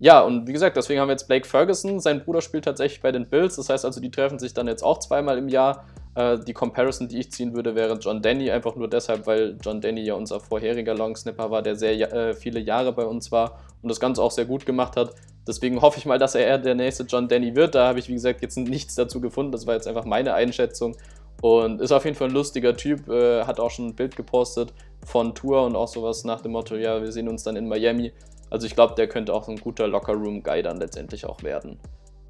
Ja, 0.03 0.21
und 0.23 0.49
wie 0.49 0.53
gesagt, 0.53 0.77
deswegen 0.77 0.99
haben 0.99 1.07
wir 1.07 1.13
jetzt 1.13 1.29
Blake 1.29 1.47
Ferguson. 1.47 2.01
Sein 2.01 2.25
Bruder 2.25 2.41
spielt 2.41 2.65
tatsächlich 2.65 3.01
bei 3.01 3.13
den 3.13 3.29
Bills. 3.29 3.55
Das 3.55 3.69
heißt 3.69 3.85
also, 3.85 4.01
die 4.01 4.11
treffen 4.11 4.41
sich 4.41 4.53
dann 4.53 4.67
jetzt 4.67 4.83
auch 4.83 4.99
zweimal 4.99 5.39
im 5.39 5.49
Jahr. 5.49 5.85
Äh, 6.17 6.41
die 6.41 6.53
Comparison, 6.53 7.07
die 7.07 7.21
ich 7.21 7.31
ziehen 7.31 7.55
würde, 7.55 7.77
wäre 7.77 7.97
John 8.01 8.21
Denny. 8.21 8.51
Einfach 8.51 8.75
nur 8.75 8.89
deshalb, 8.89 9.29
weil 9.29 9.57
John 9.63 9.81
Denny 9.81 10.01
ja 10.01 10.15
unser 10.15 10.41
vorheriger 10.41 10.97
Longsnapper 10.97 11.53
war, 11.53 11.63
der 11.63 11.77
sehr 11.77 12.13
äh, 12.13 12.35
viele 12.35 12.59
Jahre 12.59 12.93
bei 12.93 13.05
uns 13.05 13.31
war 13.31 13.61
und 13.81 13.91
das 13.91 14.01
Ganze 14.01 14.25
auch 14.25 14.33
sehr 14.33 14.45
gut 14.45 14.67
gemacht 14.67 14.97
hat. 14.97 15.15
Deswegen 15.47 15.81
hoffe 15.81 16.01
ich 16.01 16.05
mal, 16.05 16.19
dass 16.19 16.35
er 16.35 16.59
der 16.59 16.75
nächste 16.75 17.05
John 17.05 17.29
Denny 17.29 17.55
wird. 17.55 17.77
Da 17.77 17.87
habe 17.87 18.01
ich, 18.01 18.09
wie 18.09 18.15
gesagt, 18.15 18.43
jetzt 18.43 18.59
nichts 18.59 18.97
dazu 18.97 19.21
gefunden. 19.21 19.53
Das 19.53 19.69
war 19.69 19.75
jetzt 19.75 19.87
einfach 19.87 20.05
meine 20.05 20.35
Einschätzung. 20.35 20.97
Und 21.43 21.81
ist 21.81 21.93
auf 21.93 22.05
jeden 22.05 22.17
Fall 22.17 22.27
ein 22.27 22.35
lustiger 22.35 22.77
Typ. 22.77 23.09
Äh, 23.09 23.45
hat 23.45 23.61
auch 23.61 23.71
schon 23.71 23.87
ein 23.87 23.95
Bild 23.95 24.17
gepostet 24.17 24.73
von 25.05 25.37
Tour 25.37 25.65
und 25.65 25.77
auch 25.77 25.87
sowas 25.87 26.25
nach 26.25 26.41
dem 26.41 26.51
Motto: 26.51 26.75
Ja, 26.75 27.01
wir 27.01 27.13
sehen 27.13 27.29
uns 27.29 27.45
dann 27.45 27.55
in 27.55 27.69
Miami. 27.69 28.13
Also 28.53 28.67
ich 28.67 28.75
glaube, 28.75 28.95
der 28.95 29.09
könnte 29.09 29.33
auch 29.33 29.49
ein 29.49 29.57
guter 29.57 29.89
Locker-Room-Guy 29.89 30.63
dann 30.63 30.77
letztendlich 30.77 31.25
auch 31.25 31.43
werden. 31.43 31.81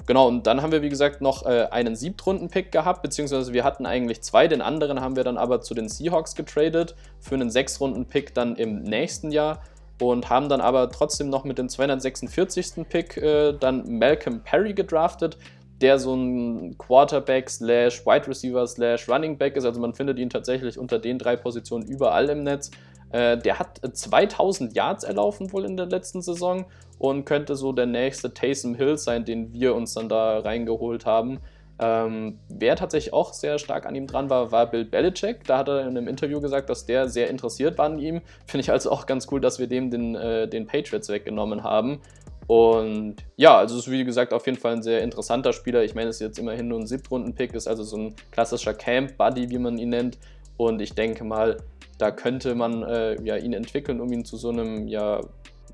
Genau, 0.06 0.28
und 0.28 0.46
dann 0.46 0.62
haben 0.62 0.70
wir, 0.70 0.80
wie 0.80 0.88
gesagt, 0.88 1.20
noch 1.20 1.44
äh, 1.46 1.66
einen 1.70 1.96
Siebtrunden-Pick 1.96 2.70
gehabt, 2.70 3.02
beziehungsweise 3.02 3.52
wir 3.52 3.64
hatten 3.64 3.87
eigentlich 3.87 4.22
zwei, 4.22 4.46
den 4.46 4.62
anderen 4.62 5.00
haben 5.00 5.16
wir 5.16 5.24
dann 5.24 5.37
aber 5.37 5.61
zu 5.62 5.74
den 5.74 5.88
Seahawks 5.88 6.37
getradet 6.37 6.94
für 7.20 7.35
einen 7.35 7.50
Sechs-Runden-Pick 7.50 8.35
dann 8.35 8.54
im 8.54 8.82
nächsten 8.82 9.32
Jahr 9.32 9.62
und 10.00 10.30
haben 10.30 10.48
dann 10.48 10.61
aber 10.61 10.90
trotzdem 10.90 11.28
noch 11.28 11.42
mit 11.42 11.58
dem 11.58 11.68
246. 11.68 12.88
Pick 12.88 13.16
äh, 13.16 13.52
dann 13.52 13.98
Malcolm 13.98 14.42
Perry 14.44 14.74
gedraftet, 14.74 15.38
der 15.80 15.98
so 15.98 16.14
ein 16.14 16.78
Quarterback 16.78 17.50
slash 17.50 18.06
Wide 18.06 18.28
Receiver 18.28 18.64
slash 18.68 19.08
Running 19.08 19.37
Back 19.38 19.56
ist. 19.56 19.64
Also 19.64 19.80
man 19.80 19.92
findet 19.92 20.20
ihn 20.20 20.30
tatsächlich 20.30 20.78
unter 20.78 21.00
den 21.00 21.18
drei 21.18 21.35
Positionen 21.35 21.85
überall 21.87 22.28
im 22.28 22.44
Netz. 22.44 22.70
Äh, 23.12 23.38
der 23.38 23.59
hat 23.59 23.81
2000 23.92 24.75
Yards 24.75 25.05
erlaufen 25.05 25.53
wohl 25.53 25.64
in 25.64 25.77
der 25.77 25.87
letzten 25.87 26.22
Saison 26.22 26.64
und 26.98 27.25
könnte 27.25 27.57
so 27.57 27.72
der 27.72 27.87
nächste 27.87 28.33
Taysom 28.33 28.75
Hill 28.75 28.96
sein, 28.96 29.25
den 29.25 29.53
wir 29.53 29.75
uns 29.75 29.94
dann 29.94 30.09
da 30.09 30.38
reingeholt 30.40 31.07
haben. 31.07 31.40
Ähm, 31.79 32.38
wer 32.48 32.77
tatsächlich 32.77 33.12
auch 33.12 33.33
sehr 33.33 33.59
stark 33.59 33.87
an 33.87 33.94
ihm 33.94 34.07
dran 34.07 34.31
war, 34.31 34.53
war 34.53 34.70
Bill 34.70 34.85
Belichick. 34.85 35.44
Da 35.44 35.59
hat 35.59 35.68
er 35.68 35.81
in 35.81 35.88
einem 35.88 36.07
Interview 36.07 36.40
gesagt, 36.40 36.70
dass 36.70 36.87
der 36.87 37.09
sehr 37.09 37.29
interessiert 37.29 37.77
war 37.77 37.87
an 37.87 37.98
ihm. 37.98 38.20
Finde 38.46 38.62
ich 38.62 38.70
also 38.70 38.90
auch 38.90 39.07
ganz 39.07 39.27
cool, 39.31 39.40
dass 39.40 39.59
wir 39.59 39.66
dem 39.66 39.90
den, 39.90 40.14
äh, 40.14 40.48
den 40.48 40.66
Patriots 40.66 41.09
weggenommen 41.09 41.64
haben. 41.64 42.01
Und 42.46 43.16
ja, 43.37 43.57
also 43.57 43.79
ist 43.79 43.90
wie 43.90 44.05
gesagt 44.05 44.33
auf 44.33 44.46
jeden 44.46 44.59
Fall 44.59 44.75
ein 44.75 44.83
sehr 44.83 45.03
interessanter 45.03 45.53
Spieler. 45.53 45.83
Ich 45.83 45.94
meine, 45.94 46.11
es 46.11 46.16
ist 46.16 46.22
jetzt 46.22 46.38
immerhin 46.38 46.68
nur 46.68 46.81
ein 46.81 46.87
Siebtrunden-Pick, 46.87 47.55
ist 47.55 47.68
also 47.68 47.83
so 47.83 47.96
ein 47.96 48.14
klassischer 48.31 48.75
Camp-Buddy, 48.75 49.51
wie 49.51 49.59
man 49.59 49.79
ihn 49.79 49.90
nennt. 49.90 50.18
Und 50.66 50.81
ich 50.81 50.94
denke 50.94 51.25
mal, 51.25 51.57
da 51.98 52.12
könnte 52.12 52.55
man 52.55 52.85
äh, 52.85 53.20
ja, 53.22 53.37
ihn 53.37 53.53
entwickeln, 53.53 54.01
um 54.01 54.12
ihn 54.12 54.25
zu 54.25 54.37
so 54.37 54.51
einem 54.51 54.87
ja, 54.87 55.20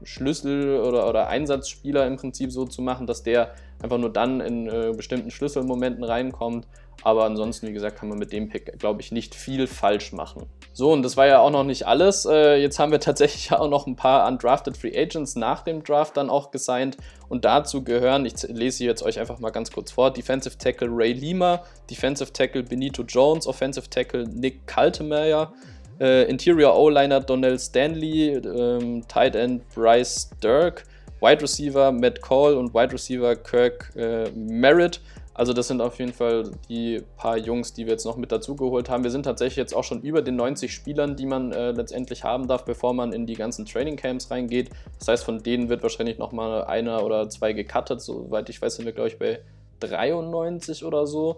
Schlüssel- 0.02 0.80
oder, 0.80 1.08
oder 1.08 1.28
Einsatzspieler 1.28 2.06
im 2.06 2.16
Prinzip 2.16 2.52
so 2.52 2.64
zu 2.64 2.80
machen, 2.80 3.06
dass 3.06 3.22
der 3.22 3.54
einfach 3.82 3.98
nur 3.98 4.10
dann 4.10 4.40
in 4.40 4.66
äh, 4.66 4.92
bestimmten 4.96 5.30
Schlüsselmomenten 5.30 6.04
reinkommt. 6.04 6.66
Aber 7.04 7.24
ansonsten, 7.24 7.68
wie 7.68 7.72
gesagt, 7.72 7.98
kann 7.98 8.08
man 8.08 8.18
mit 8.18 8.32
dem 8.32 8.48
Pick, 8.48 8.78
glaube 8.78 9.00
ich, 9.00 9.12
nicht 9.12 9.34
viel 9.34 9.66
falsch 9.66 10.12
machen. 10.12 10.46
So, 10.72 10.92
und 10.92 11.02
das 11.02 11.16
war 11.16 11.26
ja 11.26 11.38
auch 11.40 11.50
noch 11.50 11.64
nicht 11.64 11.86
alles. 11.86 12.24
Äh, 12.24 12.56
jetzt 12.56 12.78
haben 12.78 12.92
wir 12.92 13.00
tatsächlich 13.08 13.52
auch 13.52 13.68
noch 13.68 13.86
ein 13.86 13.96
paar 13.96 14.26
undrafted 14.26 14.76
Free 14.76 14.96
Agents 14.96 15.36
nach 15.36 15.62
dem 15.62 15.82
Draft 15.82 16.16
dann 16.16 16.30
auch 16.30 16.50
gesigned. 16.50 16.96
Und 17.28 17.44
dazu 17.44 17.84
gehören, 17.84 18.26
ich 18.26 18.42
lese 18.48 18.84
jetzt 18.84 19.02
euch 19.02 19.18
einfach 19.18 19.38
mal 19.38 19.50
ganz 19.50 19.70
kurz 19.70 19.92
vor, 19.92 20.12
Defensive 20.12 20.58
Tackle 20.58 20.88
Ray 20.90 21.12
Lima, 21.12 21.62
Defensive 21.90 22.32
Tackle 22.32 22.62
Benito 22.62 23.02
Jones, 23.02 23.46
Offensive 23.46 23.88
Tackle 23.88 24.24
Nick 24.28 24.66
Kaltemeyer, 24.66 25.52
äh, 26.00 26.28
Interior 26.28 26.76
O-Liner 26.76 27.20
Donnell 27.20 27.58
Stanley, 27.58 28.34
ähm, 28.34 29.06
Tight 29.08 29.36
End 29.36 29.68
Bryce 29.74 30.30
Dirk, 30.42 30.84
Wide 31.20 31.42
Receiver 31.42 31.92
Matt 31.92 32.20
Cole 32.20 32.56
und 32.56 32.74
Wide 32.74 32.92
Receiver 32.92 33.36
Kirk 33.36 33.92
äh, 33.96 34.30
Merritt. 34.30 35.00
Also 35.38 35.52
das 35.52 35.68
sind 35.68 35.80
auf 35.80 36.00
jeden 36.00 36.12
Fall 36.12 36.50
die 36.68 37.00
paar 37.16 37.38
Jungs, 37.38 37.72
die 37.72 37.86
wir 37.86 37.92
jetzt 37.92 38.04
noch 38.04 38.16
mit 38.16 38.32
dazugeholt 38.32 38.90
haben. 38.90 39.04
Wir 39.04 39.12
sind 39.12 39.22
tatsächlich 39.22 39.56
jetzt 39.56 39.72
auch 39.72 39.84
schon 39.84 40.02
über 40.02 40.20
den 40.20 40.34
90 40.34 40.74
Spielern, 40.74 41.14
die 41.14 41.26
man 41.26 41.52
äh, 41.52 41.70
letztendlich 41.70 42.24
haben 42.24 42.48
darf, 42.48 42.64
bevor 42.64 42.92
man 42.92 43.12
in 43.12 43.24
die 43.24 43.34
ganzen 43.34 43.64
Training 43.64 43.94
Camps 43.94 44.32
reingeht. 44.32 44.70
Das 44.98 45.06
heißt, 45.06 45.24
von 45.24 45.40
denen 45.40 45.68
wird 45.68 45.84
wahrscheinlich 45.84 46.18
noch 46.18 46.32
mal 46.32 46.64
einer 46.64 47.04
oder 47.04 47.28
zwei 47.28 47.52
gecuttet. 47.52 48.00
Soweit 48.00 48.48
ich 48.48 48.60
weiß, 48.60 48.74
sind 48.74 48.84
wir 48.84 48.92
glaube 48.92 49.10
ich 49.10 49.18
bei 49.20 49.38
93 49.78 50.84
oder 50.84 51.06
so. 51.06 51.36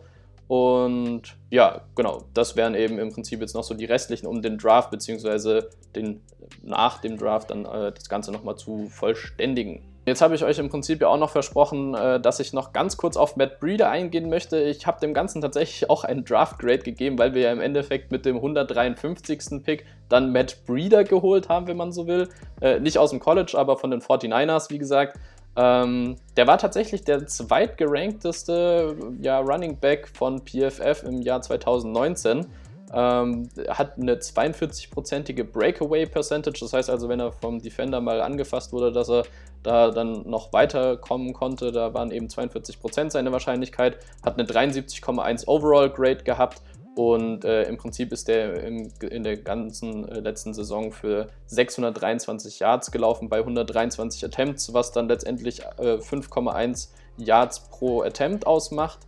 Und 0.48 1.36
ja, 1.50 1.82
genau, 1.94 2.22
das 2.32 2.56
wären 2.56 2.74
eben 2.74 2.98
im 2.98 3.12
Prinzip 3.12 3.42
jetzt 3.42 3.54
noch 3.54 3.64
so 3.64 3.74
die 3.74 3.84
restlichen, 3.84 4.26
um 4.26 4.40
den 4.40 4.56
Draft 4.56 4.90
beziehungsweise 4.90 5.68
den, 5.94 6.22
nach 6.62 7.02
dem 7.02 7.18
Draft 7.18 7.50
dann 7.50 7.66
äh, 7.66 7.92
das 7.92 8.08
Ganze 8.08 8.32
nochmal 8.32 8.56
zu 8.56 8.88
vollständigen. 8.88 9.82
Jetzt 10.10 10.22
habe 10.22 10.34
ich 10.34 10.42
euch 10.42 10.58
im 10.58 10.68
Prinzip 10.68 11.02
ja 11.02 11.06
auch 11.06 11.18
noch 11.18 11.30
versprochen, 11.30 11.94
äh, 11.94 12.18
dass 12.18 12.40
ich 12.40 12.52
noch 12.52 12.72
ganz 12.72 12.96
kurz 12.96 13.16
auf 13.16 13.36
Matt 13.36 13.60
Breeder 13.60 13.90
eingehen 13.90 14.28
möchte. 14.28 14.60
Ich 14.60 14.84
habe 14.84 14.98
dem 14.98 15.14
Ganzen 15.14 15.40
tatsächlich 15.40 15.88
auch 15.88 16.02
einen 16.02 16.24
Draft 16.24 16.58
Grade 16.58 16.80
gegeben, 16.80 17.16
weil 17.16 17.32
wir 17.32 17.42
ja 17.42 17.52
im 17.52 17.60
Endeffekt 17.60 18.10
mit 18.10 18.26
dem 18.26 18.34
153. 18.34 19.62
Pick 19.62 19.86
dann 20.08 20.32
Matt 20.32 20.66
Breeder 20.66 21.04
geholt 21.04 21.48
haben, 21.48 21.68
wenn 21.68 21.76
man 21.76 21.92
so 21.92 22.08
will. 22.08 22.28
Äh, 22.60 22.80
nicht 22.80 22.98
aus 22.98 23.10
dem 23.10 23.20
College, 23.20 23.52
aber 23.56 23.76
von 23.76 23.92
den 23.92 24.00
49ers, 24.00 24.70
wie 24.70 24.78
gesagt. 24.78 25.16
Ähm, 25.54 26.16
der 26.36 26.48
war 26.48 26.58
tatsächlich 26.58 27.04
der 27.04 27.28
zweitgerankteste 27.28 28.96
ja, 29.20 29.38
Running 29.38 29.76
Back 29.76 30.08
von 30.08 30.42
PFF 30.44 31.04
im 31.04 31.22
Jahr 31.22 31.40
2019. 31.40 32.46
Ähm, 32.92 33.48
hat 33.68 33.98
eine 33.98 34.16
42-prozentige 34.16 35.44
Breakaway 35.44 36.06
Percentage, 36.06 36.58
das 36.60 36.72
heißt 36.72 36.90
also, 36.90 37.08
wenn 37.08 37.20
er 37.20 37.30
vom 37.30 37.62
Defender 37.62 38.00
mal 38.00 38.20
angefasst 38.20 38.72
wurde, 38.72 38.90
dass 38.90 39.08
er 39.08 39.22
da 39.62 39.90
dann 39.90 40.28
noch 40.28 40.52
weiterkommen 40.52 41.32
konnte, 41.32 41.70
da 41.70 41.94
waren 41.94 42.10
eben 42.10 42.26
42% 42.26 43.10
seine 43.10 43.30
Wahrscheinlichkeit, 43.30 43.98
hat 44.24 44.38
eine 44.38 44.48
73,1 44.48 45.46
Overall 45.46 45.90
Grade 45.90 46.24
gehabt 46.24 46.62
Und 46.96 47.44
äh, 47.44 47.62
im 47.64 47.76
Prinzip 47.76 48.12
ist 48.12 48.26
der 48.26 48.64
im, 48.64 48.90
in 49.00 49.22
der 49.22 49.36
ganzen 49.36 50.08
äh, 50.08 50.20
letzten 50.20 50.54
Saison 50.54 50.90
für 50.90 51.28
623 51.46 52.58
Yards 52.58 52.90
gelaufen 52.90 53.28
bei 53.28 53.38
123 53.38 54.24
Attempts, 54.24 54.74
was 54.74 54.90
dann 54.92 55.08
letztendlich 55.08 55.62
äh, 55.78 55.94
5,1 55.94 56.88
Yards 57.16 57.60
pro 57.70 58.02
Attempt 58.02 58.46
ausmacht. 58.46 58.98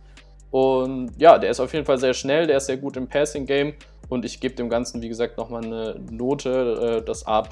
Und 0.53 1.13
ja, 1.17 1.39
der 1.39 1.49
ist 1.49 1.59
auf 1.59 1.73
jeden 1.73 1.83
Fall 1.83 1.97
sehr 1.97 2.13
schnell, 2.13 2.45
der 2.45 2.57
ist 2.57 2.67
sehr 2.67 2.77
gut 2.77 2.95
im 2.95 3.07
Passing 3.07 3.47
Game 3.47 3.73
und 4.09 4.23
ich 4.23 4.39
gebe 4.39 4.53
dem 4.53 4.69
Ganzen, 4.69 5.01
wie 5.01 5.09
gesagt, 5.09 5.35
nochmal 5.39 5.65
eine 5.65 5.99
Note, 6.11 6.99
äh, 6.99 7.03
das 7.03 7.25
A. 7.25 7.43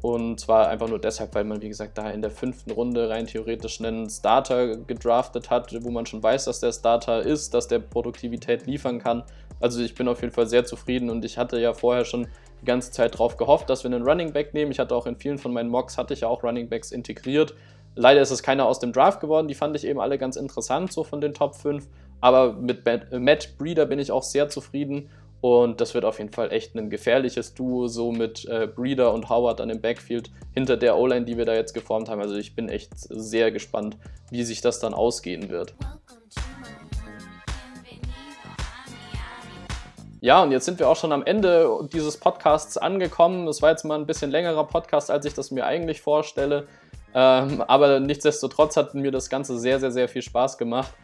Und 0.00 0.38
zwar 0.38 0.68
einfach 0.68 0.86
nur 0.86 1.00
deshalb, 1.00 1.34
weil 1.34 1.42
man, 1.42 1.60
wie 1.60 1.68
gesagt, 1.68 1.98
da 1.98 2.08
in 2.10 2.22
der 2.22 2.30
fünften 2.30 2.70
Runde 2.70 3.08
rein 3.08 3.26
theoretisch 3.26 3.80
einen 3.80 4.08
Starter 4.08 4.76
gedraftet 4.76 5.50
hat, 5.50 5.74
wo 5.82 5.90
man 5.90 6.06
schon 6.06 6.22
weiß, 6.22 6.44
dass 6.44 6.60
der 6.60 6.70
Starter 6.70 7.20
ist, 7.20 7.52
dass 7.52 7.66
der 7.66 7.80
Produktivität 7.80 8.64
liefern 8.64 9.00
kann. 9.00 9.24
Also 9.58 9.82
ich 9.82 9.96
bin 9.96 10.06
auf 10.06 10.20
jeden 10.20 10.32
Fall 10.32 10.46
sehr 10.46 10.64
zufrieden 10.64 11.10
und 11.10 11.24
ich 11.24 11.36
hatte 11.36 11.58
ja 11.58 11.74
vorher 11.74 12.04
schon 12.04 12.28
die 12.60 12.64
ganze 12.64 12.92
Zeit 12.92 13.14
darauf 13.14 13.36
gehofft, 13.36 13.68
dass 13.68 13.82
wir 13.82 13.90
einen 13.90 14.04
Running 14.04 14.32
Back 14.32 14.54
nehmen. 14.54 14.70
Ich 14.70 14.78
hatte 14.78 14.94
auch 14.94 15.06
in 15.06 15.16
vielen 15.16 15.38
von 15.38 15.52
meinen 15.52 15.68
Mocks, 15.68 15.98
hatte 15.98 16.14
ich 16.14 16.20
ja 16.20 16.28
auch 16.28 16.44
Running 16.44 16.68
Backs 16.68 16.92
integriert. 16.92 17.54
Leider 17.96 18.20
ist 18.20 18.30
es 18.30 18.42
keiner 18.42 18.66
aus 18.66 18.80
dem 18.80 18.92
Draft 18.92 19.20
geworden, 19.20 19.46
die 19.46 19.54
fand 19.54 19.76
ich 19.76 19.86
eben 19.86 20.00
alle 20.00 20.18
ganz 20.18 20.36
interessant, 20.36 20.92
so 20.92 21.04
von 21.04 21.20
den 21.20 21.32
Top 21.32 21.54
5. 21.54 21.86
Aber 22.24 22.54
mit 22.54 22.86
Matt 23.12 23.58
Breeder 23.58 23.84
bin 23.84 23.98
ich 23.98 24.10
auch 24.10 24.22
sehr 24.22 24.48
zufrieden 24.48 25.10
und 25.42 25.82
das 25.82 25.92
wird 25.92 26.06
auf 26.06 26.16
jeden 26.20 26.32
Fall 26.32 26.52
echt 26.52 26.74
ein 26.74 26.88
gefährliches 26.88 27.52
Duo, 27.52 27.86
so 27.86 28.12
mit 28.12 28.46
äh, 28.46 28.66
Breeder 28.66 29.12
und 29.12 29.28
Howard 29.28 29.60
an 29.60 29.68
dem 29.68 29.82
Backfield 29.82 30.30
hinter 30.54 30.78
der 30.78 30.96
O-Line, 30.96 31.26
die 31.26 31.36
wir 31.36 31.44
da 31.44 31.52
jetzt 31.52 31.74
geformt 31.74 32.08
haben. 32.08 32.22
Also 32.22 32.36
ich 32.36 32.54
bin 32.54 32.70
echt 32.70 32.92
sehr 32.96 33.52
gespannt, 33.52 33.98
wie 34.30 34.42
sich 34.42 34.62
das 34.62 34.80
dann 34.80 34.94
ausgehen 34.94 35.50
wird. 35.50 35.74
Ja, 40.22 40.42
und 40.42 40.50
jetzt 40.50 40.64
sind 40.64 40.78
wir 40.78 40.88
auch 40.88 40.96
schon 40.96 41.12
am 41.12 41.26
Ende 41.26 41.68
dieses 41.92 42.16
Podcasts 42.16 42.78
angekommen. 42.78 43.48
Es 43.48 43.60
war 43.60 43.68
jetzt 43.68 43.84
mal 43.84 43.98
ein 43.98 44.06
bisschen 44.06 44.30
längerer 44.30 44.64
Podcast, 44.64 45.10
als 45.10 45.26
ich 45.26 45.34
das 45.34 45.50
mir 45.50 45.66
eigentlich 45.66 46.00
vorstelle. 46.00 46.68
Ähm, 47.14 47.60
aber 47.60 48.00
nichtsdestotrotz 48.00 48.78
hat 48.78 48.94
mir 48.94 49.10
das 49.10 49.28
Ganze 49.28 49.58
sehr, 49.58 49.78
sehr, 49.78 49.90
sehr 49.90 50.08
viel 50.08 50.22
Spaß 50.22 50.56
gemacht 50.56 50.94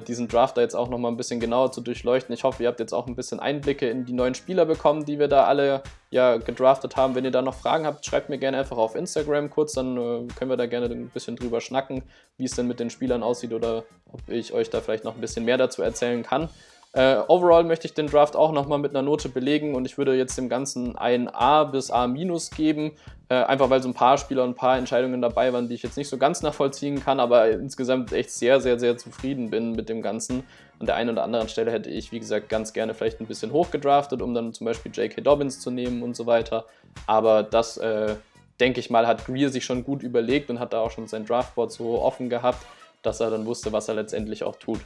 diesen 0.00 0.26
Draft 0.26 0.56
da 0.56 0.62
jetzt 0.62 0.74
auch 0.74 0.88
nochmal 0.88 1.12
ein 1.12 1.16
bisschen 1.16 1.38
genauer 1.38 1.70
zu 1.70 1.80
durchleuchten. 1.80 2.34
Ich 2.34 2.42
hoffe, 2.42 2.64
ihr 2.64 2.68
habt 2.68 2.80
jetzt 2.80 2.92
auch 2.92 3.06
ein 3.06 3.14
bisschen 3.14 3.38
Einblicke 3.38 3.88
in 3.88 4.04
die 4.04 4.12
neuen 4.12 4.34
Spieler 4.34 4.66
bekommen, 4.66 5.04
die 5.04 5.20
wir 5.20 5.28
da 5.28 5.44
alle 5.44 5.82
ja 6.10 6.38
gedraftet 6.38 6.96
haben. 6.96 7.14
Wenn 7.14 7.24
ihr 7.24 7.30
da 7.30 7.40
noch 7.40 7.54
Fragen 7.54 7.86
habt, 7.86 8.04
schreibt 8.04 8.30
mir 8.30 8.38
gerne 8.38 8.58
einfach 8.58 8.78
auf 8.78 8.96
Instagram 8.96 9.48
kurz, 9.48 9.74
dann 9.74 9.96
äh, 9.96 10.26
können 10.34 10.50
wir 10.50 10.56
da 10.56 10.66
gerne 10.66 10.86
ein 10.86 11.08
bisschen 11.10 11.36
drüber 11.36 11.60
schnacken, 11.60 12.02
wie 12.36 12.46
es 12.46 12.56
denn 12.56 12.66
mit 12.66 12.80
den 12.80 12.90
Spielern 12.90 13.22
aussieht 13.22 13.52
oder 13.52 13.84
ob 14.12 14.28
ich 14.28 14.52
euch 14.52 14.70
da 14.70 14.80
vielleicht 14.80 15.04
noch 15.04 15.14
ein 15.14 15.20
bisschen 15.20 15.44
mehr 15.44 15.56
dazu 15.56 15.82
erzählen 15.82 16.24
kann. 16.24 16.48
Äh, 16.92 17.18
overall 17.28 17.62
möchte 17.62 17.86
ich 17.86 17.94
den 17.94 18.08
Draft 18.08 18.34
auch 18.34 18.50
nochmal 18.50 18.78
mit 18.78 18.90
einer 18.90 19.02
Note 19.02 19.28
belegen 19.28 19.76
und 19.76 19.84
ich 19.84 19.96
würde 19.96 20.16
jetzt 20.16 20.36
dem 20.36 20.48
Ganzen 20.48 20.98
ein 20.98 21.28
A 21.28 21.62
bis 21.64 21.90
A- 21.92 22.08
geben. 22.08 22.92
Äh, 23.28 23.34
einfach 23.44 23.70
weil 23.70 23.80
so 23.80 23.88
ein 23.88 23.94
paar 23.94 24.18
Spieler 24.18 24.42
und 24.42 24.50
ein 24.50 24.54
paar 24.56 24.76
Entscheidungen 24.76 25.22
dabei 25.22 25.52
waren, 25.52 25.68
die 25.68 25.74
ich 25.74 25.84
jetzt 25.84 25.96
nicht 25.96 26.08
so 26.08 26.18
ganz 26.18 26.42
nachvollziehen 26.42 27.00
kann, 27.04 27.20
aber 27.20 27.48
insgesamt 27.48 28.12
echt 28.12 28.32
sehr, 28.32 28.60
sehr, 28.60 28.80
sehr 28.80 28.96
zufrieden 28.96 29.50
bin 29.50 29.72
mit 29.72 29.88
dem 29.88 30.02
Ganzen. 30.02 30.42
An 30.80 30.86
der 30.86 30.96
einen 30.96 31.10
oder 31.10 31.22
anderen 31.22 31.48
Stelle 31.48 31.70
hätte 31.70 31.90
ich, 31.90 32.10
wie 32.10 32.18
gesagt, 32.18 32.48
ganz 32.48 32.72
gerne 32.72 32.92
vielleicht 32.92 33.20
ein 33.20 33.26
bisschen 33.26 33.52
hochgedraftet, 33.52 34.20
um 34.20 34.34
dann 34.34 34.52
zum 34.52 34.64
Beispiel 34.64 34.90
J.K. 34.90 35.20
Dobbins 35.20 35.60
zu 35.60 35.70
nehmen 35.70 36.02
und 36.02 36.16
so 36.16 36.26
weiter. 36.26 36.64
Aber 37.06 37.44
das, 37.44 37.76
äh, 37.76 38.16
denke 38.58 38.80
ich 38.80 38.90
mal, 38.90 39.06
hat 39.06 39.26
Greer 39.26 39.50
sich 39.50 39.64
schon 39.64 39.84
gut 39.84 40.02
überlegt 40.02 40.50
und 40.50 40.58
hat 40.58 40.72
da 40.72 40.80
auch 40.80 40.90
schon 40.90 41.06
sein 41.06 41.24
Draftboard 41.24 41.70
so 41.70 42.00
offen 42.02 42.28
gehabt, 42.28 42.66
dass 43.02 43.20
er 43.20 43.30
dann 43.30 43.46
wusste, 43.46 43.72
was 43.72 43.88
er 43.88 43.94
letztendlich 43.94 44.42
auch 44.42 44.56
tut. 44.56 44.80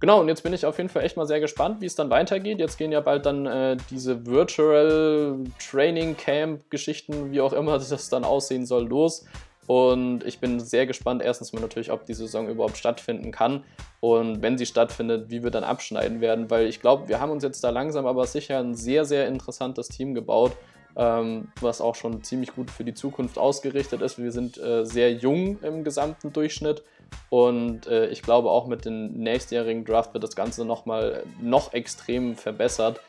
Genau, 0.00 0.20
und 0.20 0.28
jetzt 0.28 0.42
bin 0.42 0.54
ich 0.54 0.64
auf 0.64 0.78
jeden 0.78 0.88
Fall 0.88 1.04
echt 1.04 1.18
mal 1.18 1.26
sehr 1.26 1.40
gespannt, 1.40 1.82
wie 1.82 1.86
es 1.86 1.94
dann 1.94 2.08
weitergeht. 2.08 2.58
Jetzt 2.58 2.78
gehen 2.78 2.90
ja 2.90 3.00
bald 3.00 3.26
dann 3.26 3.44
äh, 3.44 3.76
diese 3.90 4.24
Virtual 4.24 5.38
Training 5.58 6.16
Camp 6.16 6.70
Geschichten, 6.70 7.30
wie 7.32 7.42
auch 7.42 7.52
immer 7.52 7.72
das 7.78 8.08
dann 8.08 8.24
aussehen 8.24 8.64
soll, 8.64 8.88
los. 8.88 9.26
Und 9.66 10.24
ich 10.24 10.40
bin 10.40 10.58
sehr 10.58 10.86
gespannt, 10.86 11.22
erstens 11.22 11.52
mal 11.52 11.60
natürlich, 11.60 11.92
ob 11.92 12.04
die 12.06 12.14
Saison 12.14 12.48
überhaupt 12.48 12.76
stattfinden 12.76 13.30
kann 13.30 13.62
und 14.00 14.42
wenn 14.42 14.58
sie 14.58 14.66
stattfindet, 14.66 15.30
wie 15.30 15.44
wir 15.44 15.52
dann 15.52 15.62
abschneiden 15.62 16.20
werden, 16.20 16.50
weil 16.50 16.66
ich 16.66 16.80
glaube, 16.80 17.08
wir 17.08 17.20
haben 17.20 17.30
uns 17.30 17.44
jetzt 17.44 17.62
da 17.62 17.70
langsam 17.70 18.04
aber 18.04 18.26
sicher 18.26 18.58
ein 18.58 18.74
sehr, 18.74 19.04
sehr 19.04 19.28
interessantes 19.28 19.86
Team 19.86 20.12
gebaut, 20.14 20.56
ähm, 20.96 21.52
was 21.60 21.80
auch 21.80 21.94
schon 21.94 22.24
ziemlich 22.24 22.52
gut 22.52 22.68
für 22.68 22.82
die 22.82 22.94
Zukunft 22.94 23.38
ausgerichtet 23.38 24.00
ist. 24.00 24.18
Wir 24.18 24.32
sind 24.32 24.58
äh, 24.58 24.84
sehr 24.84 25.12
jung 25.12 25.62
im 25.62 25.84
gesamten 25.84 26.32
Durchschnitt 26.32 26.82
und 27.28 27.86
äh, 27.86 28.08
ich 28.08 28.22
glaube 28.22 28.50
auch 28.50 28.66
mit 28.66 28.84
dem 28.84 29.12
nächstjährigen 29.12 29.84
Draft 29.84 30.14
wird 30.14 30.24
das 30.24 30.34
Ganze 30.34 30.64
nochmal 30.64 31.22
noch 31.40 31.72
extrem 31.72 32.36
verbessert. 32.36 33.00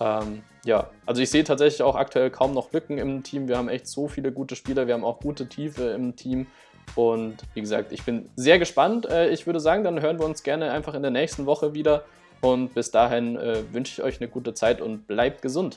Ähm, 0.00 0.42
ja, 0.64 0.90
also 1.06 1.22
ich 1.22 1.30
sehe 1.30 1.44
tatsächlich 1.44 1.82
auch 1.82 1.96
aktuell 1.96 2.30
kaum 2.30 2.54
noch 2.54 2.72
Lücken 2.72 2.98
im 2.98 3.22
Team. 3.22 3.48
Wir 3.48 3.56
haben 3.56 3.68
echt 3.68 3.86
so 3.86 4.08
viele 4.08 4.32
gute 4.32 4.56
Spieler, 4.56 4.86
wir 4.86 4.94
haben 4.94 5.04
auch 5.04 5.20
gute 5.20 5.48
Tiefe 5.48 5.84
im 5.90 6.16
Team. 6.16 6.46
Und 6.94 7.36
wie 7.54 7.60
gesagt, 7.60 7.92
ich 7.92 8.02
bin 8.02 8.28
sehr 8.36 8.58
gespannt. 8.58 9.06
Äh, 9.06 9.30
ich 9.30 9.46
würde 9.46 9.60
sagen, 9.60 9.84
dann 9.84 10.00
hören 10.00 10.18
wir 10.18 10.26
uns 10.26 10.42
gerne 10.42 10.72
einfach 10.72 10.94
in 10.94 11.02
der 11.02 11.10
nächsten 11.10 11.46
Woche 11.46 11.74
wieder. 11.74 12.04
Und 12.40 12.74
bis 12.74 12.90
dahin 12.90 13.36
äh, 13.36 13.62
wünsche 13.72 13.92
ich 13.92 14.02
euch 14.02 14.20
eine 14.20 14.28
gute 14.28 14.52
Zeit 14.52 14.80
und 14.80 15.06
bleibt 15.06 15.42
gesund. 15.42 15.76